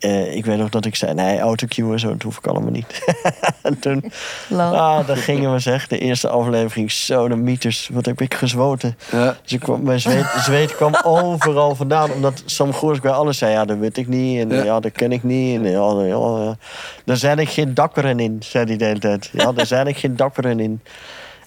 eh, 0.00 0.36
ik 0.36 0.44
weet 0.44 0.58
nog 0.58 0.68
dat 0.68 0.84
ik 0.84 0.96
zei, 0.96 1.14
nee, 1.14 1.38
autocue 1.38 1.92
en 1.92 1.98
zo, 1.98 2.08
dat 2.08 2.22
hoef 2.22 2.38
ik 2.38 2.46
allemaal 2.46 2.70
niet. 2.70 3.02
en 3.62 3.78
toen, 3.78 4.12
ah, 4.50 5.06
daar 5.06 5.16
gingen 5.16 5.52
we 5.52 5.58
zeg. 5.58 5.86
De 5.86 5.98
eerste 5.98 6.28
aflevering, 6.28 6.92
zo 6.92 7.28
de 7.28 7.36
mythes. 7.36 7.88
Wat 7.92 8.06
heb 8.06 8.20
ik 8.20 8.34
gezwoten. 8.34 8.96
Ja. 9.10 9.36
Dus 9.42 9.52
ik 9.52 9.60
kwam, 9.60 9.82
mijn 9.82 10.00
zweet, 10.00 10.26
zweet 10.38 10.76
kwam 10.76 10.94
overal 11.18 11.74
vandaan. 11.74 12.12
Omdat 12.12 12.42
Sam 12.44 12.72
Goors 12.72 13.00
bij 13.00 13.12
alles 13.12 13.38
zei, 13.38 13.52
ja, 13.52 13.64
dat 13.64 13.78
weet 13.78 13.96
ik 13.96 14.08
niet. 14.08 14.40
En 14.40 14.48
Ja. 14.56 14.62
ja, 14.62 14.80
dat 14.80 14.92
ken 14.92 15.12
ik 15.12 15.22
niet. 15.22 15.56
En 15.56 15.70
ja, 15.70 15.92
ja, 15.92 16.42
ja. 16.44 16.56
Daar 17.04 17.16
zijn 17.16 17.38
ik 17.38 17.48
geen 17.48 17.74
dakkeren 17.74 18.20
in, 18.20 18.36
zei 18.40 18.64
hij 18.64 18.76
de 18.76 18.84
hele 18.84 18.98
tijd. 19.00 19.30
Ja, 19.32 19.52
daar 19.52 19.66
zijn 19.66 19.86
ik 19.86 19.96
geen 19.96 20.16
dakkeren 20.16 20.60
in. 20.60 20.80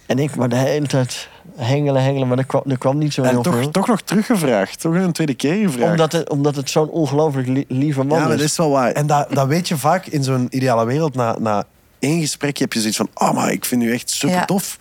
En 0.06 0.20
ik 0.20 0.36
maar 0.36 0.50
de 0.50 0.56
hele 0.56 0.88
tijd 0.88 1.30
hengelen, 1.56 2.04
hengelen. 2.04 2.28
Maar 2.28 2.38
er 2.38 2.46
kwam, 2.46 2.62
er 2.68 2.78
kwam 2.78 2.98
niet 2.98 3.14
zo 3.14 3.22
En 3.22 3.30
heel 3.30 3.42
toch, 3.42 3.56
veel. 3.56 3.72
toch 3.72 3.88
nog 3.88 4.02
teruggevraagd. 4.02 4.80
Toch 4.80 4.94
een 4.94 5.12
tweede 5.12 5.34
keer 5.34 5.56
gevraagd. 5.70 5.92
Omdat 5.92 6.12
het, 6.12 6.30
omdat 6.30 6.56
het 6.56 6.70
zo'n 6.70 6.90
ongelooflijk 6.90 7.48
li- 7.48 7.66
lieve 7.68 8.04
man 8.04 8.18
ja, 8.20 8.24
is. 8.24 8.30
dat 8.30 8.40
is 8.40 8.58
wel 8.58 8.70
waar. 8.70 8.92
En 8.92 9.08
dat, 9.08 9.28
dat 9.32 9.48
weet 9.48 9.68
je 9.68 9.78
vaak 9.78 10.06
in 10.06 10.24
zo'n 10.24 10.48
ideale 10.50 10.86
wereld. 10.86 11.16
Na, 11.16 11.36
na 11.40 11.64
één 12.00 12.20
gesprekje 12.22 12.64
heb 12.64 12.74
je 12.74 12.80
zoiets 12.80 12.98
van... 12.98 13.10
Oh, 13.14 13.32
maar 13.34 13.52
ik 13.52 13.66
vind 13.66 13.84
u 13.84 13.92
echt 13.94 14.10
super 14.10 14.36
Ja. 14.36 14.46
tof. 14.46 14.80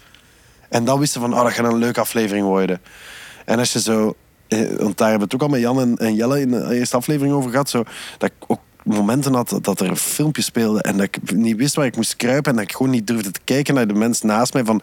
En 0.69 0.85
dan 0.85 0.99
wisten 0.99 1.21
van... 1.21 1.35
Oh, 1.35 1.43
dat 1.43 1.53
gaat 1.53 1.73
een 1.73 1.79
leuke 1.79 2.01
aflevering 2.01 2.47
worden. 2.47 2.81
En 3.45 3.59
als 3.59 3.73
je 3.73 3.81
zo... 3.81 4.15
eh, 4.49 4.59
Want 4.79 4.99
daar 4.99 5.11
hebben 5.11 5.29
we 5.29 5.35
het 5.35 5.35
ook 5.35 5.43
al 5.43 5.49
met 5.49 5.61
Jan 5.61 5.81
en, 5.81 5.97
en 5.97 6.15
Jelle 6.15 6.41
in 6.41 6.51
de 6.51 6.75
eerste 6.75 6.97
aflevering 6.97 7.35
over 7.35 7.51
gehad. 7.51 7.71
Zo, 7.71 7.83
dat 8.19 8.31
ik 8.31 8.45
ook 8.47 8.61
momenten 8.85 9.35
had 9.35 9.59
dat 9.63 9.81
er 9.81 9.89
een 9.89 9.97
filmpje 9.97 10.43
speelde 10.43 10.83
en 10.83 10.97
dat 10.97 11.07
ik 11.07 11.35
niet 11.35 11.57
wist 11.57 11.75
waar 11.75 11.87
ik 11.87 11.97
moest 11.97 12.17
kruipen 12.17 12.51
en 12.51 12.57
dat 12.57 12.65
ik 12.67 12.73
gewoon 12.73 12.93
niet 12.93 13.07
durfde 13.07 13.31
te 13.31 13.41
kijken 13.45 13.75
naar 13.75 13.87
de 13.87 13.95
mens 13.95 14.23
naast 14.23 14.53
mij 14.55 14.65
van 14.65 14.83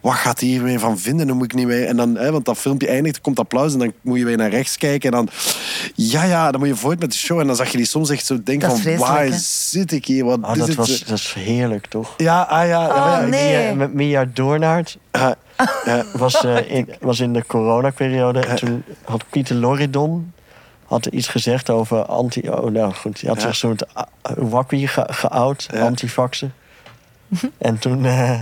wat 0.00 0.14
gaat 0.14 0.40
hij 0.40 0.48
hier 0.48 0.62
weer 0.62 0.78
van 0.78 0.98
vinden? 0.98 1.26
Dan 1.26 1.36
moet 1.36 1.44
ik 1.44 1.54
niet 1.54 1.66
weer... 1.66 1.86
En 1.86 1.96
dan, 1.96 2.16
hè, 2.16 2.32
want 2.32 2.44
dat 2.44 2.58
filmpje 2.58 2.88
eindigt, 2.88 3.20
komt 3.20 3.38
applaus 3.38 3.72
en 3.72 3.78
dan 3.78 3.92
moet 4.00 4.18
je 4.18 4.24
weer 4.24 4.36
naar 4.36 4.50
rechts 4.50 4.78
kijken 4.78 5.10
en 5.10 5.16
dan... 5.16 5.28
Ja, 5.94 6.24
ja, 6.24 6.50
dan 6.50 6.60
moet 6.60 6.68
je 6.68 6.76
voort 6.76 7.00
met 7.00 7.10
de 7.10 7.16
show 7.16 7.40
en 7.40 7.46
dan 7.46 7.56
zag 7.56 7.68
je 7.68 7.76
die 7.76 7.86
soms 7.86 8.10
echt 8.10 8.26
zo 8.26 8.42
denken 8.44 8.78
van 8.78 8.96
waar 8.96 9.24
hè? 9.24 9.38
zit 9.38 9.92
ik 9.92 10.06
hier? 10.06 10.24
Wat 10.24 10.38
Ah, 10.42 10.52
is 10.52 10.58
dat, 10.58 10.68
het? 10.68 10.76
was, 10.76 11.04
dat 11.04 11.18
is 11.18 11.32
heerlijk, 11.38 11.86
toch? 11.86 12.14
Ja, 12.16 12.40
ah, 12.42 12.66
ja. 12.68 12.88
Oh, 12.88 12.96
ja, 12.96 13.20
ja. 13.20 13.26
nee. 13.26 13.66
Mia, 13.66 13.74
met 13.74 13.94
Mia 13.94 14.24
Doornaert 14.32 14.98
ja. 15.12 15.36
was, 16.12 16.44
eh, 16.44 16.70
in, 16.70 16.88
was 17.00 17.20
in 17.20 17.32
de 17.32 17.44
coronaperiode. 17.46 18.40
En 18.40 18.56
toen 18.56 18.84
had 19.04 19.24
Pieter 19.30 19.56
Loridon 19.56 20.32
had 20.92 21.06
iets 21.06 21.28
gezegd 21.28 21.70
over 21.70 22.04
anti... 22.04 22.48
Oh, 22.50 22.70
nou 22.70 22.92
goed, 22.94 23.20
hij 23.20 23.30
had 23.30 23.40
Ja. 23.40 23.46
zich 23.46 23.56
zo'n 23.56 23.78
wappie 24.36 24.88
ge, 24.88 25.04
geout, 25.10 25.68
Ja. 25.72 25.80
antifaxen. 25.86 26.54
en 27.58 27.78
toen 27.78 28.04
eh, 28.04 28.40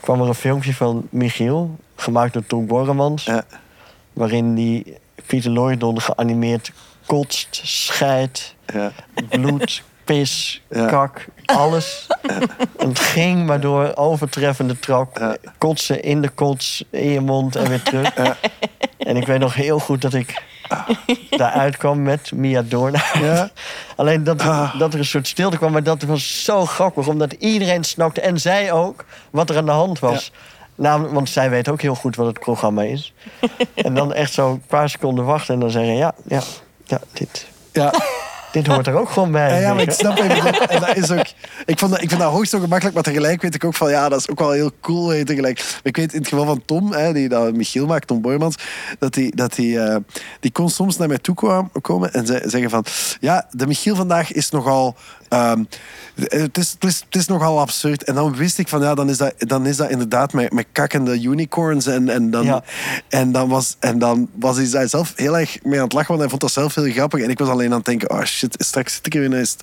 kwam 0.00 0.20
er 0.20 0.28
een 0.28 0.34
filmpje 0.34 0.74
van 0.74 1.06
Michiel, 1.10 1.76
gemaakt 1.96 2.32
door 2.32 2.46
Tom 2.46 2.66
Borremans... 2.66 3.24
Ja. 3.24 3.44
waarin 4.12 4.54
die 4.54 4.96
Pieter 5.26 5.50
Loridon 5.50 6.00
geanimeerd 6.00 6.72
kotst, 7.06 7.60
scheidt, 7.64 8.54
Ja. 8.74 8.92
bloed, 9.28 9.82
pis, 10.04 10.62
Ja. 10.70 10.86
kak, 10.86 11.26
alles. 11.44 12.06
En 12.78 12.88
het 12.88 12.98
ging 12.98 13.46
maar 13.46 13.60
door, 13.60 13.92
overtreffende 13.96 14.78
trap. 14.78 15.18
Ja. 15.18 15.36
Kotsen 15.58 16.02
in 16.02 16.20
de 16.22 16.28
kots, 16.28 16.84
in 16.90 17.08
je 17.10 17.20
mond 17.20 17.56
en 17.56 17.68
weer 17.68 17.82
terug. 17.82 18.14
En 18.98 19.16
ik 19.16 19.26
weet 19.26 19.38
nog 19.40 19.54
heel 19.54 19.78
goed 19.78 20.02
dat 20.02 20.14
ik 20.14 20.42
daaruit 21.30 21.76
kwam 21.76 22.02
met 22.02 22.32
Mia 22.32 22.62
Doornaert. 22.62 23.18
Ja. 23.20 23.50
Alleen 23.96 24.24
dat, 24.24 24.40
Ah. 24.42 24.78
dat 24.78 24.92
er 24.92 24.98
een 24.98 25.04
soort 25.04 25.26
stilte 25.26 25.56
kwam, 25.56 25.72
maar 25.72 25.82
dat 25.82 26.02
was 26.02 26.44
zo 26.44 26.64
grappig. 26.66 27.06
Omdat 27.06 27.32
iedereen 27.32 27.84
snakte, 27.84 28.20
en 28.20 28.40
zij 28.40 28.72
ook, 28.72 29.04
wat 29.30 29.50
er 29.50 29.56
aan 29.56 29.64
de 29.64 29.70
hand 29.70 29.98
was. 29.98 30.32
Want 30.74 31.28
zij 31.28 31.50
weet 31.50 31.68
ook 31.68 31.80
heel 31.82 31.94
goed 31.94 32.16
wat 32.16 32.26
het 32.26 32.38
programma 32.38 32.82
is. 32.82 33.14
en 33.74 33.94
dan 33.94 34.12
echt 34.12 34.32
zo 34.32 34.50
een 34.50 34.62
paar 34.66 34.88
seconden 34.90 35.24
wachten 35.24 35.54
en 35.54 35.60
dan 35.60 35.70
zeggen, 35.70 35.94
ja, 35.96 36.12
ja, 36.26 36.40
ja, 36.84 37.00
dit. 37.12 37.46
Ja. 37.72 37.92
Dit 38.52 38.66
hoort 38.66 38.86
er 38.86 38.94
ook 38.98 39.10
gewoon 39.10 39.32
bij. 39.32 39.60
Ja, 39.60 39.72
maar 39.74 39.82
ik 39.82 39.90
snap 39.90 40.16
bedoelt. 40.16 40.58
En 40.66 40.80
dat 40.80 40.96
is 40.96 41.10
ook, 41.10 41.26
ik, 41.66 41.78
vond 41.78 42.02
ik 42.02 42.08
vind 42.08 42.20
dat 42.20 42.32
hoogst 42.32 42.54
ongemakkelijk, 42.54 42.94
maar 42.94 43.04
tegelijk 43.04 43.42
weet 43.42 43.54
ik 43.54 43.64
ook 43.64 43.74
van 43.74 43.90
ja, 43.90 44.08
dat 44.08 44.18
is 44.18 44.28
ook 44.28 44.38
wel 44.38 44.50
heel 44.50 44.70
cool. 44.80 45.24
Tegelijk. 45.24 45.78
Ik 45.82 45.96
weet 45.96 46.12
in 46.12 46.18
het 46.18 46.28
geval 46.28 46.44
van 46.44 46.62
Tom, 46.64 46.92
hè, 46.92 47.12
die 47.12 47.28
dat 47.28 47.52
Michiel 47.54 47.86
maakt, 47.86 48.06
Tom 48.06 48.20
Boymans, 48.20 48.54
dat 48.98 49.14
die, 49.14 49.36
dat 49.36 49.54
die, 49.54 49.80
eh, 49.80 49.96
die 50.40 50.52
kon 50.52 50.68
soms 50.70 50.96
naar 50.96 51.08
mij 51.08 51.18
toe 51.18 51.34
komen 51.80 52.12
en 52.12 52.26
ze- 52.26 52.42
zeggen 52.44 52.70
van 52.70 52.84
ja, 53.20 53.46
de 53.50 53.66
Michiel 53.66 53.96
vandaag 53.96 54.32
is 54.32 54.50
nogal. 54.50 54.96
Ehm, 55.28 55.64
het, 56.14 56.58
is, 56.58 56.70
het, 56.70 56.84
is, 56.84 57.02
het 57.04 57.16
is 57.16 57.26
nogal 57.26 57.60
absurd. 57.60 58.04
En 58.04 58.14
dan 58.14 58.36
wist 58.36 58.58
ik 58.58 58.68
van 58.68 58.80
ja, 58.80 58.94
dan 58.94 59.08
is 59.08 59.16
dat, 59.16 59.34
dan 59.38 59.66
is 59.66 59.76
dat 59.76 59.90
inderdaad 59.90 60.32
met, 60.32 60.52
met 60.52 60.66
kakkende 60.72 61.20
unicorns. 61.20 61.86
En, 61.86 62.08
en, 62.08 62.30
dan, 62.30 62.44
Ja. 62.44 62.62
en, 63.08 63.32
dan 63.32 63.48
was, 63.48 63.76
en 63.78 63.98
dan 63.98 64.28
was 64.34 64.56
hij 64.56 64.70
daar 64.70 64.88
zelf 64.88 65.12
heel 65.16 65.38
erg 65.38 65.62
mee 65.62 65.78
aan 65.78 65.84
het 65.84 65.92
lachen, 65.92 66.08
want 66.08 66.20
hij 66.20 66.28
vond 66.28 66.40
dat 66.40 66.52
zelf 66.52 66.74
heel 66.74 66.90
grappig. 66.92 67.22
En 67.22 67.30
ik 67.30 67.38
was 67.38 67.48
alleen 67.48 67.70
aan 67.70 67.76
het 67.76 67.84
denken, 67.84 68.10
oh 68.10 68.22
shit, 68.24 68.54
straks 68.58 68.94
zit 68.94 69.06
ik 69.06 69.14
er 69.14 69.24
ineens 69.24 69.56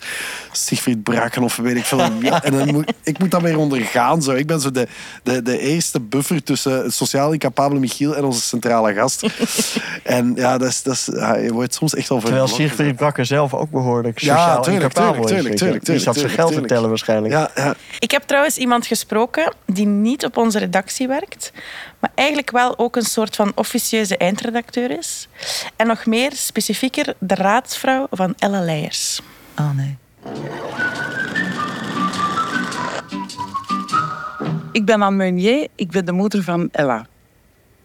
Siegfried 0.52 1.04
Braken 1.04 1.44
of 1.44 1.56
weet 1.56 1.76
ik 1.76 1.86
veel. 1.86 2.04
Ja, 2.22 2.44
en 2.44 2.52
dan 2.58 2.72
moet, 2.72 2.94
ik 3.04 3.20
moet 3.20 3.32
dat 3.32 3.42
weer 3.42 3.58
ondergaan. 3.58 4.22
Zo. 4.24 4.32
Ik 4.32 4.48
ben 4.48 4.60
zo 4.62 4.72
de, 4.72 4.88
de, 5.24 5.42
de 5.42 5.60
eerste 5.60 6.00
buffer 6.00 6.44
tussen 6.44 6.84
het 6.84 6.94
sociaal 6.94 7.32
incapabele 7.32 7.80
Michiel 7.80 8.16
en 8.16 8.24
onze 8.24 8.42
centrale 8.42 8.94
gast. 8.94 9.26
en 10.04 10.34
ja, 10.36 10.58
dat 10.58 10.68
is, 10.68 10.84
dat 10.84 10.94
is, 10.94 11.10
ja, 11.14 11.36
je 11.36 11.54
wordt 11.54 11.74
soms 11.74 11.96
echt 11.96 12.08
voor 12.08 12.22
Terwijl 12.22 12.48
Siegfried 12.48 12.96
Brakker 12.96 13.26
zelf 13.26 13.54
ook 13.54 13.70
behoorlijk 13.70 14.20
Ja, 14.20 14.36
sociaal 14.38 14.62
tuurlijk, 14.64 14.84
incapabel 14.84 15.24
is. 15.24 15.30
tuurlijk, 15.32 15.54
je. 15.54 15.55
Tuurlijk, 15.58 15.86
Die 15.86 15.94
zat 16.00 16.04
zijn 16.04 16.14
tuurlijk, 16.16 16.34
geld 16.36 16.48
te 16.48 16.54
tuurlijk. 16.54 16.74
tellen 16.74 16.90
waarschijnlijk. 16.90 17.34
Ja, 17.34 17.52
ja. 17.56 17.76
Ik 18.00 18.12
heb 18.12 18.24
trouwens 18.24 18.58
iemand 18.58 18.86
gesproken 18.88 19.54
die 19.66 19.86
niet 19.86 20.26
op 20.26 20.38
onze 20.38 20.60
redactie 20.60 21.08
werkt, 21.08 21.52
maar 22.00 22.12
eigenlijk 22.16 22.52
wel 22.52 22.78
ook 22.78 22.96
een 22.96 23.02
soort 23.06 23.36
van 23.36 23.52
officieuze 23.56 24.18
eindredacteur 24.18 24.98
is. 24.98 25.28
En 25.76 25.88
nog 25.88 26.06
meer 26.06 26.32
specifieker 26.34 27.14
de 27.20 27.36
raadsvrouw 27.36 28.08
van 28.12 28.34
Ella 28.38 28.62
Leijers. 28.62 29.22
Oh 29.60 29.76
nee. 29.76 29.98
Ik 34.72 34.86
ben 34.86 35.02
Anne 35.02 35.18
Meunier, 35.18 35.68
ik 35.76 35.92
ben 35.92 36.06
de 36.06 36.12
moeder 36.12 36.44
van 36.44 36.70
Ella. 36.72 37.08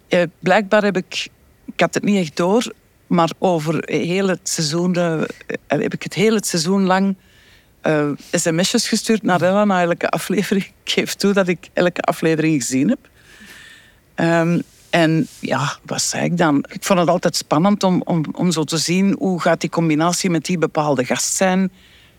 Eh, 0.09 0.23
blijkbaar 0.39 0.83
heb 0.83 0.97
ik, 0.97 1.29
ik 1.75 1.81
had 1.81 1.95
het 1.95 2.03
niet 2.03 2.19
echt 2.19 2.37
door, 2.37 2.73
maar 3.07 3.31
over 3.39 3.83
heel 3.87 4.29
het 4.29 4.49
seizoen, 4.49 4.95
eh, 4.95 5.21
heb 5.67 5.95
ik 5.95 6.03
het 6.03 6.15
heel 6.15 6.35
het 6.35 6.47
seizoen 6.47 6.85
lang 6.87 7.17
eh, 7.81 8.11
sms'jes 8.33 8.89
gestuurd 8.89 9.23
naar 9.23 9.43
Ella 9.43 9.65
na 9.65 9.83
elke 9.83 10.09
aflevering. 10.09 10.65
Ik 10.85 10.93
geef 10.93 11.15
toe 11.15 11.33
dat 11.33 11.49
ik 11.49 11.69
elke 11.73 12.01
aflevering 12.01 12.63
gezien 12.63 12.89
heb. 12.89 12.99
Ehm, 14.15 14.61
en 14.91 15.27
ja, 15.39 15.77
wat 15.83 16.03
zei 16.03 16.25
ik 16.25 16.37
dan? 16.37 16.65
Ik 16.69 16.85
vond 16.85 16.99
het 16.99 17.09
altijd 17.09 17.37
spannend 17.37 17.83
om, 17.83 18.03
om, 18.05 18.25
om 18.33 18.51
zo 18.51 18.65
te 18.65 18.79
zien 18.79 19.17
hoe 19.19 19.41
gaat 19.41 19.61
die 19.61 19.71
combinatie 19.71 20.31
met 20.31 20.45
die 20.45 20.59
bepaalde 20.59 21.05
gast 21.05 21.35
zijn. 21.35 21.71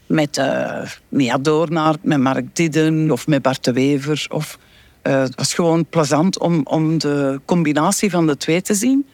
Met 0.06 0.38
eh 0.38 0.82
Mia 1.10 1.38
Doornaert, 1.38 2.04
met 2.04 2.20
Mark 2.20 2.56
Didden 2.56 3.12
of 3.12 3.28
met 3.28 3.42
Bart 3.42 3.64
de 3.64 3.74
Wever. 3.74 4.26
Of, 4.30 4.58
eh, 5.02 5.22
het 5.22 5.36
was 5.36 5.54
gewoon 5.54 5.86
plezant 5.86 6.40
om, 6.40 6.62
om 6.64 6.98
de 6.98 7.42
combinatie 7.46 8.10
van 8.10 8.28
de 8.28 8.38
twee 8.38 8.62
te 8.62 8.74
zien. 8.74 9.06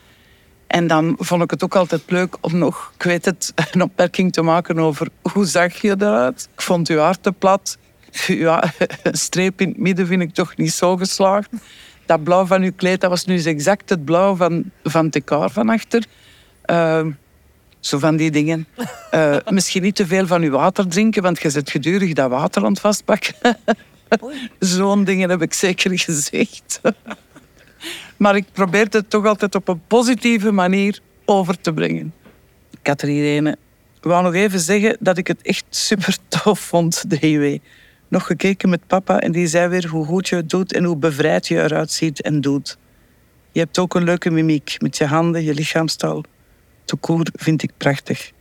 En 0.67 0.87
dan 0.87 1.15
vond 1.19 1.43
ik 1.43 1.51
het 1.51 1.63
ook 1.63 1.75
altijd 1.75 2.01
leuk 2.07 2.37
om 2.41 2.57
nog, 2.57 2.91
ik 2.95 3.03
weet 3.03 3.25
het, 3.25 3.53
een 3.71 3.81
opmerking 3.81 4.33
te 4.33 4.41
maken 4.41 4.79
over 4.79 5.07
hoe 5.21 5.45
zag 5.45 5.81
je 5.81 5.95
eruit? 5.99 6.49
Ik 6.53 6.61
vond 6.61 6.89
uw 6.89 6.97
haar 6.97 7.19
te 7.19 7.31
plat. 7.31 7.77
Ja, 8.27 8.63
een 9.03 9.17
streep 9.17 9.61
in 9.61 9.67
het 9.67 9.77
midden 9.77 10.07
vind 10.07 10.21
ik 10.21 10.33
toch 10.33 10.57
niet 10.57 10.71
zo 10.71 10.97
geslaagd. 10.97 11.49
Dat 12.05 12.23
blauw 12.23 12.45
van 12.45 12.61
uw 12.61 12.71
kleed, 12.75 13.01
dat 13.01 13.09
was 13.09 13.25
nu 13.25 13.33
eens 13.33 13.45
exact 13.45 13.89
het 13.89 14.05
blauw 14.05 14.35
van, 14.35 14.71
van 14.83 15.09
decor 15.09 15.49
van 15.49 15.69
achter. 15.69 16.05
Eh, 16.61 17.05
zo 17.79 17.97
van 17.97 18.15
die 18.15 18.31
dingen. 18.31 18.67
Eh, 19.11 19.37
misschien 19.49 19.81
niet 19.81 19.95
te 19.95 20.07
veel 20.07 20.27
van 20.27 20.41
uw 20.41 20.51
water 20.51 20.87
drinken, 20.87 21.23
want 21.23 21.41
je 21.41 21.49
zit 21.49 21.69
gedurig 21.69 22.13
dat 22.13 22.29
water 22.29 22.63
aan 22.63 22.71
het 22.71 22.79
vastpakken. 22.79 23.35
Zo'n 24.59 25.03
dingen 25.03 25.29
heb 25.29 25.41
ik 25.41 25.53
zeker 25.53 25.99
gezegd. 25.99 26.81
Maar 28.17 28.35
ik 28.35 28.45
probeerde 28.51 28.97
het 28.97 29.09
toch 29.09 29.25
altijd 29.25 29.55
op 29.55 29.67
een 29.67 29.81
positieve 29.87 30.51
manier 30.51 30.99
over 31.25 31.61
te 31.61 31.73
brengen. 31.73 32.13
Catherine, 32.81 33.57
ik 33.97 34.03
wou 34.03 34.23
nog 34.23 34.33
even 34.33 34.59
zeggen 34.59 34.97
dat 34.99 35.17
ik 35.17 35.27
het 35.27 35.41
echt 35.41 35.65
super 35.69 36.17
tof 36.27 36.59
vond, 36.59 37.09
de 37.09 37.19
IW. 37.19 37.57
Nog 38.07 38.25
gekeken 38.25 38.69
met 38.69 38.87
papa 38.87 39.19
en 39.19 39.31
die 39.31 39.47
zei 39.47 39.67
weer 39.67 39.87
hoe 39.87 40.05
goed 40.05 40.27
je 40.27 40.35
het 40.35 40.49
doet 40.49 40.73
en 40.73 40.83
hoe 40.83 40.97
bevrijd 40.97 41.47
je 41.47 41.63
eruit 41.63 41.91
ziet 41.91 42.21
en 42.21 42.41
doet. 42.41 42.77
Je 43.51 43.59
hebt 43.59 43.79
ook 43.79 43.95
een 43.95 44.03
leuke 44.03 44.29
mimiek 44.29 44.75
met 44.79 44.97
je 44.97 45.05
handen, 45.05 45.43
je 45.43 45.53
lichaamstaal. 45.53 46.23
Te 46.85 46.95
koer 46.95 47.27
vind 47.33 47.63
ik 47.63 47.71
prachtig. 47.77 48.31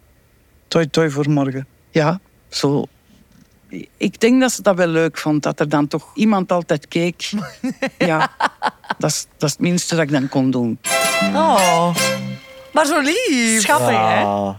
Toi 0.68 0.86
toi 0.86 1.10
voor 1.10 1.30
morgen. 1.30 1.66
Ja, 1.90 2.20
zo. 2.48 2.86
Ik 3.96 4.20
denk 4.20 4.40
dat 4.40 4.52
ze 4.52 4.62
dat 4.62 4.76
wel 4.76 4.86
leuk 4.86 5.18
vond, 5.18 5.42
dat 5.42 5.60
er 5.60 5.68
dan 5.68 5.88
toch 5.88 6.10
iemand 6.14 6.52
altijd 6.52 6.88
keek. 6.88 7.30
Ja, 7.98 8.30
dat 8.98 9.10
is, 9.10 9.26
dat 9.36 9.48
is 9.48 9.50
het 9.50 9.60
minste 9.60 9.94
dat 9.94 10.04
ik 10.04 10.10
dan 10.10 10.28
kon 10.28 10.50
doen. 10.50 10.78
Oh. 11.34 11.94
Maar 12.72 12.86
zo 12.86 13.00
lief. 13.00 13.60
Schattig, 13.60 13.96
hè? 13.96 14.52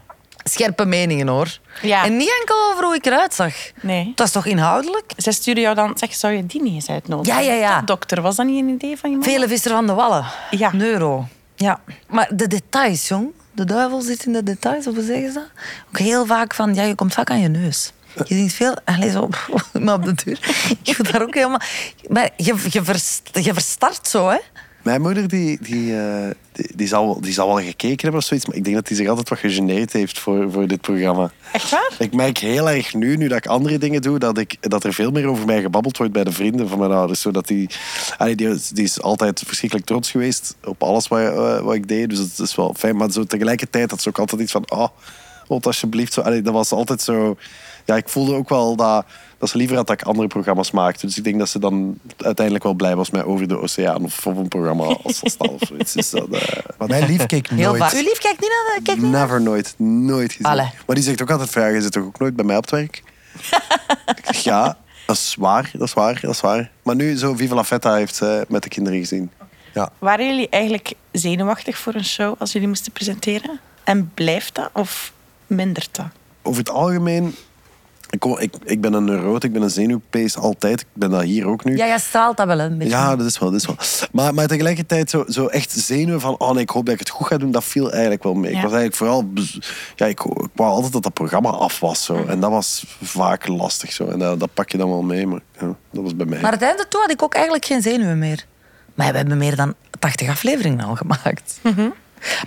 Scherpe 0.43 0.85
meningen 0.85 1.27
hoor. 1.27 1.57
Ja. 1.81 2.05
En 2.05 2.17
niet 2.17 2.35
enkel 2.39 2.55
over 2.71 2.83
hoe 2.83 2.95
ik 2.95 3.05
eruit 3.05 3.33
zag. 3.33 3.53
Nee. 3.81 4.11
Dat 4.15 4.27
is 4.27 4.33
toch 4.33 4.45
inhoudelijk? 4.45 5.13
Zij 5.17 5.33
stuurde 5.33 5.61
jou 5.61 5.75
dan, 5.75 5.97
zeg, 5.97 6.13
zou 6.13 6.33
je 6.33 6.45
die 6.45 6.61
niet 6.61 6.73
eens 6.73 6.89
uitnodigen? 6.89 7.43
Ja, 7.43 7.53
ja, 7.53 7.59
ja. 7.59 7.81
Dokter, 7.81 8.21
was 8.21 8.35
dat 8.35 8.45
niet 8.45 8.63
een 8.63 8.69
idee 8.69 8.97
van 8.97 9.09
je 9.09 9.17
mama? 9.17 9.31
Vele 9.31 9.47
visser 9.47 9.71
van 9.71 9.87
de 9.87 9.93
wallen. 9.93 10.25
Ja. 10.49 10.71
Neuro. 10.73 11.27
Ja. 11.55 11.79
Maar 12.09 12.29
de 12.33 12.47
details, 12.47 13.07
jong. 13.07 13.31
De 13.51 13.65
duivel 13.65 14.01
zit 14.01 14.25
in 14.25 14.33
de 14.33 14.43
details, 14.43 14.87
of 14.87 14.95
hoe 14.95 15.03
zeggen 15.03 15.27
ze 15.27 15.33
dat? 15.33 15.49
Ook 15.87 15.97
heel 15.97 16.25
vaak 16.25 16.53
van, 16.53 16.75
ja, 16.75 16.83
je 16.83 16.95
komt 16.95 17.13
vaak 17.13 17.29
aan 17.29 17.39
je 17.39 17.47
neus. 17.47 17.91
Je 18.25 18.35
ziet 18.35 18.53
veel, 18.53 18.75
allee, 18.85 19.09
zo 19.11 19.21
op, 19.21 19.47
maar 19.83 19.93
op 19.95 20.03
de 20.03 20.13
deur. 20.23 20.39
Je 20.83 20.93
moet 20.97 21.11
daar 21.11 21.21
ook 21.21 21.33
helemaal... 21.33 21.61
Maar 22.07 22.29
je, 22.37 22.55
je, 22.69 22.83
verst, 22.83 23.29
je 23.33 23.53
verstart 23.53 24.07
zo, 24.07 24.29
hè. 24.29 24.37
Mijn 24.83 25.01
moeder 25.01 25.27
die, 25.27 25.57
die, 25.61 25.97
eh, 25.99 26.29
die, 26.51 26.69
die, 26.75 26.87
zal, 26.87 27.05
wel- 27.05 27.21
die 27.21 27.33
zal 27.33 27.47
wel 27.47 27.63
gekeken 27.65 28.01
hebben 28.01 28.19
of 28.19 28.25
zoiets, 28.25 28.45
maar 28.45 28.55
ik 28.55 28.63
denk 28.63 28.75
dat 28.75 28.87
hij 28.87 28.97
zich 28.97 29.07
altijd 29.07 29.29
wat 29.29 29.39
gegeneerd 29.39 29.93
heeft 29.93 30.19
voor, 30.19 30.51
voor 30.51 30.67
dit 30.67 30.81
programma. 30.81 31.31
Echt 31.51 31.69
waar? 31.69 31.91
Ik 31.99 32.13
merk 32.13 32.37
heel 32.37 32.69
erg 32.69 32.93
nu, 32.93 33.17
nu 33.17 33.27
dat 33.27 33.37
ik 33.37 33.45
andere 33.45 33.77
dingen 33.77 34.01
doe, 34.01 34.19
dat, 34.19 34.37
ik, 34.37 34.57
dat 34.69 34.83
er 34.83 34.93
veel 34.93 35.11
meer 35.11 35.25
over 35.27 35.45
mij 35.45 35.61
gebabbeld 35.61 35.97
wordt 35.97 36.13
bij 36.13 36.23
de 36.23 36.31
vrienden 36.31 36.69
van 36.69 36.79
mijn 36.79 36.91
ouders. 36.91 37.21
Zodat 37.21 37.47
die, 37.47 37.69
allee, 38.17 38.35
die, 38.35 38.49
is- 38.49 38.69
die 38.69 38.83
is 38.83 39.01
altijd 39.01 39.43
verschrikkelijk 39.45 39.87
trots 39.87 40.11
geweest 40.11 40.55
op 40.63 40.83
alles 40.83 41.07
wat, 41.07 41.19
eh, 41.19 41.59
wat 41.59 41.73
ik 41.75 41.87
deed. 41.87 42.09
Dus 42.09 42.19
het 42.19 42.39
is 42.39 42.55
wel 42.55 42.73
fijn. 42.77 42.95
Maar 42.97 43.11
zo 43.11 43.23
tegelijkertijd 43.23 43.89
had 43.91 44.01
ze 44.01 44.09
ook 44.09 44.19
altijd 44.19 44.41
iets 44.41 44.51
van, 44.51 44.71
oh, 44.71 44.87
Ot, 45.49 45.65
alsjeblieft. 45.65 46.13
Zo, 46.13 46.21
allee, 46.21 46.41
dat 46.41 46.53
was 46.53 46.71
altijd 46.71 47.01
zo... 47.01 47.37
Ja, 47.87 47.95
ik 47.95 48.09
voelde 48.09 48.33
ook 48.35 48.49
wel 48.49 48.75
dat, 48.75 49.05
dat 49.37 49.49
ze 49.49 49.57
liever 49.57 49.75
had 49.75 49.87
dat 49.87 50.01
ik 50.01 50.07
andere 50.07 50.27
programma's 50.27 50.71
maakte. 50.71 51.05
Dus 51.05 51.17
ik 51.17 51.23
denk 51.23 51.39
dat 51.39 51.49
ze 51.49 51.59
dan 51.59 51.97
uiteindelijk 52.17 52.65
wel 52.65 52.73
blij 52.73 52.95
was 52.95 53.09
met 53.09 53.23
Over 53.23 53.47
de 53.47 53.59
Oceaan 53.59 54.03
of 54.03 54.25
op 54.27 54.37
een 54.37 54.47
programma 54.47 54.83
als 55.03 55.19
Stal 55.23 55.47
of 55.47 55.61
zoiets. 55.67 55.93
Dus 55.93 56.09
dat, 56.09 56.29
eh, 56.29 56.57
maar 56.77 56.87
mijn 56.87 57.05
lief 57.05 57.25
keek 57.25 57.49
Heel 57.49 57.57
nooit. 57.69 57.81
vaak. 57.81 57.91
Uw 57.93 58.01
lief 58.01 58.17
kijkt 58.17 58.39
niet 58.41 58.49
naar 58.49 58.75
de... 58.77 58.81
Kijkt 58.83 59.01
niet 59.01 59.11
naar- 59.11 59.21
Never, 59.21 59.41
nooit. 59.41 59.73
Nooit 59.77 60.31
gezien. 60.31 60.45
Allee. 60.45 60.69
Maar 60.85 60.95
die 60.95 61.03
zegt 61.03 61.21
ook 61.21 61.31
altijd 61.31 61.53
ja, 61.53 61.65
je 61.67 61.81
zit 61.81 61.91
toch 61.91 62.03
ook 62.03 62.19
nooit 62.19 62.35
bij 62.35 62.45
mij 62.45 62.55
op 62.57 62.61
het 62.61 62.71
werk? 62.71 63.03
ik 64.17 64.25
zeg, 64.25 64.37
ja, 64.43 64.77
dat 65.05 65.15
is 65.15 65.35
waar, 65.39 65.69
dat 65.73 65.87
is 65.87 65.93
waar, 65.93 66.19
dat 66.21 66.31
is 66.31 66.41
waar. 66.41 66.71
Maar 66.83 66.95
nu, 66.95 67.15
zo 67.17 67.35
Viva 67.35 67.55
la 67.55 67.63
Feta 67.63 67.95
heeft 67.95 68.15
ze 68.15 68.45
met 68.47 68.63
de 68.63 68.69
kinderen 68.69 68.99
gezien. 68.99 69.31
Ja. 69.73 69.89
Waren 69.99 70.25
jullie 70.27 70.49
eigenlijk 70.49 70.93
zenuwachtig 71.11 71.77
voor 71.77 71.93
een 71.95 72.05
show 72.05 72.35
als 72.39 72.51
jullie 72.51 72.67
moesten 72.67 72.91
presenteren? 72.91 73.59
En 73.83 74.11
blijft 74.13 74.55
dat 74.55 74.69
of 74.73 75.11
mindert 75.47 75.89
dat? 75.95 76.05
Over 76.41 76.59
het 76.59 76.69
algemeen, 76.69 77.35
ik, 78.09 78.19
kom- 78.19 78.39
ik, 78.39 78.53
ik 78.63 78.81
ben 78.81 78.93
een 78.93 79.03
neuroot, 79.03 79.43
ik 79.43 79.53
ben 79.53 79.61
een 79.61 79.69
zenuwpees 79.69 80.37
altijd. 80.37 80.81
Ik 80.81 80.87
ben 80.93 81.09
dat 81.09 81.21
hier 81.21 81.47
ook 81.47 81.63
nu. 81.63 81.77
Ja, 81.77 81.85
jij 81.85 81.97
straalt 81.99 82.37
dat 82.37 82.47
wel 82.47 82.59
een 82.59 82.77
beetje. 82.77 82.93
Ja, 82.93 83.15
dat 83.15 83.25
is 83.25 83.39
wel, 83.39 83.51
dat 83.51 83.59
is 83.59 83.65
wel. 83.67 83.75
Maar, 84.11 84.33
maar 84.33 84.47
tegelijkertijd 84.47 85.09
zo, 85.09 85.25
zo 85.27 85.45
echt 85.47 85.71
zenuwen 85.71 86.21
van... 86.21 86.37
Oh 86.37 86.51
nee, 86.51 86.61
ik 86.61 86.69
hoop 86.69 86.85
dat 86.85 86.93
ik 86.93 86.99
het 86.99 87.09
goed 87.09 87.27
ga 87.27 87.37
doen, 87.37 87.51
dat 87.51 87.63
viel 87.63 87.91
eigenlijk 87.91 88.23
wel 88.23 88.33
mee. 88.33 88.51
Ja. 88.51 88.57
Ik 88.57 88.63
was 88.63 88.73
eigenlijk 88.73 88.95
vooral... 88.95 89.29
Ja, 89.95 90.05
ik, 90.05 90.23
ik 90.23 90.49
wou 90.53 90.71
altijd 90.71 90.93
dat 90.93 91.03
dat 91.03 91.13
programma 91.13 91.49
af 91.49 91.79
was. 91.79 92.03
Zo. 92.03 92.25
En 92.25 92.39
dat 92.39 92.49
was 92.51 92.85
vaak 93.01 93.47
lastig. 93.47 93.91
Zo. 93.91 94.07
En 94.07 94.19
dat, 94.19 94.39
dat 94.39 94.53
pak 94.53 94.71
je 94.71 94.77
dan 94.77 94.89
wel 94.89 95.01
mee, 95.01 95.27
maar 95.27 95.41
ja, 95.59 95.75
dat 95.91 96.03
was 96.03 96.15
bij 96.15 96.25
mij. 96.25 96.41
Maar 96.41 96.51
het 96.51 96.61
einde 96.61 96.87
toe 96.87 97.01
had 97.01 97.11
ik 97.11 97.23
ook 97.23 97.33
eigenlijk 97.33 97.65
geen 97.65 97.81
zenuwen 97.81 98.19
meer. 98.19 98.45
Maar 98.95 99.11
we 99.11 99.17
hebben 99.17 99.37
meer 99.37 99.55
dan 99.55 99.73
80 99.99 100.29
afleveringen 100.29 100.85
al 100.85 100.95
gemaakt. 100.95 101.59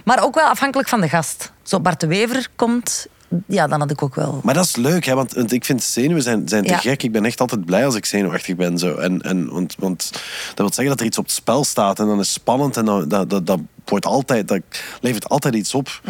Maar 0.04 0.22
ook 0.24 0.34
wel 0.34 0.46
afhankelijk 0.48 0.88
van 0.88 1.00
de 1.00 1.08
gast. 1.08 1.52
Zo 1.62 1.80
Bart 1.80 2.00
de 2.00 2.06
Wever 2.06 2.48
komt, 2.56 3.06
ja, 3.46 3.66
dan 3.66 3.80
had 3.80 3.90
ik 3.90 4.02
ook 4.02 4.14
wel... 4.14 4.40
Maar 4.42 4.54
dat 4.54 4.64
is 4.64 4.76
leuk, 4.76 5.04
hè, 5.04 5.14
want, 5.14 5.32
want 5.32 5.52
ik 5.52 5.64
vind 5.64 5.82
zenuwen 5.82 6.22
zijn, 6.22 6.48
zijn 6.48 6.64
te 6.64 6.72
Ja. 6.72 6.78
gek. 6.78 7.02
Ik 7.02 7.12
ben 7.12 7.24
echt 7.24 7.40
altijd 7.40 7.64
blij 7.64 7.84
als 7.84 7.94
ik 7.94 8.04
zenuwachtig 8.04 8.56
ben. 8.56 8.78
Zo. 8.78 8.94
En, 8.96 9.20
en, 9.22 9.50
want, 9.50 9.74
want 9.78 10.10
dat 10.48 10.56
wil 10.56 10.66
zeggen 10.66 10.86
dat 10.88 11.00
er 11.00 11.06
iets 11.06 11.18
op 11.18 11.24
het 11.24 11.32
spel 11.34 11.64
staat 11.64 11.98
en 11.98 12.06
dan 12.06 12.20
is 12.20 12.26
het 12.26 12.40
spannend 12.40 12.76
en 12.76 12.84
dan, 12.84 13.08
dat, 13.08 13.30
dat, 13.30 13.46
dat, 13.46 13.60
wordt 13.84 14.06
altijd, 14.06 14.48
dat 14.48 14.60
levert 15.00 15.28
altijd 15.28 15.54
iets 15.54 15.74
op. 15.74 16.00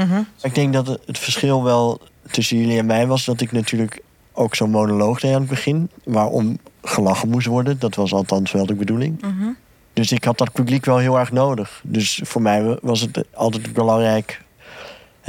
Ik 0.42 0.54
denk 0.54 0.72
dat 0.72 0.86
het 1.06 1.18
verschil 1.18 1.62
wel 1.64 2.00
tussen 2.30 2.58
jullie 2.58 2.78
en 2.78 2.86
mij 2.86 3.06
was 3.06 3.24
dat 3.24 3.40
ik 3.40 3.52
natuurlijk 3.52 4.02
ook 4.32 4.54
zo'n 4.54 4.70
monoloog 4.70 5.20
deed 5.20 5.34
aan 5.34 5.40
het 5.40 5.50
begin, 5.50 5.90
waarom 6.04 6.58
gelachen 6.82 7.28
moest 7.28 7.46
worden. 7.46 7.78
Dat 7.78 7.94
was 7.94 8.12
althans 8.12 8.52
wel 8.52 8.66
de 8.66 8.74
bedoeling. 8.74 9.24
Dus 9.92 10.12
ik 10.12 10.24
had 10.24 10.38
dat 10.38 10.52
publiek 10.52 10.84
wel 10.84 10.98
heel 10.98 11.18
erg 11.18 11.32
nodig. 11.32 11.80
Dus 11.84 12.20
voor 12.24 12.42
mij 12.42 12.78
was 12.82 13.00
het 13.00 13.24
altijd 13.34 13.72
belangrijk 13.72 14.42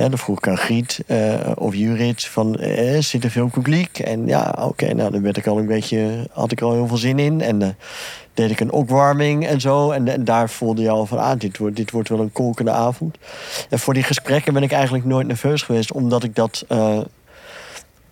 Hè, 0.01 0.09
dan 0.09 0.17
vroeg 0.17 0.37
ik 0.37 0.47
aan 0.47 0.57
Griet 0.57 1.03
eh, 1.07 1.51
of 1.55 1.75
Jurit 1.75 2.25
van, 2.25 2.55
eh, 2.55 3.01
zit 3.01 3.23
er 3.23 3.29
veel 3.29 3.47
publiek? 3.47 3.99
En 3.99 4.27
ja, 4.27 4.55
oké, 4.59 4.93
nou 4.93 5.11
dan 5.11 5.21
werd 5.21 5.37
ik 5.37 5.47
al 5.47 5.57
een 5.57 5.65
beetje, 5.65 6.27
had 6.31 6.51
ik 6.51 6.61
al 6.61 6.73
heel 6.73 6.87
veel 6.87 6.97
zin 6.97 7.19
in. 7.19 7.41
En 7.41 7.61
eh, 7.61 7.69
deed 8.33 8.51
ik 8.51 8.59
een 8.59 8.71
opwarming 8.71 9.47
en 9.47 9.61
zo. 9.61 9.91
En, 9.91 10.07
en 10.07 10.23
daar 10.23 10.49
voelde 10.49 10.81
je 10.81 10.89
al 10.89 11.05
van, 11.05 11.17
ah, 11.17 11.39
dit 11.39 11.57
wordt, 11.57 11.75
dit 11.75 11.91
wordt 11.91 12.09
wel 12.09 12.19
een 12.19 12.31
kolkende 12.31 12.71
avond. 12.71 13.17
En 13.69 13.79
voor 13.79 13.93
die 13.93 14.03
gesprekken 14.03 14.53
ben 14.53 14.63
ik 14.63 14.71
eigenlijk 14.71 15.05
nooit 15.05 15.27
nerveus 15.27 15.61
geweest, 15.61 15.91
omdat 15.91 16.23
ik 16.23 16.35
dat 16.35 16.65
eh, 16.67 16.99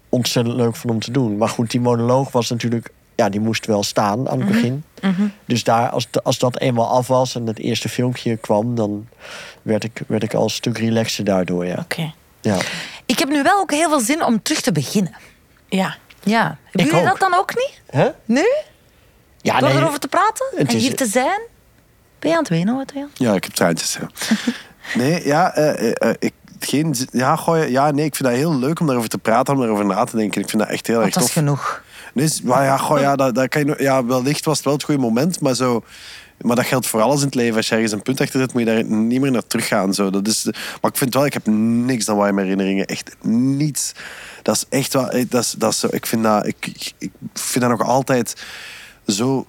ontzettend 0.10 0.56
leuk 0.56 0.76
vond 0.76 0.94
om 0.94 1.00
te 1.00 1.12
doen. 1.12 1.38
Maar 1.38 1.50
goed, 1.50 1.72
die 1.72 1.82
monoloog 1.82 2.32
was 2.32 2.50
natuurlijk, 2.50 2.90
ja, 3.20 3.30
die 3.30 3.40
moest 3.40 3.66
wel 3.66 3.84
staan 3.84 4.30
aan 4.30 4.40
het 4.40 4.48
begin. 4.48 4.84
Dus 5.46 5.64
daar, 5.64 5.90
als, 5.90 6.08
als 6.24 6.38
dat 6.40 6.60
eenmaal 6.60 6.88
af 6.88 7.08
was 7.08 7.36
en 7.36 7.46
het 7.48 7.60
eerste 7.60 7.90
filmpje 7.90 8.38
kwam, 8.38 8.76
dan 8.76 9.08
werd 9.62 9.84
ik, 9.84 10.02
werd 10.08 10.24
ik 10.24 10.34
al 10.34 10.44
een 10.44 10.50
stuk 10.50 10.78
relaxer 10.78 11.24
daardoor, 11.24 11.66
ja. 11.66 11.78
Oké. 11.80 12.14
ja. 12.42 12.58
Ik 13.06 13.20
heb 13.20 13.30
nu 13.30 13.44
wel 13.44 13.60
ook 13.60 13.72
heel 13.72 13.90
veel 13.90 14.00
zin 14.00 14.24
om 14.24 14.42
terug 14.42 14.62
te 14.62 14.72
beginnen. 14.72 15.14
Ja. 15.70 15.96
Ja. 16.24 16.58
Hebben 16.72 16.92
jullie 16.92 17.08
dat 17.10 17.20
dan 17.20 17.34
ook 17.36 17.56
niet? 17.56 17.82
Hè? 17.90 18.10
Nu? 18.26 18.46
Ja, 19.42 19.60
Door 19.60 19.70
erover 19.70 20.00
te 20.00 20.08
praten? 20.08 20.46
Het 20.56 20.68
en 20.70 20.76
is- 20.76 20.82
hier 20.82 20.96
te 20.96 21.06
zijn? 21.06 21.42
Ben 22.20 22.30
je 22.30 22.36
aan 22.36 22.44
het 22.44 22.50
wenen, 22.52 22.76
wat 22.76 22.92
Jan? 22.96 23.10
Ja, 23.14 23.34
ik 23.34 23.44
heb 23.44 23.54
traantjes. 23.54 23.98
Ja. 24.02 24.10
Nee, 24.96 25.26
ja, 25.26 25.54
eh, 25.54 25.88
eh, 25.92 26.10
eh, 26.10 26.16
ik, 26.20 26.34
geen, 26.60 26.96
ja, 27.12 27.36
gooi, 27.36 27.72
ja, 27.72 27.92
nee, 27.92 28.06
ik 28.06 28.16
vind 28.16 28.30
dat 28.30 28.38
heel 28.38 28.56
leuk 28.56 28.80
om 28.80 28.86
daarover 28.86 29.10
te 29.10 29.18
praten, 29.18 29.54
om 29.54 29.60
daarover 29.60 29.86
na 29.86 30.04
te 30.04 30.16
denken. 30.18 30.42
Ik 30.42 30.50
vind 30.50 30.62
dat 30.62 30.72
echt 30.72 30.88
heel 30.88 30.96
erg 30.96 31.04
Want 31.04 31.14
dat 31.14 31.24
is 31.24 31.30
tof. 31.34 31.44
genoeg. 31.44 31.84
Maar 32.44 32.64
ja, 32.64 32.78
goh, 32.78 33.00
ja, 33.00 33.16
dat, 33.16 33.36
dat 33.36 33.48
kan 33.48 33.66
je, 33.66 34.04
wellicht 34.08 34.46
was 34.46 34.56
het 34.56 34.66
wel 34.66 34.74
het 34.74 34.84
goede 34.84 35.02
moment, 35.02 35.40
maar 35.40 35.56
zo. 35.56 35.84
Maar 36.42 36.56
dat 36.56 36.66
geldt 36.66 36.88
voor 36.88 37.02
alles 37.02 37.20
in 37.20 37.26
het 37.26 37.36
leven. 37.36 37.56
Als 37.56 37.68
je 37.68 37.74
ergens 37.74 37.92
een 37.92 38.02
punt 38.02 38.22
achter 38.22 38.40
zet, 38.40 38.54
moet 38.54 38.62
je 38.62 38.68
daar 38.68 38.84
niet 38.84 39.22
meer 39.22 39.32
naar 39.32 39.48
teruggaan. 39.48 39.94
Zo. 39.94 40.10
Dat 40.10 40.28
is, 40.28 40.46
maar 40.82 40.92
ik 40.92 40.98
vind 40.98 41.14
wel, 41.14 41.26
ik 41.26 41.34
heb 41.34 41.46
niks 41.86 42.06
dan 42.06 42.18
warme 42.18 42.42
herinneringen. 42.42 42.86
Echt 42.86 43.16
niets. 43.22 43.94
Dat 44.44 44.56
is 44.56 44.66
echt 44.70 44.94
wel. 44.94 45.10
eh, 45.10 45.26
Dat 45.30 45.42
is, 45.44 45.52
dat 45.58 45.72
is 45.72 45.84
ik, 45.84 46.06
vind 46.06 46.24
dat, 46.24 46.46
ik, 46.48 46.92
ik, 46.98 47.12
vind 47.34 47.66
dat 47.66 47.78
nog 47.78 47.88
altijd 47.88 48.46
zo 49.08 49.48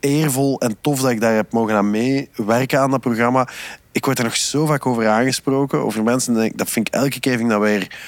eervol 0.00 0.60
en 0.60 0.76
tof 0.80 1.00
dat 1.00 1.10
ik 1.10 1.20
daar 1.20 1.34
heb 1.34 1.52
mogen 1.52 1.74
aan 1.74 1.90
meewerken 1.90 2.80
aan 2.80 2.90
dat 2.90 3.00
programma. 3.00 3.48
Ik 3.92 4.04
word 4.04 4.18
er 4.18 4.24
nog 4.24 4.36
zo 4.36 4.66
vaak 4.66 4.86
over 4.86 5.08
aangesproken. 5.08 5.84
Over 5.84 6.02
mensen, 6.02 6.52
dat, 6.56 6.70
vind 6.70 6.88
ik 6.88 6.94
elke 6.94 7.20
keer 7.20 7.48
dat 7.48 7.60
weer 7.60 7.98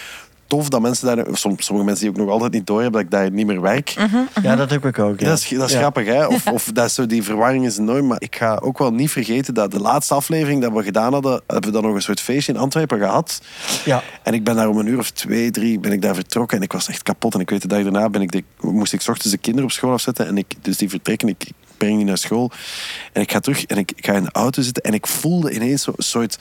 tof. 0.57 0.69
Dat 0.69 0.81
mensen 0.81 1.17
daar, 1.17 1.27
som- 1.33 1.59
sommige 1.61 1.87
mensen 1.87 2.05
die 2.07 2.15
ook 2.15 2.25
nog 2.25 2.31
altijd 2.35 2.53
niet 2.53 2.67
door 2.67 2.83
hebben 2.83 3.01
dat 3.01 3.11
ik 3.13 3.19
daar 3.19 3.31
niet 3.31 3.47
meer 3.47 3.61
werk. 3.61 3.95
Ja, 4.43 4.57
dat 4.57 4.71
heb 4.71 4.85
ik 4.87 4.99
ook. 4.99 5.21
Ja. 5.21 5.27
Dat 5.29 5.39
is, 5.39 5.49
dat 5.49 5.67
is 5.69 5.73
Ja. 5.73 5.79
grappig, 5.79 6.07
hè? 6.07 6.27
Of, 6.27 6.47
of 6.47 6.71
dat 6.73 6.85
is 6.87 6.95
zo, 6.95 7.07
die 7.07 7.23
verwarring 7.23 7.67
is 7.67 7.79
enorm. 7.79 8.07
Maar 8.07 8.17
ik 8.21 8.37
ga 8.37 8.57
ook 8.63 8.79
wel 8.79 8.93
niet 8.93 9.11
vergeten 9.11 9.55
dat 9.55 9.71
de 9.71 9.81
laatste 9.81 10.15
aflevering 10.15 10.63
dat 10.63 10.73
we 10.73 10.83
gedaan 10.83 11.13
hadden, 11.13 11.33
hebben 11.47 11.71
we 11.71 11.77
dan 11.77 11.83
nog 11.83 11.95
een 11.95 12.03
soort 12.03 12.21
feestje 12.21 12.53
in 12.53 12.59
Antwerpen 12.59 12.99
gehad. 12.99 13.41
Ja. 13.85 14.03
En 14.23 14.35
ik 14.35 14.45
ben 14.45 14.57
daar 14.57 14.69
om 14.69 14.79
een 14.79 14.87
uur 14.87 14.99
of 14.99 15.11
twee, 15.11 15.51
drie 15.51 15.79
ben 15.81 15.93
ik 15.93 16.03
daar 16.03 16.15
vertrokken. 16.15 16.57
En 16.57 16.63
ik 16.63 16.73
was 16.73 16.89
echt 16.89 17.03
kapot. 17.03 17.35
En 17.35 17.41
ik 17.41 17.51
weet 17.51 17.63
de 17.63 17.69
dag 17.69 17.83
daarna 17.83 18.09
ben 18.11 18.23
ik 18.23 18.33
de, 18.33 18.45
moest 18.61 18.93
ik 18.93 19.01
's 19.01 19.09
ochtends 19.09 19.31
de 19.31 19.39
kinderen 19.39 19.65
op 19.69 19.73
school 19.73 19.93
afzetten. 19.93 20.27
En 20.27 20.39
ik, 20.39 20.55
dus 20.61 20.77
die 20.77 20.89
vertrekken, 20.89 21.29
ik, 21.29 21.45
ik 21.45 21.53
breng 21.77 21.97
die 21.97 22.05
naar 22.07 22.19
school. 22.19 22.51
En 23.13 23.23
ik 23.23 23.33
ga 23.33 23.41
terug 23.41 23.65
en 23.65 23.77
ik, 23.77 23.93
ik 23.97 24.07
ga 24.07 24.13
in 24.13 24.23
de 24.23 24.33
auto 24.33 24.63
zitten. 24.63 24.83
En 24.83 24.93
ik 24.95 25.07
voelde 25.07 25.53
ineens 25.55 25.83
zo'n 25.83 25.95
soort... 25.99 26.39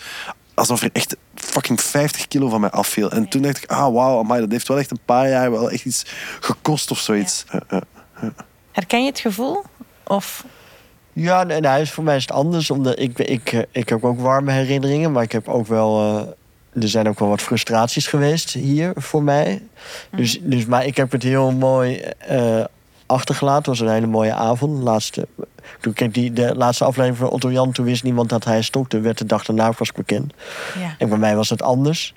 Alsof 0.54 0.82
er 0.82 0.90
echt 0.94 1.16
fucking 1.36 1.82
50 1.82 2.28
kilo 2.28 2.50
van 2.50 2.62
mij 2.62 2.70
afviel. 2.70 3.12
En 3.12 3.28
toen 3.28 3.42
dacht 3.42 3.58
ik, 3.64 3.72
ah 3.72 3.94
wauw, 3.94 4.20
amai, 4.20 4.42
dat 4.42 4.52
heeft 4.52 4.68
wel 4.68 4.80
echt 4.80 4.92
een 4.92 5.00
paar 5.06 5.30
jaar 5.30 5.52
wel 5.52 5.72
echt 5.72 5.86
iets 5.86 6.06
gekost 6.40 6.92
of 6.92 7.00
zoiets. 7.00 7.46
Ja, 7.52 7.62
ja. 7.70 7.82
Herken 8.72 9.04
je 9.04 9.10
het 9.10 9.20
gevoel? 9.20 9.64
Of... 10.04 10.46
Ja, 11.14 11.44
nee, 11.44 11.60
nee, 11.60 11.86
voor 11.86 12.04
mij 12.04 12.16
is 12.16 12.22
het 12.22 12.32
anders. 12.32 12.72
Omdat 12.72 13.00
ik, 13.00 13.20
ik, 13.20 13.52
eh, 13.52 13.62
ik 13.72 13.90
heb 13.90 14.04
ook 14.04 14.20
warme 14.20 14.52
herinneringen, 14.52 15.12
maar 15.12 15.24
ik 15.24 15.32
heb 15.32 15.48
ook 15.48 15.68
wel. 15.68 16.00
eh, 16.00 16.82
er 16.84 16.90
zijn 16.90 17.08
ook 17.08 17.20
wel 17.20 17.30
wat 17.30 17.42
frustraties 17.42 18.08
geweest 18.08 18.54
hier 18.54 18.92
voor 18.96 19.24
mij. 19.24 19.62
dus, 20.12 20.40
dus, 20.42 20.66
maar 20.66 20.86
ik 20.86 20.98
heb 20.98 21.12
het 21.12 21.24
heel 21.24 21.52
mooi 21.52 21.96
eh, 22.18 22.64
achtergelaten. 23.06 23.72
Het 23.72 23.80
was 23.80 23.88
een 23.88 23.94
hele 23.94 24.08
mooie 24.08 24.34
avond. 24.34 24.84
Laatste, 24.84 25.28
toen 25.80 25.92
ik 25.92 25.98
keek 25.98 26.14
die, 26.14 26.34
de 26.34 26.56
laatste 26.56 26.84
aflevering 26.84 27.18
van 27.18 27.30
Otto 27.30 27.52
Jan, 27.52 27.72
toen 27.72 27.86
wist 27.86 28.04
niemand 28.04 28.30
dat 28.30 28.44
hij 28.44 28.62
stokte. 28.62 29.00
Werd 29.00 29.18
de 29.18 29.26
dag 29.26 29.46
daarna 29.46 29.72
pas 29.72 29.92
bekend. 29.92 30.34
Ja. 30.80 30.96
En 30.98 31.10
bij 31.10 31.18
mij 31.18 31.36
was 31.36 31.50
het 31.50 31.62
anders. 31.62 32.14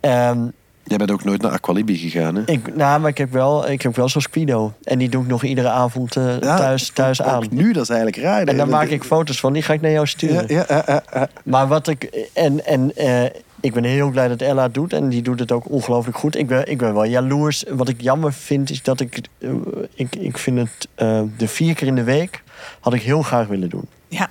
Ehm, 0.00 0.38
Jij 0.84 0.96
bent 0.98 1.10
ook 1.10 1.24
nooit 1.24 1.42
naar 1.42 1.50
Aqualibi 1.52 1.96
gegaan, 1.96 2.34
hè? 2.34 2.42
ik, 2.46 2.76
nou, 2.76 3.00
maar 3.00 3.10
ik 3.10 3.18
heb 3.18 3.32
wel, 3.32 3.68
ik 3.70 3.82
heb 3.82 3.96
wel 3.96 4.08
zo'n 4.08 4.22
Speedo. 4.22 4.72
En 4.82 4.98
die 4.98 5.08
doe 5.08 5.22
ik 5.22 5.28
nog 5.28 5.44
iedere 5.44 5.68
avond 5.68 6.16
eh, 6.16 6.40
Ja, 6.40 6.56
thuis, 6.56 6.90
thuis 6.90 7.22
ook 7.22 7.28
aan. 7.28 7.46
nu, 7.50 7.72
dat 7.72 7.82
is 7.82 7.88
eigenlijk 7.88 8.22
raar. 8.22 8.42
En 8.44 8.56
daar 8.56 8.68
maak 8.68 8.88
ik 8.88 9.04
foto's 9.04 9.40
van, 9.40 9.52
die 9.52 9.62
ga 9.62 9.72
ik 9.72 9.80
naar 9.80 9.90
jou 9.90 10.06
sturen. 10.06 10.44
Ja, 10.48 10.64
ja. 11.12 11.28
Maar 11.44 11.68
wat 11.68 11.88
ik. 11.88 12.28
En, 12.34 12.64
en 12.66 12.96
eh, 12.96 13.24
ik 13.60 13.72
ben 13.74 13.84
heel 13.84 14.10
blij 14.10 14.28
dat 14.28 14.40
Ella 14.40 14.62
het 14.62 14.74
doet. 14.74 14.92
En 14.92 15.08
die 15.08 15.22
doet 15.22 15.38
het 15.38 15.52
ook 15.52 15.70
ongelooflijk 15.70 16.18
goed. 16.18 16.36
Ik 16.36 16.46
ben, 16.46 16.70
ik 16.70 16.78
ben 16.78 16.94
wel 16.94 17.04
jaloers. 17.04 17.64
Wat 17.68 17.88
ik 17.88 18.00
jammer 18.00 18.32
vind, 18.32 18.70
is 18.70 18.82
dat 18.82 19.00
ik. 19.00 19.20
eh, 19.38 19.50
ik, 19.94 20.16
ik 20.16 20.38
vind 20.38 20.58
het. 20.58 20.88
eh, 20.94 21.20
de 21.36 21.48
vier 21.48 21.74
keer 21.74 21.86
in 21.86 21.94
de 21.94 22.04
week 22.04 22.42
had 22.80 22.94
ik 22.94 23.02
heel 23.02 23.22
graag 23.22 23.46
willen 23.46 23.68
doen. 23.68 23.88
Ja. 24.08 24.28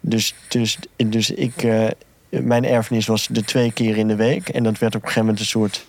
Dus, 0.00 0.34
dus, 0.48 0.78
dus 0.96 1.30
ik. 1.30 1.62
eh, 1.62 1.86
mijn 2.28 2.64
erfenis 2.64 3.06
was 3.06 3.26
de 3.30 3.44
twee 3.44 3.72
keer 3.72 3.96
in 3.96 4.08
de 4.08 4.16
week. 4.16 4.48
En 4.48 4.62
dat 4.62 4.78
werd 4.78 4.94
op 4.94 5.00
een 5.00 5.06
gegeven 5.08 5.20
moment 5.20 5.40
een 5.40 5.46
soort. 5.46 5.86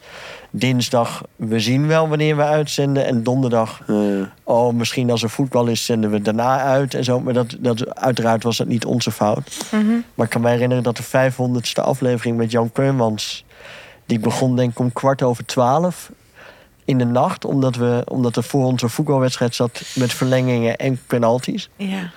Dinsdag, 0.56 1.24
we 1.36 1.60
zien 1.60 1.88
wel 1.88 2.08
wanneer 2.10 2.36
we 2.36 2.44
uitzenden. 2.44 3.06
En 3.06 3.24
donderdag, 3.24 3.82
oh, 4.44 4.74
misschien 4.74 5.12
als 5.12 5.24
er 5.24 5.30
voetbal 5.30 5.68
is, 5.68 5.86
zenden 5.86 6.12
we 6.12 6.22
daarna 6.22 6.60
uit 6.60 6.94
en 6.94 7.04
zo. 7.04 7.20
Maar 7.20 7.34
dat, 7.34 7.56
dat, 7.60 7.96
uiteraard 7.96 8.44
was 8.44 8.58
dat 8.58 8.68
niet 8.68 8.86
onze 8.86 9.12
fout. 9.12 9.66
Maar 10.16 10.26
ik 10.26 10.32
kan 10.32 10.41
me 10.41 10.50
herinneren 10.50 10.84
dat 10.84 10.98
de 10.98 11.04
500ste 11.04 11.84
aflevering 11.84 12.38
met 12.38 12.52
Jan 12.52 12.72
Keurmans... 12.72 13.46
die 14.06 14.20
begon 14.20 14.56
denk 14.56 14.72
ik 14.72 14.80
om 14.80 14.94
kwart 14.94 15.22
over 15.22 15.46
twaalf 15.46 16.12
in 16.86 16.97
de 16.97 17.05
nacht... 17.05 17.45
omdat, 17.45 17.75
we, 17.75 18.01
omdat 18.07 18.36
er 18.36 18.43
voor 18.43 18.65
onze 18.65 18.89
voetbalwedstrijd 18.89 19.55
zat 19.55 19.81
met 19.95 20.13
verlengingen 20.13 20.75
en 20.77 21.01
penalties. 21.07 21.69
Ja. 21.75 22.11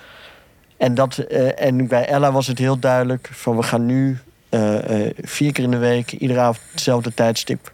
En, 0.77 0.95
dat, 0.95 1.17
eh, 1.17 1.61
en 1.61 1.87
bij 1.87 2.05
Ella 2.05 2.31
was 2.31 2.47
het 2.47 2.57
heel 2.57 2.79
duidelijk 2.79 3.29
van 3.33 3.55
we 3.55 3.63
gaan 3.63 3.85
nu 3.85 4.17
eh, 4.49 5.05
eh, 5.07 5.13
vier 5.21 5.51
keer 5.51 5.63
in 5.63 5.71
de 5.71 5.77
week... 5.77 6.11
iedere 6.11 6.39
avond 6.39 6.59
hetzelfde 6.71 7.13
tijdstip. 7.13 7.71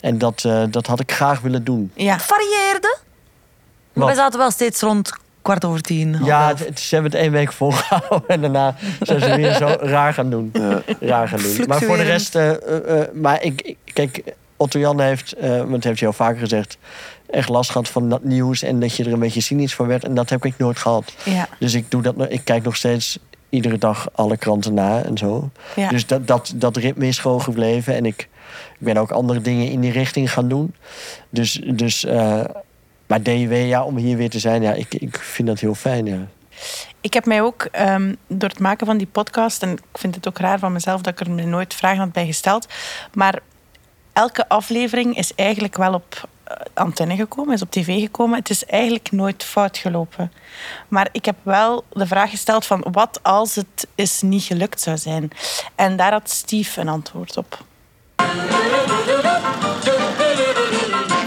En 0.00 0.18
dat, 0.18 0.44
eh, 0.44 0.62
dat 0.70 0.86
had 0.86 1.00
ik 1.00 1.12
graag 1.12 1.40
willen 1.40 1.64
doen. 1.64 1.90
Ja. 1.94 2.12
Het 2.12 2.22
varieerde. 2.22 2.96
Maar 3.92 4.06
wij 4.06 4.14
zaten 4.14 4.38
wel 4.38 4.50
steeds 4.50 4.80
rond 4.80 5.12
kwart 5.42 5.64
over 5.64 5.80
tien. 5.80 6.18
Ja, 6.24 6.48
elf. 6.48 6.58
het, 6.58 6.68
het- 6.68 6.80
ze 6.80 6.94
hebben 6.94 7.12
het 7.12 7.20
één 7.20 7.32
week 7.32 7.52
volgehouden 7.52 8.28
en 8.28 8.40
daarna 8.40 8.74
zijn 9.00 9.20
ze 9.20 9.34
weer 9.36 9.52
zo 9.52 9.66
raar 9.96 10.14
gaan 10.14 10.30
doen. 10.30 10.52
Raar 11.00 11.28
gaan 11.28 11.40
doen. 11.42 11.64
Maar 11.66 11.80
voor 11.82 11.96
de 11.96 12.02
rest, 12.02 12.34
eh, 12.34 12.50
eh, 12.50 13.00
eh, 13.00 13.08
maar 13.14 13.42
ik, 13.42 13.62
ik- 13.62 13.76
kijk, 13.92 14.22
Otto 14.56 14.78
Jan 14.78 15.00
heeft, 15.00 15.32
eh 15.32 15.58
want 15.58 15.70
dat 15.70 15.84
heeft 15.84 15.98
hij 15.98 16.08
al 16.08 16.14
vaker 16.14 16.38
gezegd, 16.38 16.78
echt 17.30 17.48
last 17.48 17.70
gehad 17.70 17.88
van 17.88 18.08
dat 18.08 18.24
nieuws 18.24 18.62
en 18.62 18.80
dat 18.80 18.96
je 18.96 19.04
er 19.04 19.12
een 19.12 19.18
beetje 19.18 19.40
cynisch 19.40 19.74
van 19.74 19.86
werd. 19.86 20.04
En 20.04 20.14
dat 20.14 20.30
heb 20.30 20.44
ik 20.44 20.58
nooit 20.58 20.78
gehad. 20.78 21.14
Ja. 21.24 21.48
Dus 21.58 21.74
ik 21.74 21.90
doe 21.90 22.02
dat, 22.02 22.14
ik 22.28 22.44
kijk 22.44 22.62
nog 22.62 22.76
steeds 22.76 23.18
iedere 23.48 23.78
dag 23.78 24.08
alle 24.12 24.36
kranten 24.36 24.74
na 24.74 25.02
en 25.02 25.18
zo. 25.18 25.50
Ja. 25.76 25.88
Dus 25.88 26.06
dat, 26.06 26.26
dat, 26.26 26.52
dat 26.56 26.76
ritme 26.76 27.06
is 27.06 27.18
gewoon 27.18 27.42
gebleven. 27.42 27.94
En 27.94 28.06
ik, 28.06 28.28
ik 28.78 28.86
ben 28.86 28.96
ook 28.96 29.10
andere 29.10 29.40
dingen 29.40 29.70
in 29.70 29.80
die 29.80 29.92
richting 29.92 30.32
gaan 30.32 30.48
doen. 30.48 30.74
Dus, 31.30 31.60
dus 31.64 32.04
eh, 32.04 32.44
maar 33.06 33.22
DW, 33.22 33.52
ja, 33.52 33.84
om 33.84 33.96
hier 33.96 34.16
weer 34.16 34.30
te 34.30 34.38
zijn, 34.38 34.62
ja, 34.62 34.72
ik, 34.72 34.94
ik 34.94 35.18
vind 35.18 35.48
dat 35.48 35.60
heel 35.60 35.74
fijn, 35.74 36.06
ja. 36.06 36.26
Ik 37.00 37.14
heb 37.14 37.26
mij 37.26 37.42
ook 37.42 37.68
ehm, 37.70 38.14
door 38.26 38.48
het 38.48 38.58
maken 38.58 38.86
van 38.86 38.96
die 38.96 39.06
podcast, 39.06 39.62
en 39.62 39.72
ik 39.72 39.82
vind 39.92 40.14
het 40.14 40.28
ook 40.28 40.38
raar 40.38 40.58
van 40.58 40.72
mezelf 40.72 41.00
dat 41.00 41.20
ik 41.20 41.26
er 41.26 41.32
me 41.32 41.44
nooit 41.44 41.74
vragen 41.74 41.98
had 41.98 42.12
bij 42.12 42.26
gesteld, 42.26 42.66
maar 43.12 43.40
elke 44.16 44.48
aflevering 44.48 45.16
is 45.16 45.34
eigenlijk 45.34 45.76
wel 45.76 45.94
op 45.94 46.28
eh, 46.44 46.56
antenne 46.74 47.16
gekomen, 47.16 47.54
is 47.54 47.62
op 47.62 47.70
tv 47.70 48.00
gekomen. 48.00 48.38
Het 48.38 48.50
is 48.50 48.64
eigenlijk 48.64 49.10
nooit 49.10 49.44
fout 49.44 49.78
gelopen. 49.78 50.32
Maar 50.88 51.08
ik 51.12 51.24
heb 51.24 51.36
wel 51.42 51.84
de 51.92 52.06
vraag 52.06 52.30
gesteld 52.30 52.66
van 52.66 52.86
wat 52.92 53.20
als 53.22 53.54
het 53.54 53.86
is 53.94 54.22
niet 54.22 54.42
gelukt 54.42 54.80
zou 54.80 54.96
zijn. 54.96 55.30
En 55.74 55.96
daar 55.96 56.12
had 56.12 56.30
Steve 56.30 56.80
een 56.80 56.88
antwoord 56.88 57.36
op. 57.36 57.64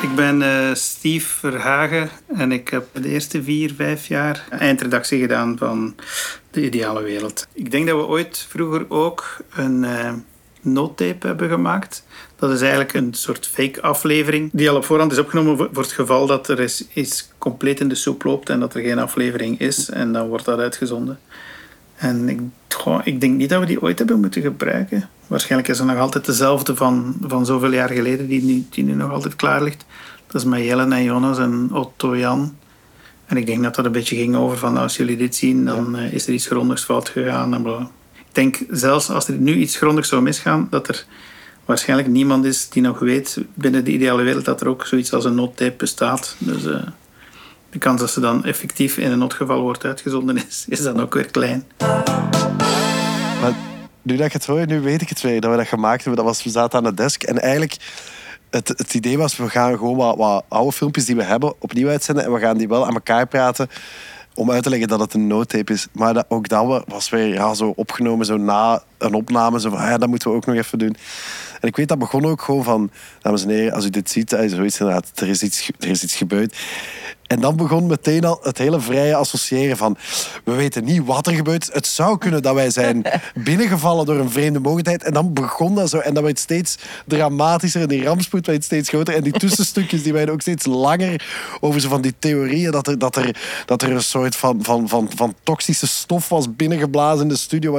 Ik 0.02 0.16
ben 0.16 0.42
eh, 0.42 0.74
Steve 0.74 1.28
Verhagen 1.28 2.10
en 2.38 2.52
ik 2.52 2.70
heb 2.70 2.88
de 2.94 3.10
eerste 3.10 3.44
vier, 3.44 3.74
vijf 3.74 4.08
jaar 4.08 4.48
eindredactie 4.50 5.20
gedaan 5.20 5.58
van 5.58 5.96
De 6.52 6.66
Ideale 6.66 7.02
Wereld. 7.02 7.48
Ik 7.54 7.72
denk 7.72 7.88
dat 7.88 7.98
we 7.98 8.08
ooit 8.08 8.46
vroeger 8.50 8.86
ook 8.90 9.38
een 9.50 9.84
eh 9.84 10.14
noodtape 10.62 11.28
hebben 11.28 11.50
gemaakt. 11.50 12.04
Dat 12.40 12.52
is 12.52 12.62
eigenlijk 12.62 12.94
een 12.94 13.14
soort 13.14 13.48
fake 13.48 13.82
aflevering 13.82 14.50
die 14.54 14.70
al 14.70 14.76
op 14.76 14.86
voorhand 14.86 15.12
is 15.12 15.18
opgenomen 15.18 15.58
voor 15.58 15.84
het 15.84 15.92
geval 15.92 16.28
dat 16.28 16.48
er 16.48 16.60
is, 16.60 16.88
iets 16.94 17.30
compleet 17.38 17.80
in 17.80 17.90
de 17.90 17.96
soep 17.96 18.24
loopt 18.24 18.50
en 18.50 18.60
dat 18.60 18.74
er 18.74 18.82
geen 18.82 19.00
aflevering 19.00 19.60
is. 19.60 19.90
En 19.90 20.14
dan 20.14 20.28
wordt 20.28 20.46
dat 20.46 20.60
uitgezonden. 20.60 21.20
En 21.96 22.30
ik, 22.30 22.40
goh, 22.70 23.00
ik 23.04 23.22
denk 23.22 23.38
niet 23.38 23.50
dat 23.50 23.60
we 23.60 23.66
die 23.66 23.82
ooit 23.82 23.98
hebben 23.98 24.20
moeten 24.20 24.42
gebruiken. 24.42 25.10
Waarschijnlijk 25.28 25.72
is 25.72 25.80
er 25.80 25.86
nog 25.86 25.98
altijd 25.98 26.26
dezelfde 26.26 26.76
van, 26.76 27.16
van 27.22 27.46
zoveel 27.46 27.72
jaar 27.72 27.90
geleden, 27.90 28.28
die 28.28 28.44
nu, 28.44 28.66
die 28.70 28.84
nu 28.84 28.94
nog 28.94 29.12
altijd 29.12 29.36
klaar 29.36 29.64
ligt. 29.64 29.86
Dat 30.28 30.42
is 30.42 30.48
met 30.48 30.64
Jellen 30.64 30.94
en 30.94 31.04
Jonas 31.04 31.38
en 31.38 31.70
Otto 31.72 32.18
Jan. 32.18 32.58
En 33.26 33.38
ik 33.38 33.46
denk 33.46 33.64
dat 33.64 33.76
dat 33.76 33.86
een 33.86 33.92
beetje 33.92 34.16
ging 34.16 34.36
over 34.36 34.58
van 34.58 34.78
als 34.78 34.98
jullie 34.98 35.18
dit 35.18 35.36
zien, 35.36 35.66
dan 35.66 35.98
eh, 35.98 36.14
is 36.14 36.28
er 36.28 36.34
iets 36.34 36.48
grondigs 36.48 36.84
fout 36.84 37.10
gegaan. 37.10 37.54
En 37.54 37.62
bla. 37.62 37.90
ik 38.16 38.26
denk 38.32 38.60
zelfs 38.70 39.10
als 39.10 39.28
er 39.28 39.34
nu 39.34 39.56
iets 39.56 39.78
grondigs 39.78 40.10
zou 40.10 40.22
misgaan, 40.22 40.68
dat 40.70 40.88
er 40.88 41.06
waarschijnlijk 41.70 42.10
niemand 42.10 42.46
is 42.46 42.70
die 42.70 42.82
nog 42.82 43.00
weet 43.00 43.38
binnen 43.54 43.84
de 43.84 43.92
ideale 43.92 44.24
wereld 44.24 44.46
dat 44.46 44.62
er 44.62 44.68
ook 44.68 44.86
zoiets 44.86 45.14
als 45.14 45.26
een 45.26 45.36
noodtape 45.36 45.76
bestaat. 45.78 46.36
Dus 46.38 46.66
eh, 46.66 46.82
de 47.70 47.78
kans 47.78 48.00
dat 48.00 48.10
ze 48.10 48.20
dan 48.20 48.46
effectief 48.46 48.98
in 48.98 49.12
een 49.12 49.18
noodgeval 49.18 49.62
wordt 49.62 49.86
uitgezonden 49.86 50.38
is, 50.48 50.66
is 50.70 50.82
dan 50.82 51.02
ook 51.02 51.14
weer 51.14 51.32
klein. 51.32 51.68
Maar 53.42 53.54
nu 54.02 54.16
dat 54.16 54.26
ik 54.26 54.34
het 54.34 54.46
hoor, 54.46 54.66
nu 54.66 54.82
weet 54.82 55.02
ik 55.02 55.10
het 55.10 55.22
weer. 55.22 55.42
Dat 55.42 55.52
we 55.52 55.58
dat 55.58 55.68
gemaakt 55.68 56.04
hebben. 56.04 56.24
Dat 56.24 56.34
was, 56.34 56.44
we 56.44 56.50
zaten 56.50 56.78
aan 56.78 56.84
de 56.84 56.94
desk. 56.94 57.24
En 57.24 57.42
eigenlijk, 57.42 57.76
het, 58.50 58.68
het 58.68 58.94
idee 58.94 59.18
was, 59.18 59.38
we 59.38 59.50
gaan 59.50 59.78
gewoon 59.78 59.96
wat, 59.96 60.18
wat 60.18 60.44
oude 60.48 60.72
filmpjes 60.72 61.06
die 61.06 61.16
we 61.16 61.24
hebben 61.24 61.54
opnieuw 61.60 61.90
uitzenden. 61.90 62.24
En 62.24 62.34
we 62.34 62.40
gaan 62.40 62.58
die 62.58 62.68
wel 62.68 62.86
aan 62.86 62.94
elkaar 62.94 63.28
praten. 63.28 63.70
Om 64.34 64.52
uit 64.52 64.64
te 64.64 64.70
leggen 64.70 64.88
dat 64.88 65.00
het 65.00 65.14
een 65.14 65.28
noodtape 65.28 65.74
is. 65.74 65.88
Maar 65.92 66.14
dat, 66.14 66.26
ook 66.28 66.48
dat 66.48 66.84
was 66.88 67.10
weer 67.10 67.28
ja, 67.28 67.54
zo 67.54 67.74
opgenomen, 67.76 68.26
zo 68.26 68.38
na 68.38 68.84
een 69.00 69.14
opname. 69.14 69.60
Zo 69.60 69.70
van, 69.70 69.80
ah 69.80 69.90
ja, 69.90 69.98
dat 69.98 70.10
moeten 70.10 70.30
we 70.30 70.36
ook 70.36 70.46
nog 70.46 70.56
even 70.56 70.80
doen. 70.80 70.96
En 71.62 71.68
ik 71.68 71.76
weet, 71.76 71.88
dat 71.88 72.00
begon 72.00 72.26
ook 72.26 72.42
gewoon 72.42 72.64
van... 72.64 72.92
Dames 73.22 73.44
en 73.44 73.50
heren, 73.50 73.74
als 73.74 73.86
u 73.86 73.90
dit 73.90 74.10
ziet, 74.10 74.30
zoiets 74.30 74.80
inderdaad, 74.80 75.12
er 75.16 75.28
is 75.28 75.44
iets, 75.44 75.70
er 75.80 75.90
is 75.90 76.04
iets 76.04 76.16
gebeurd. 76.16 76.56
En 77.30 77.40
dan 77.40 77.56
begon 77.56 77.88
meteen 77.88 78.26
al 78.26 78.40
het 78.42 78.58
hele 78.58 78.80
vrije 78.80 79.16
associëren 79.16 79.78
van... 79.78 79.98
We 80.44 80.54
weten 80.54 80.84
niet 80.84 81.06
wat 81.06 81.28
er 81.28 81.34
gebeurt. 81.34 81.70
Het 81.74 81.88
zou 81.88 82.18
kunnen 82.18 82.42
dat 82.42 82.54
wij 82.54 82.70
zijn 82.70 83.06
binnengevallen 83.50 84.06
door 84.06 84.20
een 84.20 84.32
vreemde 84.32 84.60
mogelijkheid. 84.60 85.04
En 85.04 85.14
dan 85.14 85.34
begon 85.34 85.76
dat 85.76 85.90
zo. 85.90 85.98
En 85.98 86.14
dat 86.14 86.24
werd 86.24 86.40
steeds 86.40 86.78
dramatischer. 87.06 87.82
En 87.82 87.88
die 87.88 88.04
rampspoed 88.04 88.46
werd 88.46 88.64
steeds 88.64 88.90
groter. 88.90 89.16
En 89.16 89.24
die 89.24 89.34
tussenstukjes 89.44 90.04
die 90.04 90.14
werden 90.14 90.34
ook 90.34 90.42
steeds 90.42 90.66
langer. 90.66 91.28
Over 91.60 91.82
zo 91.82 91.90
van 91.90 92.02
die 92.02 92.14
theorieën 92.20 92.72
dat 92.72 92.88
er, 92.88 93.00
dat 93.00 93.16
er, 93.16 93.36
dat 93.66 93.82
er 93.82 93.92
een 93.92 94.04
soort 94.04 94.36
van, 94.36 94.64
van, 94.64 94.90
van, 94.90 95.10
van 95.16 95.36
toxische 95.44 95.88
stof 95.88 96.30
was 96.30 96.56
binnengeblazen 96.56 97.22
in 97.22 97.30
de 97.30 97.38
studio. 97.38 97.78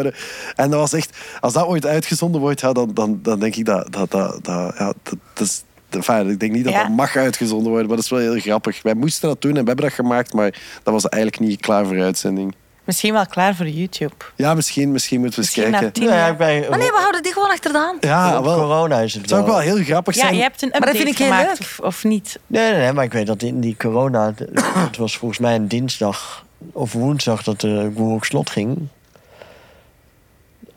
En 0.54 0.70
dat 0.70 0.80
was 0.80 0.92
echt... 1.11 1.40
Als 1.40 1.52
dat 1.52 1.66
ooit 1.66 1.86
uitgezonden 1.86 2.40
wordt, 2.40 2.61
ja, 2.61 2.72
dan, 2.72 2.90
dan, 2.94 3.18
dan 3.22 3.38
denk 3.40 3.56
ik 3.56 3.64
dat... 3.64 3.92
dat, 3.92 4.11
dat, 4.11 4.44
dat 4.44 4.74
ja, 4.78 4.92
dat, 5.02 5.14
dat 5.34 5.46
is, 5.46 5.62
Enfin, 5.90 6.30
ik 6.30 6.40
denk 6.40 6.52
niet 6.52 6.64
dat 6.64 6.72
Ja. 6.72 6.82
dat 6.82 6.90
mag 6.96 7.16
uitgezonden 7.16 7.68
worden, 7.68 7.86
maar 7.86 7.96
dat 7.96 8.04
is 8.04 8.11
wel 8.11 8.20
heel 8.20 8.38
grappig. 8.40 8.82
Wij 8.82 8.94
moesten 8.94 9.28
dat 9.28 9.42
doen 9.42 9.56
en 9.56 9.61
we 9.61 9.66
hebben 9.66 9.84
dat 9.84 9.94
gemaakt, 9.94 10.32
maar 10.32 10.54
dat 10.82 10.92
was 10.92 11.08
eigenlijk 11.08 11.42
niet 11.42 11.61
klaar 11.61 11.86
voor 11.86 12.00
uitzending. 12.02 12.54
Misschien 12.84 13.12
wel 13.12 13.26
klaar 13.26 13.54
voor 13.54 13.68
YouTube. 13.68 14.14
Ja, 14.36 14.54
misschien, 14.54 14.92
misschien 14.92 15.20
moeten 15.20 15.40
we 15.40 15.46
eens 15.46 15.56
Misschien 15.56 15.72
kijken. 15.80 15.92
tien 16.00 16.08
Ja, 16.08 16.34
bij 16.34 16.66
Maar 16.70 16.78
nee, 16.78 16.90
we 16.90 16.98
houden 16.98 17.22
die 17.22 17.32
gewoon 17.32 17.50
achter 17.50 17.72
de 17.72 17.78
hand. 17.78 18.04
Ja, 18.04 18.42
wel. 18.42 18.54
corona 18.58 18.98
is 19.00 19.14
het 19.14 19.28
zou 19.28 19.40
ook 19.40 19.46
wel. 19.46 19.58
heel 19.58 19.76
grappig 19.84 20.14
Ja, 20.14 20.20
zijn. 20.20 20.34
je 20.36 20.42
hebt 20.42 20.62
een 20.62 20.68
dat 20.68 20.78
update 20.78 20.96
vind 20.96 21.08
ik 21.11 21.18
heel 21.18 21.26
gemaakt, 21.26 21.48
leuk. 21.48 21.58
of, 21.61 21.78
of 21.80 22.04
niet? 22.04 22.38
Nee, 22.46 22.70
nee, 22.72 22.80
nee, 22.80 22.92
maar 22.92 23.04
ik 23.04 23.12
weet 23.12 23.26
dat 23.26 23.42
in 23.42 23.61
die 23.61 23.76
corona... 23.78 24.34
Het 24.74 24.96
was 24.96 25.16
volgens 25.16 25.40
mij 25.40 25.54
een 25.54 25.68
dinsdag 25.68 26.44
of 26.72 26.92
woensdag 26.92 27.42
dat 27.42 27.61
de 27.61 27.92
Google 27.96 28.24
Slot 28.26 28.50
ging. 28.50 28.78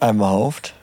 Uit 0.04 0.16
mijn 0.16 0.30
hoofd. 0.30 0.74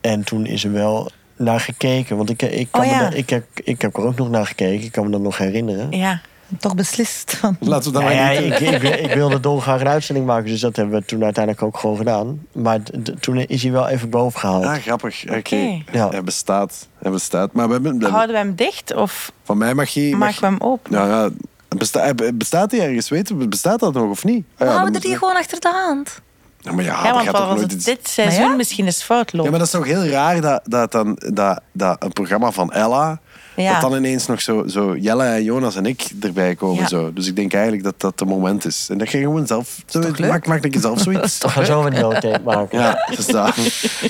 En 0.00 0.24
toen 0.24 0.46
is 0.46 0.64
er 0.64 0.72
wel 0.72 1.10
naar 1.36 1.60
gekeken. 1.60 2.16
Want 2.16 2.30
ik, 2.30 2.42
ik, 2.42 2.68
kan 2.70 2.84
Oh, 2.84 2.86
me 2.90 2.92
ja. 2.94 3.10
ik, 3.10 3.30
heb, 3.30 3.44
ik 3.54 3.80
heb 3.82 3.96
er 3.96 4.02
ook 4.06 4.16
nog 4.16 4.28
naar 4.30 4.46
gekeken. 4.46 4.84
Ik 4.84 4.92
kan 4.92 5.04
me 5.04 5.10
dat 5.10 5.20
nog 5.20 5.38
herinneren. 5.38 5.90
Ja. 5.90 6.20
Toch 6.58 6.74
beslist. 6.74 7.36
Van. 7.36 7.56
Laten 7.60 7.86
we 7.86 7.98
dat 7.98 8.02
maar 8.02 8.14
ja, 8.14 8.30
ik, 8.30 8.58
ik, 8.60 8.82
ik 8.82 9.12
wilde 9.14 9.40
dolgraag 9.40 9.80
een 9.80 9.88
uitzending 9.88 10.26
maken, 10.26 10.46
dus 10.46 10.60
dat 10.60 10.76
hebben 10.76 10.98
we 11.00 11.04
toen 11.06 11.24
uiteindelijk 11.24 11.64
ook 11.64 11.78
gewoon 11.78 11.96
gedaan. 11.96 12.40
Maar 12.52 12.82
d- 12.82 13.04
d- 13.04 13.22
toen 13.22 13.36
is 13.38 13.62
hij 13.62 13.72
wel 13.72 13.88
even 13.88 14.10
boven 14.10 14.40
gehaald. 14.40 14.64
Ah, 14.64 14.74
grappig. 14.74 15.24
Oké. 15.36 15.82
Ja. 15.92 16.08
Hij 16.08 16.22
bestaat. 16.24 16.88
Hij 16.98 17.10
bestaat. 17.10 17.52
Maar 17.52 17.66
we 17.66 17.72
hebben, 17.72 17.98
we 17.98 18.06
Houden 18.08 18.32
we 18.32 18.38
hem 18.38 18.54
dicht 18.54 18.94
of 18.94 19.32
van 19.44 19.58
mij 19.58 19.74
mag 19.74 19.88
je... 19.88 20.16
maken 20.16 20.40
we 20.40 20.46
hem 20.46 20.56
open? 20.60 20.92
Nou 20.92 21.08
ja, 21.08 21.28
besta, 21.76 22.12
bestaat 22.34 22.70
hij 22.70 22.80
ergens? 22.80 23.08
Weten 23.08 23.38
we, 23.38 23.48
bestaat 23.48 23.80
dat 23.80 23.92
nog 23.94 24.10
of 24.10 24.24
niet? 24.24 24.44
Ah, 24.46 24.58
We 24.58 24.64
ja, 24.64 24.70
dan 24.70 24.80
houden 24.80 25.00
die 25.00 25.16
gewoon 25.18 25.36
achter 25.36 25.60
de 25.60 25.68
hand. 25.86 26.20
Ja, 26.66 26.72
maar 26.72 26.84
ja, 26.84 27.04
Ja, 27.04 27.12
want 27.12 27.24
gaat 27.24 27.34
toch 27.36 27.54
nooit 27.56 27.72
iets- 27.72 27.84
dit 27.84 28.08
seizoen 28.08 28.44
ja. 28.44 28.54
misschien 28.56 28.84
eens 28.84 29.02
fout 29.02 29.32
loopt. 29.32 29.44
Ja, 29.44 29.50
maar 29.50 29.58
dat 29.58 29.68
is 29.68 29.74
toch 29.74 29.84
heel 29.86 30.06
raar 30.06 30.40
dat, 30.40 30.60
dat, 30.64 30.92
dan, 30.92 31.18
dat, 31.32 31.60
dat 31.72 32.02
een 32.02 32.12
programma 32.12 32.50
van 32.50 32.72
Ella... 32.72 33.20
Ja. 33.56 33.72
Dat 33.72 33.90
dan 33.90 33.98
ineens 33.98 34.26
nog 34.26 34.40
zo, 34.40 34.66
zo 34.66 34.96
Jelle 34.96 35.24
en 35.24 35.44
Jonas 35.44 35.76
en 35.76 35.86
ik 35.86 36.08
erbij 36.20 36.54
komen. 36.54 36.82
Ja. 36.82 36.88
Zo. 36.88 37.12
Dus 37.12 37.26
ik 37.26 37.36
denk 37.36 37.52
eigenlijk 37.52 37.84
dat 37.84 37.94
dat 38.00 38.20
het 38.20 38.28
moment 38.28 38.64
is. 38.64 38.86
En 38.90 38.98
dat 38.98 39.10
je 39.10 39.18
gewoon 39.18 39.46
zelf... 39.46 39.78
Zo, 39.86 40.00
toch 40.00 40.18
leuk? 40.18 40.30
maak, 40.30 40.46
maak 40.46 40.64
een 40.64 40.70
keer 40.70 40.80
zelf 40.80 41.00
zoiets. 41.08 41.38
Gaan 41.46 41.66
zo 41.66 41.84
een 41.84 41.92
no-tape 41.92 42.40
maken. 42.54 42.78
Ja, 42.78 42.90
dat, 43.16 43.26
dat 43.32 43.56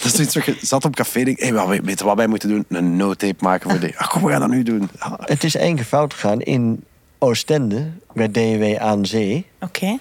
is 0.05 0.15
zoiets 0.15 0.35
wat 0.35 0.45
je 0.45 0.57
zat 0.63 0.85
op 0.85 0.95
café 0.97 1.19
en 1.19 1.25
denkt, 1.25 1.41
hey, 1.41 1.53
wat, 1.53 1.67
weet 1.69 1.99
je 1.99 2.05
wat 2.05 2.17
wij 2.17 2.27
moeten 2.27 2.49
doen? 2.49 2.65
Een 2.69 2.97
no-tape 2.97 3.37
maken 3.45 3.71
voor 3.71 3.81
dit. 3.81 3.97
Ah, 3.97 4.09
kom, 4.09 4.23
we 4.23 4.31
gaan 4.31 4.41
dat 4.41 4.49
nu 4.51 4.63
doen. 4.63 4.89
Ja. 4.99 5.19
Het 5.21 5.45
is 5.45 5.57
één 5.57 5.75
keer 5.77 5.85
fout 5.85 6.15
gegaan. 6.15 6.41
In 6.41 6.85
Oostende, 7.19 7.91
bij 8.13 8.29
DW 8.31 8.77
aan 8.79 9.07
Zee, 9.07 9.47
Oké. 9.61 9.99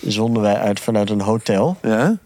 Zonden 0.00 0.42
wij 0.42 0.56
uit 0.56 0.80
vanuit 0.80 1.10
een 1.10 1.20
hotel. 1.20 1.76
Ja? 1.82 2.16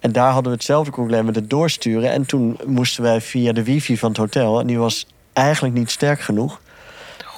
En 0.00 0.12
daar 0.12 0.32
hadden 0.32 0.52
we 0.52 0.56
hetzelfde 0.56 0.90
probleem 0.90 1.24
met 1.24 1.34
het 1.34 1.50
doorsturen. 1.50 2.10
En 2.10 2.26
toen 2.26 2.58
moesten 2.66 3.02
wij 3.02 3.20
via 3.20 3.52
de 3.52 3.62
wifi 3.62 3.98
van 3.98 4.08
het 4.08 4.18
hotel. 4.18 4.60
En 4.60 4.66
die 4.66 4.78
was 4.78 5.06
eigenlijk 5.32 5.74
niet 5.74 5.90
sterk 5.90 6.20
genoeg. 6.20 6.60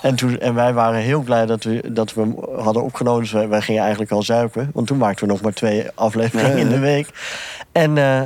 En, 0.02 0.14
toen, 0.14 0.38
en 0.38 0.54
wij 0.54 0.72
waren 0.72 1.00
heel 1.00 1.20
blij 1.20 1.46
dat 1.46 1.64
we, 1.64 1.92
dat 1.92 2.14
we 2.14 2.20
hem 2.20 2.36
hadden 2.56 2.82
opgenomen. 2.82 3.20
Dus 3.20 3.32
wij, 3.32 3.48
wij 3.48 3.60
gingen 3.60 3.80
eigenlijk 3.80 4.12
al 4.12 4.22
zuipen. 4.22 4.70
Want 4.74 4.86
toen 4.86 4.98
maakten 4.98 5.26
we 5.26 5.32
nog 5.32 5.42
maar 5.42 5.52
twee 5.52 5.86
afleveringen 5.94 6.58
in 6.58 6.68
de 6.68 6.78
week. 6.78 7.08
En, 7.72 7.98
eh, 7.98 8.20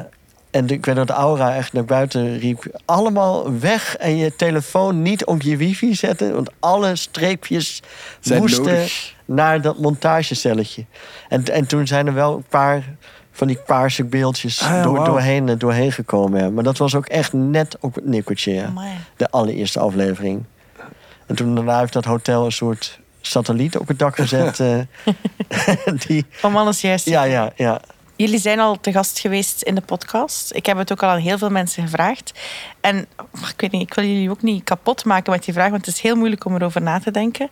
en 0.50 0.68
ik 0.68 0.84
weet 0.84 0.96
dat 0.96 1.11
Aura 1.11 1.55
echt 1.55 1.72
naar 1.72 1.84
buiten 1.84 2.38
riep... 2.38 2.80
allemaal 2.84 3.59
weg 3.59 3.96
en 3.96 4.16
je 4.16 4.36
telefoon 4.36 5.02
niet 5.02 5.24
op 5.24 5.42
je 5.42 5.57
wifi 5.57 5.94
zetten. 5.94 6.34
Want 6.34 6.50
alle 6.61 6.96
streepjes 6.96 7.82
Zijn 8.20 8.40
moesten 8.40 8.64
nodig. 8.64 9.13
Naar 9.24 9.60
dat 9.60 9.78
montagecelletje. 9.78 10.84
En, 11.28 11.44
en 11.44 11.66
toen 11.66 11.86
zijn 11.86 12.06
er 12.06 12.14
wel 12.14 12.36
een 12.36 12.44
paar 12.48 12.84
van 13.32 13.46
die 13.46 13.58
paarse 13.66 14.04
beeldjes 14.04 14.62
Ah, 14.62 14.68
ja, 14.68 14.82
door, 14.82 14.94
wauw. 14.94 15.04
doorheen, 15.04 15.48
eh, 15.48 15.58
doorheen 15.58 15.92
gekomen. 15.92 16.42
Ja. 16.42 16.50
Maar 16.50 16.64
dat 16.64 16.78
was 16.78 16.94
ook 16.94 17.06
echt 17.06 17.32
net 17.32 17.76
op 17.80 17.94
het 17.94 18.06
nikkeltje. 18.06 18.52
ja. 18.52 18.72
De 19.16 19.30
allereerste 19.30 19.80
aflevering. 19.80 20.44
En 21.26 21.34
toen 21.34 21.54
daarna 21.54 21.78
heeft 21.78 21.92
dat 21.92 22.04
hotel 22.04 22.44
een 22.44 22.52
soort 22.52 22.98
satelliet 23.20 23.78
op 23.78 23.88
het 23.88 23.98
dak 23.98 24.14
gezet. 24.16 24.60
eh, 24.60 24.78
die, 26.06 26.26
Om 26.42 26.56
alles 26.56 26.80
juist. 26.80 27.06
ja, 27.06 27.22
ja, 27.22 27.52
ja. 27.56 27.80
Jullie 28.16 28.38
zijn 28.38 28.60
al 28.60 28.80
te 28.80 28.92
gast 28.92 29.18
geweest 29.18 29.62
in 29.62 29.74
de 29.74 29.80
podcast. 29.80 30.54
Ik 30.54 30.66
heb 30.66 30.76
het 30.76 30.92
ook 30.92 31.02
al 31.02 31.08
aan 31.08 31.18
heel 31.18 31.38
veel 31.38 31.50
mensen 31.50 31.82
gevraagd. 31.82 32.32
En 32.80 32.98
ik 33.48 33.54
weet 33.60 33.70
niet, 33.70 33.82
ik 33.82 33.94
wil 33.94 34.04
jullie 34.04 34.30
ook 34.30 34.42
niet 34.42 34.64
kapot 34.64 35.04
maken 35.04 35.32
met 35.32 35.44
die 35.44 35.54
vraag, 35.54 35.70
want 35.70 35.86
het 35.86 35.94
is 35.94 36.00
heel 36.00 36.16
moeilijk 36.16 36.44
om 36.44 36.54
erover 36.54 36.82
na 36.82 36.98
te 37.00 37.10
denken. 37.10 37.48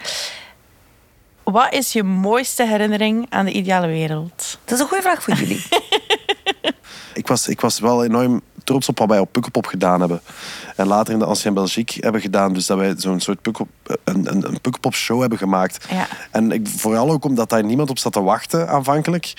Wat 1.52 1.72
is 1.72 1.92
je 1.92 2.02
mooiste 2.02 2.66
herinnering 2.66 3.26
aan 3.28 3.44
de 3.44 3.52
ideale 3.52 3.86
wereld? 3.86 4.58
Dat 4.64 4.74
is 4.74 4.80
een 4.80 4.88
goede 4.88 5.02
vraag 5.02 5.22
voor 5.22 5.34
jullie. 5.34 5.64
Ik, 7.14 7.26
was, 7.26 7.48
ik 7.48 7.60
was 7.60 7.78
wel 7.78 8.04
enorm 8.04 8.42
trots 8.64 8.88
op 8.88 8.98
wat 8.98 9.08
wij 9.08 9.18
op 9.18 9.32
Pukkelpop 9.32 9.66
gedaan 9.66 10.00
hebben. 10.00 10.20
En 10.76 10.86
later 10.86 11.12
in 11.12 11.18
de 11.18 11.24
Ancien 11.24 11.54
Belgique 11.54 12.02
hebben 12.02 12.20
gedaan. 12.20 12.52
Dus 12.52 12.66
dat 12.66 12.78
wij 12.78 12.94
zo'n 12.96 13.20
soort 13.20 13.42
Pukkel, 13.42 13.68
een, 14.04 14.30
een, 14.30 14.46
een 14.46 14.60
Pukkelpop 14.60 14.94
show 14.94 15.20
hebben 15.20 15.38
gemaakt. 15.38 15.86
Ja. 15.90 16.06
En 16.30 16.52
ik, 16.52 16.68
vooral 16.68 17.10
ook 17.10 17.24
omdat 17.24 17.50
daar 17.50 17.64
niemand 17.64 17.90
op 17.90 17.98
zat 17.98 18.12
te 18.12 18.22
wachten 18.22 18.68
aanvankelijk. 18.68 19.34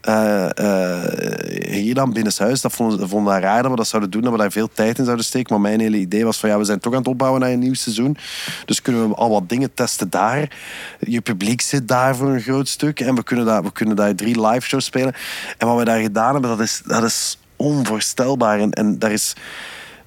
Eh, 0.00 0.58
eh, 0.58 1.72
hier 1.72 1.94
dan 1.94 2.12
binnenshuis, 2.12 2.60
dat 2.60 2.72
vonden, 2.72 2.98
dat 2.98 3.08
vonden 3.08 3.34
we 3.34 3.40
raar 3.40 3.62
dat 3.62 3.70
we 3.70 3.76
dat 3.76 3.86
zouden 3.86 4.10
doen, 4.10 4.22
dat 4.22 4.32
we 4.32 4.38
daar 4.38 4.50
veel 4.52 4.68
tijd 4.72 4.98
in 4.98 5.04
zouden 5.04 5.24
steken. 5.24 5.52
Maar 5.52 5.70
mijn 5.70 5.80
hele 5.80 5.96
idee 5.96 6.24
was 6.24 6.38
van 6.38 6.48
ja, 6.48 6.58
we 6.58 6.64
zijn 6.64 6.80
toch 6.80 6.92
aan 6.92 6.98
het 6.98 7.08
opbouwen 7.08 7.40
naar 7.40 7.50
een 7.50 7.58
nieuw 7.58 7.74
seizoen. 7.74 8.16
Dus 8.64 8.82
kunnen 8.82 9.08
we 9.08 9.14
al 9.14 9.30
wat 9.30 9.48
dingen 9.48 9.74
testen 9.74 10.10
daar. 10.10 10.56
Je 11.00 11.20
publiek 11.20 11.60
zit 11.60 11.88
daar 11.88 12.16
voor 12.16 12.28
een 12.28 12.40
groot 12.40 12.68
stuk. 12.68 13.00
En 13.00 13.14
we 13.14 13.22
kunnen 13.22 13.46
daar, 13.46 13.62
we 13.62 13.72
kunnen 13.72 13.96
daar 13.96 14.14
drie 14.14 14.46
live 14.46 14.66
shows 14.66 14.84
spelen. 14.84 15.14
En 15.58 15.66
wat 15.66 15.78
we 15.78 15.84
daar 15.84 16.00
gedaan 16.00 16.32
hebben, 16.32 16.50
dat 16.50 16.60
is, 16.60 16.82
dat 16.84 17.02
is 17.02 17.38
onvoorstelbaar. 17.56 18.60
En, 18.60 18.70
en 18.70 18.98
daar 18.98 19.12
is 19.12 19.34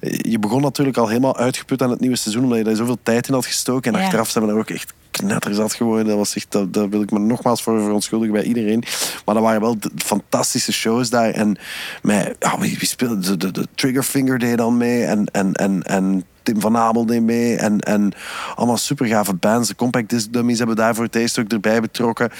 je 0.00 0.38
begon 0.38 0.62
natuurlijk 0.62 0.96
al 0.96 1.08
helemaal 1.08 1.36
uitgeput 1.36 1.82
aan 1.82 1.90
het 1.90 2.00
nieuwe 2.00 2.16
seizoen, 2.16 2.42
omdat 2.42 2.58
je 2.58 2.64
daar 2.64 2.76
zoveel 2.76 2.98
tijd 3.02 3.28
in 3.28 3.34
had 3.34 3.46
gestoken. 3.46 3.92
En 3.92 3.98
Ja. 3.98 4.04
achteraf 4.04 4.30
zijn 4.30 4.44
we 4.44 4.50
daar 4.50 4.60
ook 4.60 4.70
echt 4.70 4.92
knetterzat 5.10 5.74
geworden. 5.74 6.06
Dat 6.06 6.16
was 6.16 6.34
echt, 6.36 6.46
dat, 6.50 6.72
daar 6.74 6.88
wil 6.88 7.02
ik 7.02 7.10
me 7.10 7.18
nogmaals 7.18 7.62
voor 7.62 7.80
verontschuldigen 7.82 8.34
bij 8.34 8.42
iedereen. 8.44 8.82
Maar 9.24 9.34
dat 9.34 9.44
waren 9.44 9.60
wel 9.60 9.76
fantastische 9.96 10.72
shows 10.72 11.10
daar. 11.10 11.30
En 11.30 11.58
met, 12.02 12.36
ja, 12.38 12.58
wie, 12.58 12.78
wie 12.78 12.88
speelde? 12.88 13.18
De, 13.20 13.36
de, 13.36 13.50
de 13.50 13.66
Triggerfinger 13.74 14.38
deed 14.38 14.58
dan 14.58 14.76
mee. 14.76 15.04
En, 15.04 15.26
en, 15.32 15.52
en, 15.52 15.82
en 15.82 16.24
Tim 16.42 16.60
van 16.60 16.76
Abel 16.76 17.06
deed 17.06 17.22
mee. 17.22 17.56
En, 17.56 17.80
en 17.80 18.12
allemaal 18.54 18.76
super 18.76 19.06
gave 19.06 19.34
bands. 19.34 19.68
De 19.68 19.74
Compact 19.74 20.08
Disc 20.08 20.32
Dummies 20.32 20.58
hebben 20.58 20.76
daar 20.76 20.94
voor 20.94 21.04
het 21.04 21.14
eerst 21.16 21.38
ook 21.38 21.48
erbij 21.52 21.80
betrokken. 21.80 22.30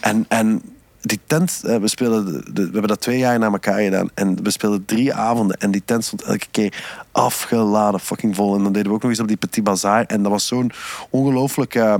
En, 0.00 0.24
en 0.28 0.62
die 1.00 1.20
tent, 1.26 1.60
we, 1.62 1.88
speelden 1.88 2.24
de, 2.24 2.52
de- 2.52 2.64
we 2.64 2.70
hebben 2.72 2.88
dat 2.88 3.00
twee 3.00 3.18
jaar 3.18 3.38
na 3.38 3.46
elkaar 3.46 3.80
gedaan. 3.82 4.10
En 4.14 4.42
we 4.42 4.50
speelden 4.50 4.84
drie 4.84 5.14
avonden. 5.14 5.56
En 5.56 5.70
die 5.70 5.82
tent 5.84 6.04
stond 6.04 6.22
elke 6.22 6.46
keer 6.50 6.74
afgeladen, 7.12 8.00
fucking 8.00 8.36
vol. 8.36 8.56
En 8.56 8.62
dan 8.62 8.72
deden 8.72 8.88
we 8.88 8.94
ook 8.94 9.02
nog 9.02 9.10
eens 9.10 9.20
op 9.20 9.28
die 9.28 9.36
Petit 9.36 9.64
Bazaar. 9.64 10.04
En 10.04 10.22
dat 10.22 10.32
was 10.32 10.46
zo'n 10.46 10.70
ongelooflijk 11.10 11.74
eh, 11.74 11.94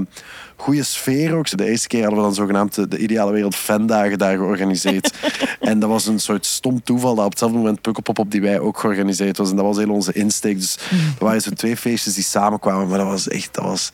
goede 0.57 0.83
sfeer 0.83 1.35
ook. 1.35 1.57
De 1.57 1.65
eerste 1.71 1.89
keer 1.89 2.01
hadden 2.01 2.19
we 2.19 2.25
dan 2.25 2.35
zogenaamd 2.35 2.75
de, 2.75 2.89
de 2.89 2.99
Ideale 2.99 3.33
Wereld 3.33 3.55
Fandagen 3.57 4.19
daar 4.19 4.37
georganiseerd. 4.37 5.15
en 5.61 5.79
dat 5.79 5.89
was 5.89 6.07
een 6.07 6.21
soort 6.21 6.47
stom 6.47 6.83
toeval 6.83 7.15
dat 7.15 7.25
op 7.25 7.31
hetzelfde 7.31 7.57
moment 7.59 7.81
Pukkelpop 7.81 8.19
op 8.19 8.31
die 8.31 8.41
wij 8.41 8.59
ook 8.61 8.79
georganiseerd 8.79 9.37
was. 9.37 9.51
En 9.51 9.57
dat 9.57 9.65
was 9.65 9.77
heel 9.77 9.91
onze 9.91 10.13
insteek. 10.13 10.61
Dus 10.61 10.77
er 11.19 11.25
waren 11.25 11.41
zo 11.43 11.51
twee 11.51 11.77
feestjes 11.77 12.15
die 12.15 12.25
samenkwamen. 12.25 12.89
Maar 12.89 12.99
dat 12.99 13.07
was 13.07 13.29
echt... 13.29 13.55
Dat 13.55 13.65
was, 13.65 13.93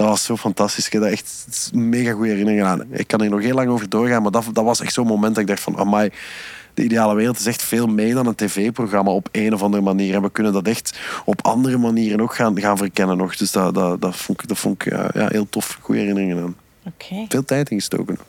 dat 0.00 0.08
was 0.08 0.24
zo 0.24 0.36
fantastisch. 0.36 0.86
Ik 0.86 0.92
heb 0.92 1.02
daar 1.02 1.10
echt 1.10 1.70
mega 1.72 2.12
goede 2.12 2.28
herinneringen 2.28 2.66
aan. 2.66 2.84
Ik 2.90 3.06
kan 3.06 3.22
er 3.22 3.30
nog 3.30 3.40
heel 3.40 3.54
lang 3.54 3.68
over 3.68 3.88
doorgaan, 3.88 4.22
maar 4.22 4.30
dat, 4.30 4.44
dat 4.52 4.64
was 4.64 4.80
echt 4.80 4.92
zo'n 4.92 5.06
moment 5.06 5.34
dat 5.34 5.42
ik 5.42 5.48
dacht 5.48 5.60
van, 5.60 5.76
amai, 5.78 6.10
De 6.74 6.82
Ideale 6.82 7.14
Wereld 7.14 7.38
is 7.38 7.46
echt 7.46 7.62
veel 7.62 7.86
meer 7.86 8.14
dan 8.14 8.26
een 8.26 8.34
tv-programma 8.34 9.10
op 9.10 9.28
een 9.32 9.54
of 9.54 9.62
andere 9.62 9.82
manier. 9.82 10.14
En 10.14 10.22
we 10.22 10.30
kunnen 10.30 10.52
dat 10.52 10.66
echt 10.66 10.98
op 11.24 11.46
andere 11.46 11.78
manieren 11.78 12.20
ook 12.20 12.34
gaan, 12.34 12.60
gaan 12.60 12.76
verkennen 12.76 13.16
nog. 13.16 13.36
Dus 13.36 13.52
dat, 13.52 13.74
dat, 13.74 14.00
dat 14.00 14.16
vond 14.16 14.42
ik, 14.42 14.48
dat 14.48 14.58
vond 14.58 14.82
ik 14.84 14.92
ja, 14.92 15.10
ja, 15.14 15.28
heel 15.28 15.48
tof. 15.48 15.78
Goede 15.80 16.00
herinneringen 16.00 16.42
aan. 16.42 16.56
Oké, 16.86 17.26
Veel 17.28 17.44
tijd 17.44 17.70
ingestoken 17.70 18.16
nog. 18.18 18.26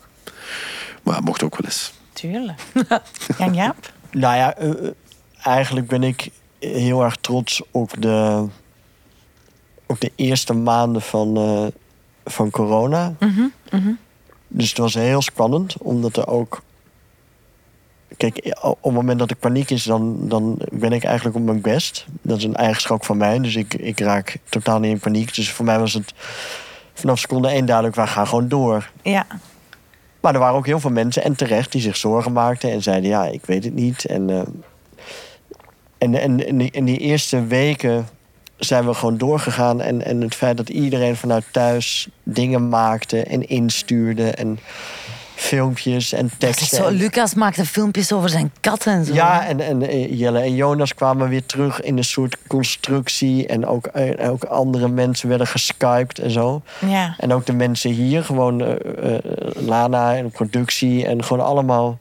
Maar 1.02 1.16
het 1.16 1.24
mocht 1.24 1.42
ook 1.42 1.56
wel 1.56 1.70
eens. 1.70 1.92
tuurlijk. 2.12 2.60
Jan 3.38 3.54
Jaap? 3.54 3.92
Nou 4.10 4.36
ja, 4.36 4.54
eh, 4.54 4.70
eh, 4.70 4.90
eigenlijk 5.42 5.86
ben 5.86 6.02
ik 6.02 6.28
heel 6.58 7.02
erg 7.04 7.16
trots 7.16 7.62
op 7.70 7.94
de, 7.98 8.46
op 9.92 10.00
de 10.00 10.12
eerste 10.16 10.52
maanden 10.52 11.02
van, 11.02 11.36
eh, 11.36 11.66
van 12.24 12.50
corona. 12.50 13.14
Dus 14.48 14.68
het 14.68 14.78
was 14.78 14.94
heel 14.94 15.22
spannend, 15.22 15.74
omdat 15.78 16.16
er 16.16 16.26
ook. 16.26 16.62
Kijk, 18.16 18.56
op 18.60 18.82
het 18.82 18.92
moment 18.92 19.18
dat 19.18 19.30
er 19.30 19.36
paniek 19.36 19.70
is, 19.70 19.82
dan, 19.82 20.28
dan 20.28 20.58
ben 20.72 20.92
ik 20.92 21.04
eigenlijk 21.04 21.36
op 21.36 21.42
mijn 21.42 21.60
best. 21.60 22.06
Dat 22.22 22.38
is 22.38 22.44
een 22.44 22.56
eigenschap 22.56 23.04
van 23.04 23.16
mij, 23.16 23.38
dus 23.38 23.56
ik, 23.56 23.74
ik 23.74 24.00
raak 24.00 24.38
totaal 24.48 24.78
niet 24.78 24.90
in 24.90 24.98
paniek. 24.98 25.34
Dus 25.34 25.50
voor 25.50 25.64
mij 25.64 25.78
was 25.78 25.92
het 25.92 26.14
vanaf 26.92 27.18
seconde 27.18 27.48
één 27.48 27.66
duidelijk, 27.66 27.96
wij 27.96 28.06
gaan 28.06 28.26
gewoon 28.26 28.48
door. 28.48 28.90
Ja. 29.02 29.26
Maar 30.20 30.34
er 30.34 30.40
waren 30.40 30.56
ook 30.56 30.66
heel 30.66 30.80
veel 30.80 30.90
mensen, 30.90 31.24
en 31.24 31.36
terecht, 31.36 31.72
die 31.72 31.80
zich 31.80 31.96
zorgen 31.96 32.32
maakten 32.32 32.70
en 32.70 32.82
zeiden: 32.82 33.10
Ja, 33.10 33.24
ik 33.24 33.46
weet 33.46 33.64
het 33.64 33.74
niet. 33.74 34.04
En, 34.04 34.30
eh, 34.30 34.42
en, 35.98 36.14
en 36.14 36.56
die, 36.56 36.70
in 36.70 36.84
die 36.84 36.98
eerste 36.98 37.46
weken 37.46 38.06
zijn 38.64 38.86
we 38.86 38.94
gewoon 38.94 39.16
doorgegaan. 39.16 39.80
En, 39.80 40.04
en 40.04 40.20
het 40.20 40.34
feit 40.34 40.56
dat 40.56 40.68
iedereen 40.68 41.16
vanuit 41.16 41.44
thuis 41.50 42.08
dingen 42.22 42.68
maakte 42.68 43.22
en 43.22 43.48
instuurde. 43.48 44.30
En 44.30 44.58
filmpjes 45.42 46.12
en 46.12 46.30
teksten. 46.38 46.76
zo, 46.76 46.88
Lucas 46.90 47.34
maakte 47.34 47.66
filmpjes 47.66 48.12
over 48.12 48.28
zijn 48.28 48.52
kat 48.60 48.86
en 48.86 49.04
zo. 49.04 49.14
ja, 49.14 49.46
en, 49.46 49.60
en 49.60 49.88
eh, 49.88 50.18
Jelle 50.18 50.40
en 50.40 50.54
Jonas 50.54 50.94
kwamen 50.94 51.28
weer 51.28 51.46
terug 51.46 51.80
in 51.80 51.96
een 51.96 52.04
soort 52.04 52.36
constructie. 52.46 53.46
En 53.46 53.66
ook, 53.66 53.86
eh, 53.86 54.30
ook 54.30 54.44
andere 54.44 54.88
mensen 54.88 55.28
werden 55.28 55.46
geskyped 55.46 56.18
en 56.18 56.30
zo. 56.30 56.62
Ja. 56.86 57.14
En 57.18 57.32
ook 57.32 57.46
de 57.46 57.52
mensen 57.52 57.90
hier, 57.90 58.24
gewoon 58.24 58.62
eh, 58.62 59.14
Lana 59.54 60.16
en 60.16 60.30
productie. 60.30 61.06
En 61.06 61.24
gewoon 61.24 61.46
allemaal 61.46 61.98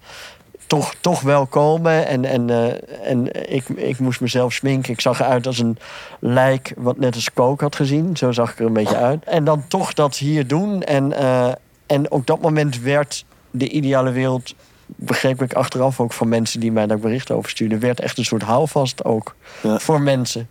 toch, 0.71 0.95
toch 0.99 1.21
wel 1.21 1.45
komen. 1.45 2.07
En, 2.07 2.25
en, 2.25 2.49
eh, 2.49 3.09
en 3.09 3.51
ik, 3.53 3.69
ik 3.69 3.99
moest 3.99 4.21
mezelf 4.21 4.53
sminken. 4.53 4.93
Ik 4.93 5.01
zag 5.01 5.19
eruit 5.19 5.47
als 5.47 5.59
een 5.59 5.77
lijk 6.19 6.73
wat 6.77 6.97
net 6.97 7.15
als 7.15 7.33
kook 7.33 7.61
had 7.61 7.75
gezien. 7.75 8.17
Zo 8.17 8.31
zag 8.31 8.51
ik 8.51 8.59
er 8.59 8.65
een 8.65 8.73
beetje 8.73 8.95
uit. 8.95 9.23
En 9.23 9.43
dan 9.43 9.67
toch 9.67 9.93
dat 9.93 10.17
hier 10.17 10.47
doen. 10.47 10.83
En, 10.83 11.13
eh, 11.13 11.51
en 11.85 12.11
op 12.11 12.27
dat 12.27 12.41
moment 12.41 12.79
werd 12.81 13.25
de 13.51 13.69
ideale 13.69 14.11
wereld... 14.11 14.55
begreep 14.85 15.41
ik 15.41 15.53
achteraf 15.53 15.99
ook 15.99 16.13
van 16.13 16.27
mensen 16.29 16.59
die 16.59 16.71
mij 16.71 16.87
daar 16.87 16.99
berichten 16.99 17.35
over 17.35 17.49
stuurden... 17.49 17.79
werd 17.79 17.99
echt 17.99 18.17
een 18.17 18.25
soort 18.25 18.43
houvast 18.43 19.03
ook 19.03 19.35
Ja. 19.63 19.79
voor 19.79 20.01
mensen. 20.01 20.49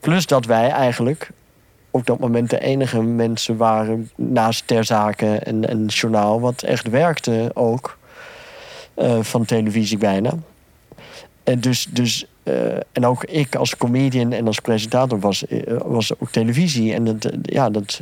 Plus 0.00 0.26
dat 0.26 0.44
wij 0.44 0.70
eigenlijk 0.70 1.30
op 1.90 2.06
dat 2.06 2.18
moment 2.18 2.50
de 2.50 2.60
enige 2.60 3.02
mensen 3.02 3.56
waren 3.56 4.10
naast 4.14 4.66
ter 4.66 4.84
zake 4.84 5.36
en, 5.36 5.68
en 5.68 5.86
journaal 5.86 6.40
wat 6.40 6.62
echt 6.62 6.88
werkte 6.88 7.50
ook. 7.54 7.96
Eh, 8.96 9.22
van 9.22 9.44
televisie 9.44 9.98
bijna. 9.98 10.32
En, 11.44 11.60
dus, 11.60 11.86
dus, 11.90 12.26
eh, 12.42 12.76
en 12.92 13.06
ook 13.06 13.24
ik 13.24 13.54
als 13.54 13.76
comedian 13.76 14.32
en 14.32 14.46
als 14.46 14.60
presentator 14.60 15.20
was, 15.20 15.46
eh, 15.46 15.76
was 15.84 16.20
ook 16.20 16.30
televisie. 16.30 16.94
En 16.94 17.04
dat, 17.04 17.32
ja, 17.42 17.70
dat, 17.70 18.00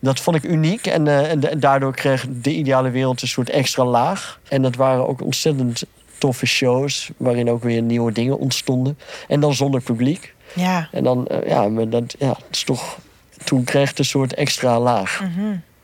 dat 0.00 0.20
vond 0.20 0.36
ik 0.36 0.42
uniek. 0.42 0.86
En, 0.86 1.08
en, 1.08 1.50
en 1.50 1.60
daardoor 1.60 1.94
kreeg 1.94 2.26
de 2.42 2.54
ideale 2.54 2.90
wereld 2.90 3.22
een 3.22 3.28
soort 3.28 3.50
extra 3.50 3.84
laag. 3.84 4.40
En 4.48 4.62
dat 4.62 4.74
waren 4.74 5.08
ook 5.08 5.22
ontzettend 5.22 5.82
toffe 6.18 6.46
shows. 6.46 7.10
Waarin 7.16 7.50
ook 7.50 7.62
weer 7.62 7.82
nieuwe 7.82 8.12
dingen 8.12 8.38
ontstonden. 8.38 8.98
En 9.28 9.40
dan 9.40 9.54
zonder 9.54 9.80
publiek. 9.80 10.34
Ja. 10.54 10.88
En 10.92 11.04
dan, 11.04 11.28
ja, 11.46 11.68
maar 11.68 11.88
dat, 11.88 12.14
ja, 12.18 12.36
is 12.50 12.64
toch. 12.64 12.98
Toen 13.44 13.64
kreeg 13.64 13.88
het 13.88 13.98
een 13.98 14.04
soort 14.04 14.34
extra 14.34 14.80
laag. 14.80 15.22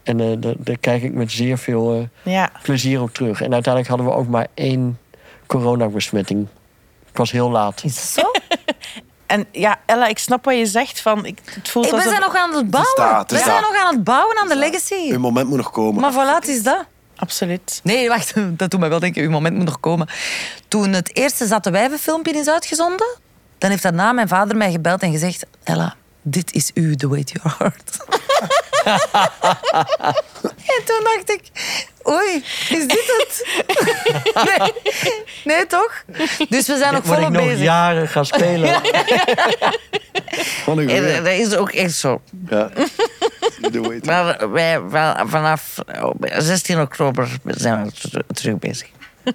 En 0.06 0.20
eh, 0.20 0.26
daar, 0.38 0.54
daar 0.58 0.78
kijk 0.78 1.02
ik 1.02 1.12
met 1.12 1.32
zeer 1.32 1.58
veel 1.58 2.08
eh, 2.24 2.32
Ja. 2.32 2.50
plezier 2.62 3.02
op 3.02 3.14
terug. 3.14 3.40
En 3.42 3.52
uiteindelijk 3.52 3.88
hadden 3.88 4.06
we 4.06 4.20
ook 4.20 4.28
maar 4.28 4.46
één 4.54 4.98
coronabesmetting. 5.46 6.46
Ik 7.10 7.16
was 7.16 7.30
heel 7.30 7.50
laat. 7.50 7.84
Is 7.84 7.94
dat 7.94 8.24
zo? 8.24 8.30
En 9.26 9.46
ja, 9.52 9.80
Ella, 9.86 10.06
ik 10.06 10.18
snap 10.18 10.44
wat 10.44 10.56
je 10.56 10.66
zegt. 10.66 11.00
Van, 11.00 11.24
ik, 11.24 11.38
het 11.44 11.68
voelt 11.68 11.90
Hey, 11.90 11.98
we 11.98 12.08
zijn 12.08 12.20
nog 12.20 12.36
aan 12.36 12.54
het 12.54 12.70
bouwen. 12.70 13.18
het 13.18 13.30
we 13.30 13.38
zijn 13.38 13.60
nog 13.62 13.76
aan 13.84 13.94
het 13.94 14.04
bouwen 14.04 14.38
aan 14.38 14.48
de 14.48 14.56
legacy. 14.56 15.10
Uw 15.10 15.18
moment 15.18 15.48
moet 15.48 15.56
nog 15.56 15.70
komen. 15.70 16.00
Maar 16.00 16.12
voilà, 16.12 16.34
het 16.40 16.48
is 16.48 16.62
dat. 16.62 16.84
Absoluut. 17.16 17.80
Nee, 17.82 18.08
wacht, 18.08 18.32
dat 18.58 18.70
doet 18.70 18.80
mij 18.80 18.88
wel 18.88 18.98
denken, 19.00 19.22
uw 19.22 19.30
moment 19.30 19.56
moet 19.56 19.64
nog 19.64 19.80
komen. 19.80 20.08
Toen 20.68 20.92
het 20.92 21.16
eerste 21.16 21.46
Zatte 21.46 21.70
Wijven 21.70 21.98
filmpje 21.98 22.32
is 22.32 22.48
uitgezonden, 22.48 23.16
dan 23.58 23.70
heeft 23.70 23.82
daarna 23.82 24.12
mijn 24.12 24.28
vader 24.28 24.56
mij 24.56 24.70
gebeld 24.70 25.02
en 25.02 25.12
gezegd... 25.12 25.46
Ella, 25.62 25.94
dit 26.22 26.52
is 26.52 26.70
u, 26.74 26.96
The 26.96 27.08
Way 27.08 27.24
to 27.24 27.32
Your 27.42 27.56
Heart. 27.58 27.96
en 30.74 30.82
toen 30.84 31.00
dacht 31.04 31.30
ik, 31.30 31.42
oei, 32.08 32.44
is 32.68 32.86
dit 32.86 33.06
het? 33.16 33.46
nee, 34.44 34.72
nee, 35.44 35.66
toch? 35.66 36.02
Dus 36.48 36.66
we 36.66 36.76
zijn 36.76 36.92
nog 36.92 37.04
Word 37.04 37.18
ik 37.18 37.24
volop 37.24 37.30
nog 37.30 37.44
bezig. 37.44 37.62
jaren 37.64 38.08
gaan 38.08 38.26
spelen. 38.26 38.80
En, 40.66 41.24
dat 41.24 41.32
is 41.32 41.56
ook 41.56 41.70
echt 41.70 41.94
zo. 41.94 42.20
Ja. 42.48 42.70
Maar 44.04 44.50
wij, 44.50 44.82
wel, 44.82 45.14
vanaf 45.26 45.74
oh, 46.02 46.14
16 46.38 46.80
oktober 46.80 47.28
zijn 47.44 47.84
we 47.84 47.92
ter- 48.10 48.24
terug 48.34 48.58
bezig. 48.58 48.88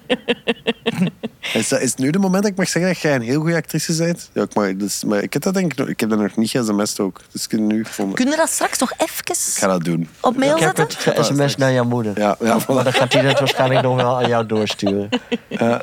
Is, 1.52 1.68
dat, 1.68 1.80
is 1.80 1.90
het 1.90 1.98
nu 1.98 2.10
de 2.10 2.18
moment 2.18 2.42
dat 2.42 2.52
ik 2.52 2.58
mag 2.58 2.68
zeggen 2.68 2.92
dat 2.92 3.00
jij 3.02 3.14
een 3.14 3.22
heel 3.22 3.40
goede 3.40 3.56
actrice 3.56 3.96
bent? 3.96 4.30
Ja, 4.32 4.42
ik, 4.42 4.54
mag, 4.54 4.76
dus, 4.76 5.04
maar 5.04 5.22
ik 5.22 5.32
heb 5.32 5.42
dat 5.42 5.54
denk 5.54 5.72
ik 5.72 5.78
nog, 5.78 5.88
ik 5.88 6.00
heb 6.00 6.08
dat 6.10 6.18
nog 6.18 6.36
niet 6.36 6.50
gesmst 6.50 7.00
ook. 7.00 7.20
Dus 7.32 7.44
ik 7.44 7.58
nu. 7.58 7.84
Kunnen 7.96 8.34
we 8.34 8.36
dat 8.36 8.50
straks 8.50 8.78
nog 8.78 8.92
even 8.96 9.24
Ik 9.26 9.36
ga 9.36 9.66
dat 9.66 9.84
doen. 9.84 10.08
op 10.20 10.36
mail 10.36 10.56
Ik 10.56 10.62
heb 10.62 10.76
zetten? 10.76 11.14
het 11.14 11.26
sms 11.26 11.56
naar 11.56 11.72
jouw 11.72 11.84
moeder. 11.84 12.18
Ja, 12.18 12.36
ja 12.40 12.58
Maar 12.68 12.84
dan 12.84 12.92
gaat 12.92 13.12
hij 13.12 13.22
dat 13.22 13.38
waarschijnlijk 13.38 13.82
nog 13.82 13.96
wel 13.96 14.16
aan 14.22 14.28
jou 14.28 14.46
doorsturen. 14.46 15.08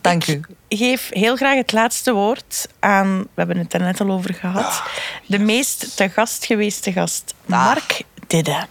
Dank 0.00 0.26
u. 0.26 0.40
geef 0.68 1.08
heel 1.10 1.36
graag 1.36 1.56
het 1.56 1.72
laatste 1.72 2.12
woord 2.12 2.68
aan, 2.78 3.18
we 3.18 3.26
hebben 3.34 3.56
het 3.56 3.74
er 3.74 3.80
net 3.80 4.00
al 4.00 4.10
over 4.10 4.34
gehad, 4.34 4.82
de 5.26 5.38
meest 5.38 5.96
te 5.96 6.08
gast 6.08 6.44
geweeste 6.44 6.92
gast, 6.92 7.34
Mark 7.46 8.02
Didde. 8.26 8.66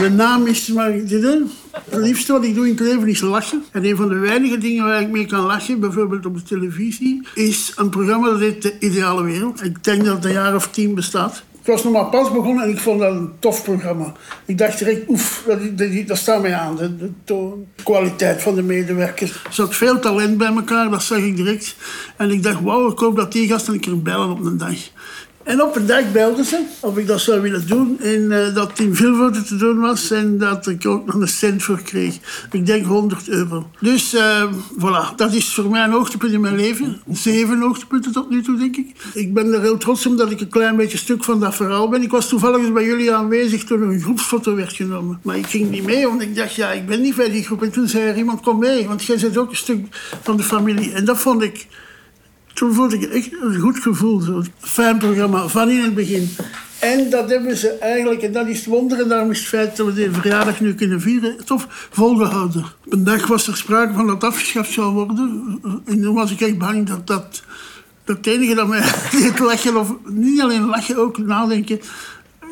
Mijn 0.00 0.14
naam 0.14 0.46
is 0.46 0.68
Mark 0.68 1.08
Didde. 1.08 1.42
Het 1.90 2.00
liefste 2.02 2.32
wat 2.32 2.44
ik 2.44 2.54
doe 2.54 2.64
in 2.64 2.70
het 2.70 2.80
leven 2.80 3.08
is 3.08 3.20
lachen. 3.20 3.64
En 3.72 3.84
een 3.84 3.96
van 3.96 4.08
de 4.08 4.14
weinige 4.14 4.58
dingen 4.58 4.84
waar 4.84 5.00
ik 5.00 5.10
mee 5.10 5.26
kan 5.26 5.44
lachen, 5.44 5.80
bijvoorbeeld 5.80 6.26
op 6.26 6.34
de 6.34 6.42
televisie, 6.42 7.26
is 7.34 7.72
een 7.76 7.88
programma 7.88 8.30
dat 8.30 8.40
heet 8.40 8.62
De 8.62 8.78
Ideale 8.78 9.22
Wereld. 9.22 9.64
Ik 9.64 9.84
denk 9.84 10.04
dat 10.04 10.14
het 10.14 10.24
een 10.24 10.32
jaar 10.32 10.54
of 10.54 10.68
tien 10.68 10.94
bestaat. 10.94 11.42
Ik 11.60 11.72
was 11.72 11.84
nog 11.84 11.92
maar 11.92 12.06
pas 12.06 12.32
begonnen 12.32 12.64
en 12.64 12.70
ik 12.70 12.78
vond 12.78 13.00
dat 13.00 13.14
een 13.14 13.32
tof 13.38 13.62
programma. 13.62 14.12
Ik 14.44 14.58
dacht 14.58 14.78
direct, 14.78 15.08
oef, 15.08 15.44
dat, 15.46 15.78
dat, 15.78 16.06
dat 16.06 16.16
staat 16.16 16.42
mij 16.42 16.54
aan. 16.54 16.76
De, 16.76 16.96
de 16.96 17.10
toon, 17.24 17.66
de 17.76 17.82
kwaliteit 17.82 18.42
van 18.42 18.54
de 18.54 18.62
medewerkers. 18.62 19.30
Er 19.30 19.40
zat 19.50 19.74
veel 19.74 19.98
talent 19.98 20.38
bij 20.38 20.54
elkaar, 20.54 20.90
dat 20.90 21.02
zag 21.02 21.18
ik 21.18 21.36
direct. 21.36 21.76
En 22.16 22.30
ik 22.30 22.42
dacht, 22.42 22.60
wauw, 22.60 22.90
ik 22.90 22.98
hoop 22.98 23.16
dat 23.16 23.32
die 23.32 23.48
gasten 23.48 23.74
een 23.74 23.80
keer 23.80 24.02
bellen 24.02 24.30
op 24.30 24.44
een 24.44 24.56
dag. 24.56 24.76
En 25.46 25.62
op 25.62 25.76
een 25.76 25.86
dag 25.86 26.12
belden 26.12 26.44
ze 26.44 26.64
of 26.80 26.98
ik 26.98 27.06
dat 27.06 27.20
zou 27.20 27.40
willen 27.40 27.66
doen. 27.66 27.98
En 28.00 28.32
eh, 28.32 28.54
dat 28.54 28.78
in 28.78 28.94
Vilvoorde 28.94 29.42
te 29.42 29.56
doen 29.56 29.80
was. 29.80 30.10
En 30.10 30.38
dat 30.38 30.66
ik 30.66 30.86
ook 30.86 31.06
nog 31.06 31.14
een 31.14 31.28
cent 31.28 31.62
voor 31.62 31.82
kreeg. 31.82 32.14
Ik 32.50 32.66
denk 32.66 32.86
100 32.86 33.28
euro. 33.28 33.70
Dus 33.80 34.14
eh, 34.14 34.52
voilà, 34.78 35.14
dat 35.16 35.32
is 35.32 35.54
voor 35.54 35.70
mij 35.70 35.84
een 35.84 35.90
hoogtepunt 35.90 36.32
in 36.32 36.40
mijn 36.40 36.56
leven. 36.56 37.00
Zeven 37.12 37.60
hoogtepunten 37.60 38.12
tot 38.12 38.30
nu 38.30 38.42
toe, 38.42 38.58
denk 38.58 38.76
ik. 38.76 38.94
Ik 39.14 39.34
ben 39.34 39.52
er 39.52 39.60
heel 39.60 39.76
trots 39.76 40.06
om 40.06 40.16
dat 40.16 40.30
ik 40.30 40.40
een 40.40 40.48
klein 40.48 40.76
beetje 40.76 40.98
stuk 40.98 41.24
van 41.24 41.40
dat 41.40 41.54
verhaal 41.54 41.88
ben. 41.88 42.02
Ik 42.02 42.10
was 42.10 42.28
toevallig 42.28 42.72
bij 42.72 42.84
jullie 42.84 43.14
aanwezig 43.14 43.64
toen 43.64 43.82
er 43.82 43.88
een 43.88 44.00
groepsfoto 44.00 44.54
werd 44.54 44.72
genomen. 44.72 45.20
Maar 45.22 45.36
ik 45.36 45.46
ging 45.46 45.70
niet 45.70 45.84
mee, 45.84 46.06
want 46.06 46.22
ik 46.22 46.36
dacht, 46.36 46.54
ja, 46.54 46.70
ik 46.72 46.86
ben 46.86 47.00
niet 47.00 47.16
bij 47.16 47.30
die 47.30 47.44
groep. 47.44 47.62
En 47.62 47.70
toen 47.72 47.88
zei 47.88 48.04
er 48.04 48.16
iemand, 48.16 48.40
kom 48.40 48.58
mee, 48.58 48.86
want 48.86 49.04
jij 49.04 49.18
bent 49.20 49.38
ook 49.38 49.50
een 49.50 49.56
stuk 49.56 49.86
van 50.22 50.36
de 50.36 50.42
familie. 50.42 50.92
En 50.92 51.04
dat 51.04 51.18
vond 51.18 51.42
ik... 51.42 51.66
Toen 52.56 52.74
voelde 52.74 52.98
ik 52.98 53.10
echt 53.10 53.32
een 53.40 53.60
goed 53.60 53.78
gevoel. 53.78 54.20
Zo. 54.20 54.42
Fijn 54.58 54.98
programma, 54.98 55.46
van 55.48 55.70
in 55.70 55.82
het 55.82 55.94
begin. 55.94 56.28
En 56.78 57.10
dat 57.10 57.30
hebben 57.30 57.56
ze 57.56 57.68
eigenlijk, 57.68 58.22
en 58.22 58.32
dat 58.32 58.46
is 58.46 58.56
het 58.56 58.66
wonder, 58.66 59.00
en 59.00 59.08
daarom 59.08 59.30
is 59.30 59.38
het 59.38 59.48
feit 59.48 59.76
dat 59.76 59.86
we 59.86 59.92
de 59.92 60.12
verjaardag 60.12 60.60
nu 60.60 60.74
kunnen 60.74 61.00
vieren, 61.00 61.44
tof 61.44 61.88
volgehouden. 61.90 62.64
Een 62.88 63.04
dag 63.04 63.26
was 63.26 63.46
er 63.46 63.56
sprake 63.56 63.92
van 63.92 64.06
dat 64.06 64.24
afgeschaft 64.24 64.72
zou 64.72 64.92
worden. 64.92 65.58
En 65.86 66.02
toen 66.02 66.14
was 66.14 66.30
ik 66.30 66.40
echt 66.40 66.58
bang 66.58 66.86
dat 66.86 67.06
dat, 67.06 67.42
dat 68.04 68.16
het 68.16 68.26
enige 68.26 68.54
dat 68.54 68.68
mij 68.68 68.82
deed 69.12 69.38
lachen, 69.38 69.76
of 69.76 69.94
niet 70.04 70.40
alleen 70.40 70.66
lachen, 70.66 70.96
ook 70.96 71.18
nadenken, 71.18 71.80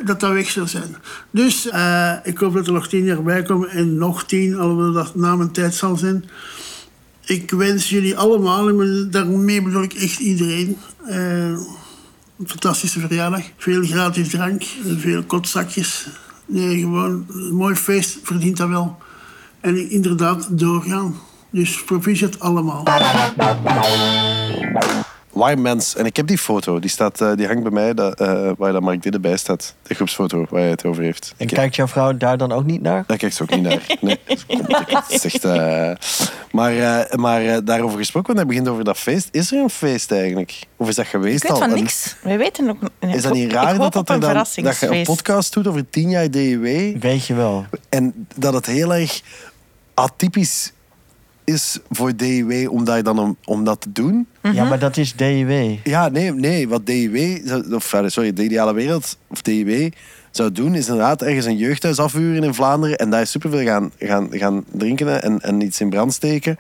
dat 0.05 0.21
dat 0.21 0.33
weg 0.33 0.51
zou 0.51 0.67
zijn. 0.67 0.97
Dus 1.31 1.69
eh, 1.69 2.13
ik 2.23 2.39
hoop 2.39 2.55
dat 2.55 2.67
er 2.67 2.73
nog 2.73 2.89
tien 2.89 3.05
jaar 3.05 3.23
bij 3.23 3.43
komen 3.43 3.69
en 3.69 3.97
nog 3.97 4.25
tien, 4.25 4.59
alhoewel 4.59 4.93
dat 4.93 5.15
na 5.15 5.37
mijn 5.37 5.53
tijd 5.53 5.75
zal 5.75 5.97
zijn. 5.97 6.25
Ik 7.27 7.51
wens 7.51 7.89
jullie 7.89 8.17
allemaal, 8.17 8.69
en 8.69 9.09
daarmee 9.11 9.63
bedoel 9.63 9.83
ik 9.83 9.93
echt 9.93 10.19
iedereen, 10.19 10.77
eh, 11.07 11.49
een 12.39 12.47
fantastische 12.47 13.01
verjaardag. 13.01 13.43
Veel 13.57 13.83
gratis 13.85 14.29
drank, 14.29 14.63
veel 14.99 15.23
kotzakjes. 15.23 16.07
Nee, 16.47 16.79
gewoon 16.79 17.27
een 17.29 17.55
mooi 17.55 17.75
feest 17.75 18.19
verdient 18.23 18.57
dat 18.57 18.69
wel. 18.69 18.99
en 19.61 19.91
inderdaad 19.91 20.59
doorgaan. 20.59 21.17
Dus 21.51 21.85
proficiat 21.85 22.41
allemaal. 22.41 22.83
Warm 25.35 25.63
mens. 25.63 25.97
En 25.97 26.07
ik 26.07 26.17
heb 26.17 26.27
die 26.27 26.39
foto. 26.39 26.79
Die, 26.79 26.91
staat, 26.91 27.21
eh, 27.21 27.33
die 27.35 27.47
hangt 27.47 27.63
bij 27.63 27.73
mij, 27.73 27.95
dat, 27.95 28.21
eh, 28.21 28.51
waar 28.59 28.73
dat 28.73 28.83
Mark 28.83 29.03
Didde 29.03 29.21
bij 29.21 29.37
staat. 29.37 29.75
De 29.83 29.95
groepsfoto 29.95 30.47
waar 30.51 30.61
hij 30.61 30.71
het 30.71 30.85
over 30.85 31.03
heeft. 31.03 31.35
En 31.37 31.47
kijkt 31.47 31.77
jouw 31.77 31.87
vrouw 31.87 32.17
daar 32.17 32.37
dan 32.37 32.53
ook 32.53 32.65
niet 32.65 32.83
naar? 32.83 33.05
Daar 33.07 33.17
kijkt 33.17 33.35
ze 33.35 33.43
ook 33.43 33.51
niet 33.51 33.63
naar. 33.63 33.87
Nee, 34.01 34.21
dat 34.89 35.05
is 35.09 35.25
echt... 35.25 35.45
eh, 35.45 35.91
maar 36.51 36.77
eh, 36.77 37.17
maar 37.19 37.45
eh, 37.45 37.57
daarover 37.65 37.99
gesproken, 37.99 38.27
want 38.35 38.39
hij 38.39 38.49
begint 38.49 38.69
over 38.69 38.85
dat 38.85 38.99
feest. 38.99 39.29
Is 39.31 39.53
er 39.53 39.59
een 39.59 39.71
feest 39.71 40.13
eigenlijk? 40.13 40.59
Of 40.77 40.89
is 40.89 40.95
dat 40.95 41.07
geweest 41.07 41.37
Ik 41.37 41.43
weet 41.43 41.51
al? 41.51 41.59
van 41.59 41.71
En 41.71 41.75
niks. 41.75 42.17
We 42.23 42.37
weten 42.37 42.69
ook... 42.71 42.79
Is 42.99 43.23
dat 43.23 43.33
niet 43.33 43.53
raar 43.53 43.79
dat, 43.79 43.93
dat, 43.93 44.11
er 44.11 44.21
dan, 44.21 44.35
dat 44.35 44.79
je 44.79 44.87
een 44.89 45.05
podcast 45.05 45.53
doet 45.53 45.67
over 45.67 45.91
tien 45.91 46.11
jaar 46.11 46.31
DEW 46.31 46.97
Weet 47.01 47.27
je 47.27 47.35
wel. 47.35 47.67
en 47.89 48.27
dat 48.37 48.55
het 48.55 48.67
heel 48.67 48.95
erg 48.95 49.21
atypisch 49.95 50.73
is 51.45 51.79
voor 51.91 52.17
DEW 52.17 52.71
om, 52.71 52.85
daar 52.85 53.03
dan 53.03 53.19
om, 53.19 53.37
om 53.45 53.65
dat 53.65 53.81
te 53.81 53.93
doen? 53.93 54.27
Ja, 54.53 54.65
maar 54.65 54.79
dat 54.79 54.97
is 54.97 55.15
DIW. 55.17 55.77
Ja, 55.85 56.09
nee, 56.09 56.33
nee. 56.33 56.69
Wat 56.69 56.87
DIW, 56.87 57.39
of 57.75 57.93
eh, 57.93 58.01
sorry, 58.07 58.33
de 58.33 58.43
ideale 58.45 58.75
wereld, 58.75 59.19
of 59.31 59.43
DIW, 59.43 59.91
zou 60.31 60.53
doen, 60.53 60.75
is 60.75 60.87
inderdaad 60.87 61.23
ergens 61.23 61.45
een 61.47 61.57
jeugdhuis 61.57 61.99
afhuren 61.99 62.45
in 62.45 62.55
Vlaanderen 62.55 62.99
en 62.99 63.11
daar 63.11 63.27
superveel 63.27 63.65
gaan, 63.67 63.91
gaan, 63.99 64.29
gaan 64.31 64.65
drinken 64.73 65.23
en, 65.23 65.41
en 65.41 65.61
iets 65.61 65.81
in 65.81 65.91
brand 65.91 66.13
steken. 66.13 66.57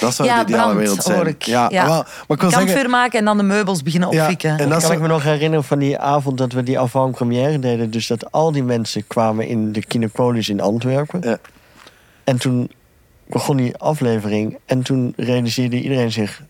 Dat 0.00 0.14
zou 0.14 0.28
Ja, 0.28 0.36
de 0.38 0.42
ideale 0.48 0.62
brand, 0.74 0.78
wereld 0.78 1.02
zijn. 1.02 1.34
Ja, 1.38 1.68
Ja. 1.70 1.86
wel, 1.86 1.94
maar 1.96 2.06
ik 2.10 2.26
wil 2.26 2.36
Kampvuur 2.50 2.68
zeggen... 2.68 2.90
maken 2.90 3.18
en 3.18 3.24
dan 3.24 3.36
de 3.36 3.42
meubels 3.42 3.82
beginnen 3.82 4.10
Ja, 4.10 4.20
opfikken. 4.22 4.50
en 4.50 4.56
Dat 4.58 4.68
dat 4.68 4.80
kan 4.80 4.90
is 4.90 4.96
ik 4.96 5.02
me 5.02 5.08
nog 5.08 5.22
herinneren 5.22 5.64
van 5.64 5.78
die 5.78 5.98
avond 5.98 6.38
dat 6.38 6.52
we 6.52 6.62
die 6.62 6.78
avant-première 6.78 7.58
deden. 7.58 7.90
Dus 7.90 8.06
dat 8.06 8.32
al 8.32 8.52
die 8.52 8.62
mensen 8.62 9.06
kwamen 9.06 9.46
in 9.46 9.72
de 9.72 9.84
Kinopolis 9.86 10.48
in 10.48 10.60
Antwerpen. 10.60 11.20
Ja. 11.22 11.38
En 12.24 12.38
toen 12.38 12.70
begon 13.28 13.56
die 13.56 13.76
aflevering. 13.76 14.58
En 14.66 14.82
toen 14.82 15.12
realiseerde 15.16 15.82
iedereen 15.82 16.12
zich... 16.12 16.42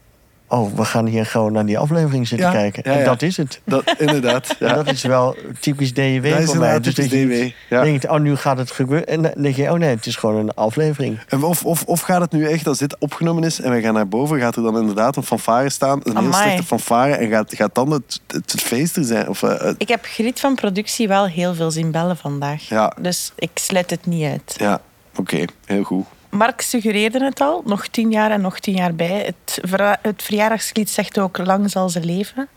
Oh, 0.50 0.74
we 0.76 0.84
gaan 0.84 1.06
hier 1.06 1.26
gewoon 1.26 1.52
naar 1.52 1.66
die 1.66 1.78
aflevering 1.78 2.28
zitten 2.28 2.46
Ja, 2.46 2.52
kijken. 2.52 2.82
ja, 2.86 2.92
En 2.92 2.98
ja. 2.98 3.04
dat 3.04 3.22
is 3.22 3.36
het. 3.36 3.60
Dat, 3.64 3.94
inderdaad. 3.98 4.56
En 4.58 4.74
dat 4.74 4.90
is 4.92 5.02
wel 5.02 5.36
typisch 5.60 5.94
Dat 5.94 6.04
is 6.06 6.44
voor 6.44 6.56
mij. 6.58 6.80
Dus 6.80 6.94
dat 6.94 7.08
typisch 7.10 7.52
je 7.68 7.80
denkt, 7.82 8.08
oh, 8.08 8.18
nu 8.20 8.36
gaat 8.36 8.58
het 8.58 8.70
gebeuren. 8.70 9.06
En 9.06 9.22
dan 9.22 9.32
denk 9.36 9.56
je, 9.56 9.70
oh 9.72 9.78
nee, 9.78 9.88
het 9.88 10.06
is 10.06 10.16
gewoon 10.16 10.36
een 10.36 10.54
aflevering. 10.54 11.18
En 11.28 11.42
Of, 11.42 11.64
of, 11.64 11.84
of 11.84 12.00
gaat 12.00 12.20
het 12.20 12.32
nu 12.32 12.44
echt, 12.46 12.66
als 12.66 12.78
dit 12.78 12.96
opgenomen 12.98 13.44
is 13.44 13.60
en 13.60 13.70
wij 13.70 13.80
gaan 13.80 13.94
naar 13.94 14.08
boven, 14.08 14.38
gaat 14.40 14.56
er 14.56 14.62
dan 14.62 14.78
inderdaad 14.78 15.16
een 15.16 15.22
fanfare 15.22 15.70
staan, 15.70 16.00
een 16.04 16.16
heel 16.16 16.26
Amai. 16.26 16.42
slechte 16.42 16.62
fanfare, 16.66 17.12
en 17.14 17.28
gaat, 17.28 17.54
gaat 17.54 17.74
dan 17.74 17.90
het, 17.90 18.20
het, 18.26 18.52
het 18.52 18.60
feest 18.60 18.96
er 18.96 19.04
zijn? 19.04 19.28
Of, 19.28 19.42
eh, 19.42 19.60
het- 19.60 19.74
Ik 19.78 19.88
heb 19.88 20.04
Griet 20.04 20.40
van 20.40 20.54
productie 20.54 21.08
wel 21.08 21.26
heel 21.26 21.54
veel 21.54 21.70
zien 21.70 21.90
bellen 21.90 22.16
vandaag. 22.16 22.62
Ja. 22.68 22.92
Dus 23.00 23.32
ik 23.36 23.50
sluit 23.54 23.90
het 23.90 24.06
niet 24.06 24.24
uit. 24.24 24.54
ja, 24.58 24.80
oké, 25.16 25.44
heel 25.64 25.82
goed. 25.82 26.04
Mark 26.30 26.60
suggereerde 26.60 27.24
het 27.24 27.40
al, 27.40 27.62
nog 27.64 27.86
tien 27.86 28.10
jaar 28.10 28.30
en 28.30 28.40
nog 28.40 28.58
tien 28.58 28.74
jaar 28.74 28.94
bij. 28.94 29.34
Het, 29.34 29.60
het 30.02 30.22
verjaardagslied 30.22 30.90
zegt 30.90 31.18
ook 31.18 31.38
lang 31.38 31.70
zal 31.70 31.88
ze 31.88 32.04
leven. 32.04 32.48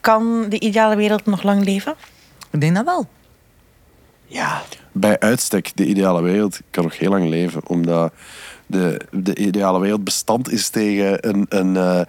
Kan 0.00 0.46
de 0.48 0.60
ideale 0.60 0.96
wereld 0.96 1.26
nog 1.26 1.42
lang 1.42 1.64
leven? 1.64 1.94
Ik 2.50 2.60
denk 2.60 2.74
dat 2.74 2.84
wel. 2.84 3.08
Ja, 4.26 4.62
bij 4.92 5.18
uitstek 5.18 5.70
de 5.74 5.86
ideale 5.86 6.22
wereld 6.22 6.60
kan 6.70 6.84
nog 6.84 6.98
heel 6.98 7.10
lang 7.10 7.28
leven. 7.28 7.66
Omdat 7.66 8.12
de, 8.66 9.00
de 9.10 9.34
ideale 9.34 9.80
wereld 9.80 10.04
bestand 10.04 10.50
is 10.50 10.68
tegen 10.68 11.28
een, 11.28 11.46
een, 11.48 11.76
eh, 11.76 12.00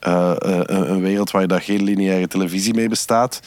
eh, 0.00 0.30
eh, 0.30 0.60
een 0.66 1.00
wereld 1.00 1.30
waar 1.30 1.46
daar 1.46 1.60
geen 1.60 1.82
lineaire 1.82 2.28
televisie 2.28 2.74
mee 2.74 2.88
bestaat. 2.88 3.40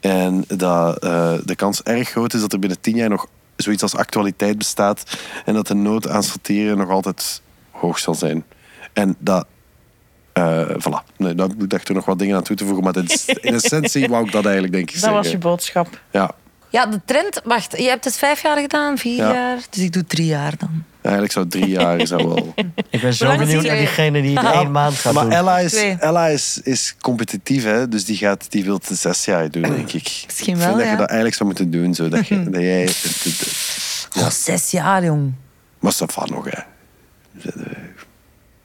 En 0.00 0.44
dat 0.46 0.98
eh, 0.98 1.32
de 1.44 1.54
kans 1.54 1.82
erg 1.82 2.08
groot 2.08 2.34
is 2.34 2.40
dat 2.40 2.52
er 2.52 2.58
binnen 2.58 2.80
tien 2.80 2.96
jaar 2.96 3.08
nog 3.08 3.26
zoiets 3.56 3.82
als 3.82 3.96
actualiteit 3.96 4.58
bestaat. 4.58 5.16
En 5.44 5.54
dat 5.54 5.66
de 5.66 5.74
nood 5.74 6.08
aan 6.08 6.22
satire 6.22 6.76
nog 6.76 6.88
altijd 6.90 7.42
hoog 7.70 7.98
zal 7.98 8.14
zijn. 8.14 8.44
En 8.92 9.16
dat... 9.18 9.46
eh 10.32 10.68
voilà. 10.68 11.14
Nee, 11.16 11.34
dan 11.34 11.54
moet 11.58 11.72
ik 11.72 11.88
er 11.88 11.94
nog 11.94 12.04
wat 12.04 12.18
dingen 12.18 12.36
aan 12.36 12.42
toe 12.42 12.56
te 12.56 12.64
voegen. 12.64 12.84
Maar 12.84 12.96
is- 13.04 13.24
in 13.48 13.54
essentie 13.54 14.08
wou 14.08 14.26
ik 14.26 14.32
dat 14.32 14.44
eigenlijk 14.44 14.74
denk 14.74 14.90
ik 14.90 15.00
Dat 15.00 15.10
was 15.10 15.30
je 15.30 15.38
boodschap. 15.38 16.00
Ja, 16.10 16.30
Ja, 16.68 16.86
de 16.86 17.00
trend... 17.04 17.40
Wacht, 17.44 17.76
je 17.78 17.88
hebt 17.88 18.04
het 18.04 18.16
vijf 18.16 18.42
jaar 18.42 18.58
gedaan, 18.58 18.98
vier 18.98 19.16
Ja. 19.16 19.32
jaar. 19.32 19.58
Dus 19.70 19.82
ik 19.82 19.92
doe 19.92 20.04
drie 20.04 20.26
jaar 20.26 20.54
dan. 20.58 20.84
Eigenlijk 21.04 21.32
zou 21.32 21.48
drie 21.48 21.68
jaar 21.68 22.06
zou 22.06 22.28
wel... 22.28 22.54
ik 22.90 23.00
ben 23.00 23.14
zo 23.14 23.36
benieuwd 23.36 23.62
naar 23.64 23.76
diegene 23.76 24.22
die 24.22 24.38
het 24.38 24.54
één 24.54 24.70
maand 24.70 24.94
gaat 24.94 25.12
maar 25.12 25.24
doen. 25.24 25.32
Ella, 25.32 25.58
is, 25.58 25.72
Twee. 25.72 25.96
Ella 25.98 26.26
is, 26.26 26.60
is 26.62 26.96
competitief, 27.00 27.64
hè? 27.64 27.88
dus 27.88 28.04
die, 28.04 28.16
gaat, 28.16 28.46
die 28.50 28.64
wil 28.64 28.74
het 28.74 28.98
zes 28.98 29.24
jaar 29.24 29.50
doen, 29.50 29.62
denk 29.62 29.92
ik. 29.92 30.22
Misschien 30.26 30.54
ik 30.54 30.60
wel, 30.60 30.66
vind 30.66 30.76
dat 30.78 30.84
ja. 30.84 30.90
je 30.90 30.96
dat 30.96 31.08
eigenlijk 31.08 31.36
zou 31.36 31.48
moeten 31.48 31.70
doen. 31.70 31.94
Zo, 31.94 32.08
dat, 32.08 32.26
je, 32.26 32.42
dat 32.50 32.60
jij, 32.62 32.88
Oh, 34.18 34.28
zes 34.30 34.70
jaar, 34.70 35.04
jong. 35.04 35.32
maar 35.78 35.92
ça 35.92 36.06
va 36.12 36.24
nog, 36.26 36.44
hè. 36.50 36.62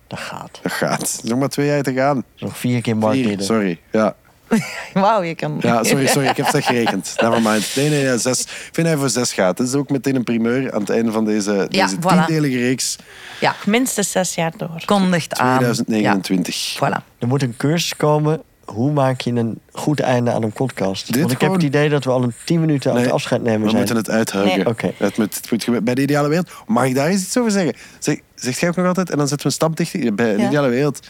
Dat 0.08 0.20
gaat. 0.20 0.60
Dat 0.62 0.72
gaat. 0.72 1.02
Er 1.02 1.24
is 1.24 1.30
nog 1.30 1.40
maar 1.40 1.50
twee 1.50 1.68
jaar 1.68 1.84
te 1.84 1.94
gaan. 1.94 2.24
Nog 2.38 2.58
vier 2.58 2.82
keer 2.82 2.98
Mark 2.98 3.14
Vier, 3.14 3.28
Didde. 3.28 3.44
sorry. 3.44 3.80
Ja. 3.92 4.16
Wauw, 4.94 5.22
je 5.24 5.36
kan... 5.36 5.58
ja, 5.62 5.84
sorry, 5.84 6.08
sorry, 6.08 6.28
ik 6.28 6.38
heb 6.38 6.46
slecht 6.48 6.66
gerekend. 6.74 7.14
Never 7.22 7.42
mind. 7.42 7.72
Nee, 7.76 7.90
nee, 7.90 8.04
ja, 8.04 8.18
zes. 8.18 8.42
Ik 8.42 8.48
vind 8.48 8.76
dat 8.76 8.86
hij 8.86 8.98
voor 8.98 9.10
zes 9.10 9.34
gaat. 9.34 9.58
Dat 9.58 9.68
is 9.68 9.74
ook 9.74 9.90
meteen 9.90 10.16
een 10.16 10.24
primeur 10.24 10.74
aan 10.74 10.80
het 10.80 10.90
einde 10.90 11.12
van 11.12 11.26
deze, 11.26 11.52
Ja, 11.70 11.86
deze 11.86 11.96
voilà. 11.98 12.26
tiendelige 12.26 12.58
reeks. 12.58 12.96
Ja, 13.40 13.56
Minstens 13.66 14.12
zes 14.12 14.36
jaar 14.36 14.52
door. 14.58 14.82
kondigt 14.86 15.38
aan. 15.40 15.58
2029. 15.58 16.78
Ja, 16.80 16.90
voilà. 17.02 17.04
Er 17.20 17.28
moet 17.28 17.42
een 17.42 17.54
cursus 17.58 17.96
komen. 17.96 18.42
Hoe 18.66 18.92
maak 18.92 19.22
je 19.22 19.32
een 19.32 19.60
goed 19.72 20.00
einde 20.00 20.32
aan 20.32 20.44
een 20.44 20.52
podcast? 20.52 21.08
Dit 21.08 21.20
Want 21.20 21.32
ik 21.32 21.38
gewoon- 21.38 21.54
heb 21.54 21.62
het 21.64 21.70
idee 21.76 21.90
dat 21.90 22.04
we 22.04 22.10
al 22.12 22.24
een 22.24 22.34
tien 22.46 22.60
minuten 22.60 22.92
aan 22.92 22.98
het 22.98 23.12
afscheid 23.12 23.42
nemen 23.44 23.62
We 23.62 23.66
zijn. 23.68 23.78
moeten 23.78 23.96
het 23.96 24.10
uithuigen. 24.10 24.58
Nee. 24.58 24.68
Oké. 24.68 24.92
Het 24.98 25.18
moet, 25.18 25.36
het 25.36 25.52
moet 25.52 25.60
gebeuren. 25.60 25.84
bij 25.86 25.96
de 25.96 26.02
ideale 26.02 26.28
wereld. 26.28 26.50
Mag 26.68 26.86
ik 26.86 26.96
daar 26.96 27.08
eens 27.08 27.22
iets 27.22 27.38
over 27.38 27.52
zeggen? 27.52 27.74
Zeg, 28.00 28.20
zegt 28.36 28.60
jij 28.60 28.70
ook 28.70 28.76
nog 28.76 28.86
altijd? 28.86 29.10
En 29.10 29.18
dan 29.18 29.28
zetten 29.28 29.48
we 29.48 29.54
een 29.54 29.60
stap 29.60 29.78
dichter. 29.78 30.16
Bij 30.16 30.34
de 30.36 30.42
Ja. 30.42 30.48
ideale 30.48 30.70
wereld. 30.70 31.08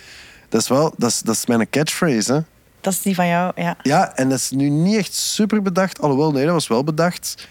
Dat 0.49 0.61
is 0.61 0.67
wel, 0.67 0.93
dat 0.97 1.09
is, 1.09 1.19
dat 1.19 1.35
is 1.35 1.45
mijn 1.45 1.69
catchphrase. 1.69 2.33
Hè? 2.33 2.39
Dat 2.81 2.93
is 2.93 3.01
die 3.01 3.15
van 3.15 3.27
jou, 3.27 3.51
ja. 3.55 3.75
Ja, 3.81 4.15
en 4.15 4.29
dat 4.29 4.37
is 4.37 4.49
nu 4.51 4.69
niet 4.69 4.97
echt 4.97 5.13
super 5.13 5.61
bedacht. 5.61 6.01
Alhoewel, 6.01 6.31
nee, 6.31 6.43
dat 6.45 6.53
was 6.53 6.67
wel 6.67 6.83
bedacht. 6.83 7.47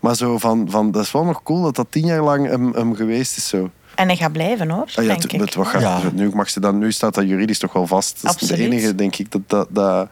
Maar 0.00 0.14
zo 0.16 0.38
van, 0.38 0.70
van 0.70 0.90
dat 0.90 1.02
is 1.04 1.12
wel 1.12 1.24
nog 1.24 1.42
cool 1.42 1.62
dat 1.62 1.76
dat 1.76 1.86
tien 1.90 2.06
jaar 2.06 2.22
lang 2.22 2.46
hem, 2.46 2.72
hem 2.74 2.94
geweest 2.94 3.36
is. 3.36 3.48
Zo. 3.48 3.70
En 3.94 4.06
hij 4.06 4.16
gaat 4.16 4.32
blijven, 4.32 4.70
hoor, 4.70 4.84
Ah, 4.94 5.04
ja, 5.04 5.16
denk 5.16 5.32
ik. 5.32 5.54
wat 5.54 5.66
gaat- 5.66 5.80
Ja. 5.80 6.00
nu, 6.12 6.30
mag 6.34 6.50
ze 6.50 6.60
dan, 6.60 6.78
nu 6.78 6.92
staat 6.92 7.14
dat 7.14 7.28
juridisch 7.28 7.58
toch 7.58 7.72
wel 7.72 7.86
vast. 7.86 8.22
Dat 8.22 8.34
is 8.34 8.36
de 8.40 8.44
Absoluut. 8.54 8.72
enige, 8.72 8.94
denk 8.94 9.16
ik, 9.16 9.30
dat... 9.30 9.40
dat, 9.46 9.68
dat 9.74 10.08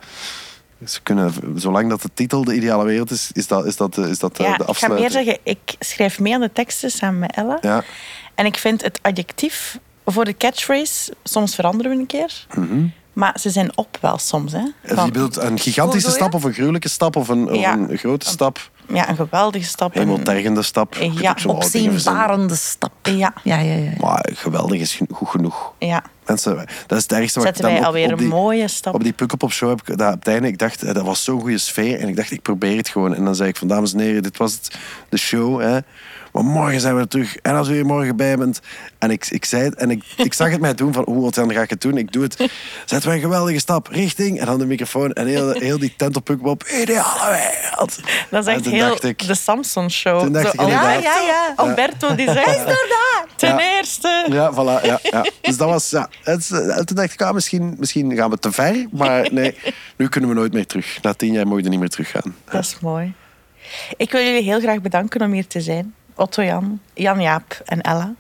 ze 0.84 1.02
kunnen, 1.02 1.32
zolang 1.54 1.88
dat 1.88 2.02
de 2.02 2.11
titel 2.14 2.44
de 2.44 2.54
ideale 2.54 2.84
wereld 2.84 3.11
is, 3.11 3.30
is 3.32 3.46
dat, 3.46 3.66
is 3.66 3.76
dat, 3.76 3.96
is 3.98 4.18
dat 4.18 4.38
Ja, 4.38 4.44
de 4.44 4.50
ik 4.52 4.57
ga 4.59 4.64
afsluiting. 4.64 5.12
meer 5.12 5.24
zeggen, 5.24 5.40
ik 5.42 5.74
schrijf 5.78 6.18
mee 6.20 6.34
aan 6.34 6.40
de 6.40 6.52
teksten 6.52 6.90
samen 6.90 7.18
met 7.18 7.34
Ella. 7.34 7.59
Ja. 7.61 7.84
En 8.34 8.46
ik 8.46 8.57
vind 8.57 8.82
het 8.82 8.98
adjectief 9.02 9.78
voor 10.04 10.24
de 10.24 10.36
catchphrase, 10.36 11.14
soms 11.24 11.54
veranderen 11.54 11.92
we 11.92 11.98
een 11.98 12.07
keer. 12.07 12.46
Maar 13.16 13.36
ze 13.40 13.50
zijn 13.50 13.76
op 13.76 13.98
wel 14.00 14.18
soms. 14.18 14.52
Hè. 14.52 14.58
Van, 14.84 14.94
Mhm. 14.96 15.04
je 15.04 15.10
bedoelt 15.12 15.36
een 15.36 15.58
gigantische 15.58 16.10
stap 16.10 16.34
of 16.34 16.44
een 16.44 16.52
gruwelijke 16.52 16.88
stap 16.88 17.16
of 17.16 17.28
een, 17.28 17.54
Ja. 17.54 17.72
een 17.72 17.98
grote 17.98 18.26
stap? 18.26 18.70
ja, 18.88 19.08
een 19.08 19.16
geweldige 19.16 19.64
stap. 19.66 19.94
en- 19.94 20.00
Hemeltergende 20.00 20.62
stap. 20.62 20.94
Ja. 20.94 21.36
Opzienbarende 21.46 22.54
stap. 22.54 22.92
Ja, 23.02 23.32
Ja, 23.42 23.58
ja, 23.58 23.74
ja. 23.74 23.90
Maar 24.00 24.28
geweldig 24.34 24.80
is 24.80 25.00
goed 25.12 25.28
genoeg. 25.28 25.72
ja. 25.78 26.02
Mensen, 26.26 26.56
dat 26.86 26.98
is 26.98 27.02
het 27.02 27.12
ergste 27.12 27.38
wat 27.38 27.48
ik 27.48 27.54
Zetten 27.54 27.62
dan 27.64 27.72
wij 27.72 27.86
alweer 27.86 28.12
op 28.12 28.18
die, 28.18 28.26
een 28.26 28.32
mooie 28.32 28.68
stap. 28.68 28.94
op 28.94 29.02
die 29.02 29.12
Pukkelpop 29.12 29.52
show 29.52 29.68
heb 29.68 29.80
ik 29.88 29.98
dat 29.98 30.12
op 30.12 30.18
het 30.18 30.28
einde, 30.28 30.48
ik 30.48 30.58
dacht, 30.58 30.82
eh, 30.82 30.94
dat 30.94 31.04
was 31.04 31.24
zo'n 31.24 31.40
goede 31.40 31.58
sfeer. 31.58 32.00
En 32.00 32.08
ik 32.08 32.16
dacht, 32.16 32.30
ik 32.30 32.42
probeer 32.42 32.76
het 32.76 32.88
gewoon. 32.88 33.14
En 33.14 33.24
dan 33.24 33.34
zei 33.34 33.48
ik 33.48 33.56
van, 33.56 33.68
dames 33.68 33.92
en 33.92 33.98
heren, 33.98 34.22
dit 34.22 34.36
was 34.36 34.52
het, 34.52 34.76
de 35.08 35.16
show. 35.16 35.60
Hè. 35.60 35.78
Maar 36.37 36.45
morgen 36.45 36.80
zijn 36.80 36.95
we 36.95 37.01
er 37.01 37.09
terug. 37.09 37.37
En 37.37 37.55
als 37.55 37.68
u 37.68 37.72
hier 37.72 37.87
morgen 37.87 38.16
bij 38.16 38.37
bent. 38.37 38.61
En 38.99 39.11
ik, 39.11 39.26
ik 39.30 39.45
zei 39.45 39.62
het, 39.62 39.74
en 39.74 39.91
ik, 39.91 40.05
ik 40.16 40.32
zag 40.34 40.51
het 40.51 40.61
mij 40.61 40.74
doen 40.74 40.93
van, 40.93 41.05
hoe 41.07 41.30
dan 41.30 41.53
ga 41.53 41.62
ik 41.62 41.70
het 41.70 41.80
doen? 41.80 41.97
Ik 41.97 42.12
doe 42.12 42.22
het. 42.22 42.37
Zetten 42.84 43.09
we 43.11 43.14
een 43.14 43.20
geweldige 43.20 43.59
stap, 43.59 43.87
richting. 43.87 44.41
En 44.41 44.47
dan 44.47 44.59
de 44.59 44.66
microfoon. 44.66 45.12
En 45.12 45.26
heel, 45.26 45.51
heel 45.51 45.78
die 45.78 45.95
tent 45.97 46.16
op 46.16 46.30
ideale 46.30 47.30
wereld. 47.30 48.01
Dat 48.30 48.47
is 48.47 48.55
echt 48.55 48.64
heel 48.64 48.97
ik- 49.07 49.26
de 49.26 49.34
Samson 49.34 49.91
show. 49.91 50.20
Toen 50.20 50.32
dacht 50.32 50.45
Zo, 50.47 50.53
ik 50.53 50.61
inderdaad- 50.61 51.03
ja, 51.03 51.16
ja, 51.20 51.26
ja. 51.26 51.53
Alberto 51.57 52.14
die 52.14 52.30
zegt, 52.32 52.47
is 52.57 52.62
er 52.62 52.87
daar? 52.89 53.24
Ten 53.37 53.49
Ja. 53.49 53.76
eerste. 53.76 54.26
Ja, 54.30 54.53
voilà. 54.53 54.84
Ja, 54.87 54.99
ja. 55.03 55.24
Dus 55.41 55.57
dat 55.57 55.68
was... 55.68 55.91
Ja, 55.91 56.09
het, 56.22 56.49
toen 56.87 56.97
dacht 56.97 57.12
ik, 57.12 57.22
ah, 57.22 57.34
misschien, 57.34 57.74
misschien 57.78 58.16
gaan 58.16 58.30
we 58.30 58.39
te 58.39 58.53
ver. 58.53 58.87
Maar 58.91 59.28
nee, 59.32 59.55
nu 59.97 60.09
kunnen 60.09 60.30
we 60.30 60.37
nooit 60.37 60.53
meer 60.53 60.66
terug. 60.66 60.99
Na 61.03 61.14
tien 61.14 61.32
jaar 61.32 61.47
mogen 61.47 61.62
we 61.62 61.68
niet 61.68 61.78
meer 61.80 61.89
teruggaan. 61.89 62.34
Dat 62.51 62.61
is 62.64 62.76
mooi. 62.80 63.12
Ik 63.97 64.11
wil 64.12 64.22
jullie 64.22 64.43
heel 64.43 64.61
graag 64.61 64.80
bedanken 64.80 65.22
om 65.22 65.32
hier 65.32 65.47
te 65.47 65.61
zijn. 65.61 65.95
Otto 66.16 66.42
Jan, 66.42 66.80
Jan 66.94 67.20
Jaap 67.20 67.60
en 67.64 67.80
Ella. 67.80 68.14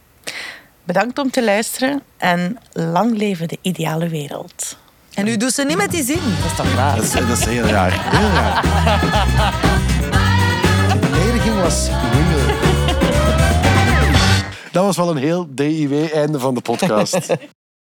Bedankt 0.84 1.18
om 1.18 1.30
te 1.30 1.44
luisteren 1.44 2.02
en 2.16 2.58
lang 2.72 3.16
leven 3.16 3.48
de 3.48 3.58
ideale 3.62 4.08
wereld. 4.08 4.76
En 5.14 5.24
nu 5.24 5.36
doet 5.36 5.52
ze 5.52 5.64
niet 5.64 5.76
met 5.76 5.90
die 5.90 6.04
zin. 6.04 6.20
Dat 6.42 6.50
is 6.50 6.56
toch 6.56 6.74
raar? 6.74 6.96
Dat 6.96 7.04
is, 7.04 7.10
dat 7.12 7.28
is 7.28 7.44
heel 7.44 7.64
raar. 7.64 7.92
Heel 8.16 8.28
raar. 8.28 8.62
De 10.88 10.98
belediging 10.98 11.60
was 11.60 11.88
real. 11.88 12.56
Dat 14.72 14.84
was 14.84 14.96
wel 14.96 15.10
een 15.10 15.16
heel 15.16 15.46
DIW-einde 15.48 16.38
van 16.38 16.54
de 16.54 16.60
podcast. 16.60 17.18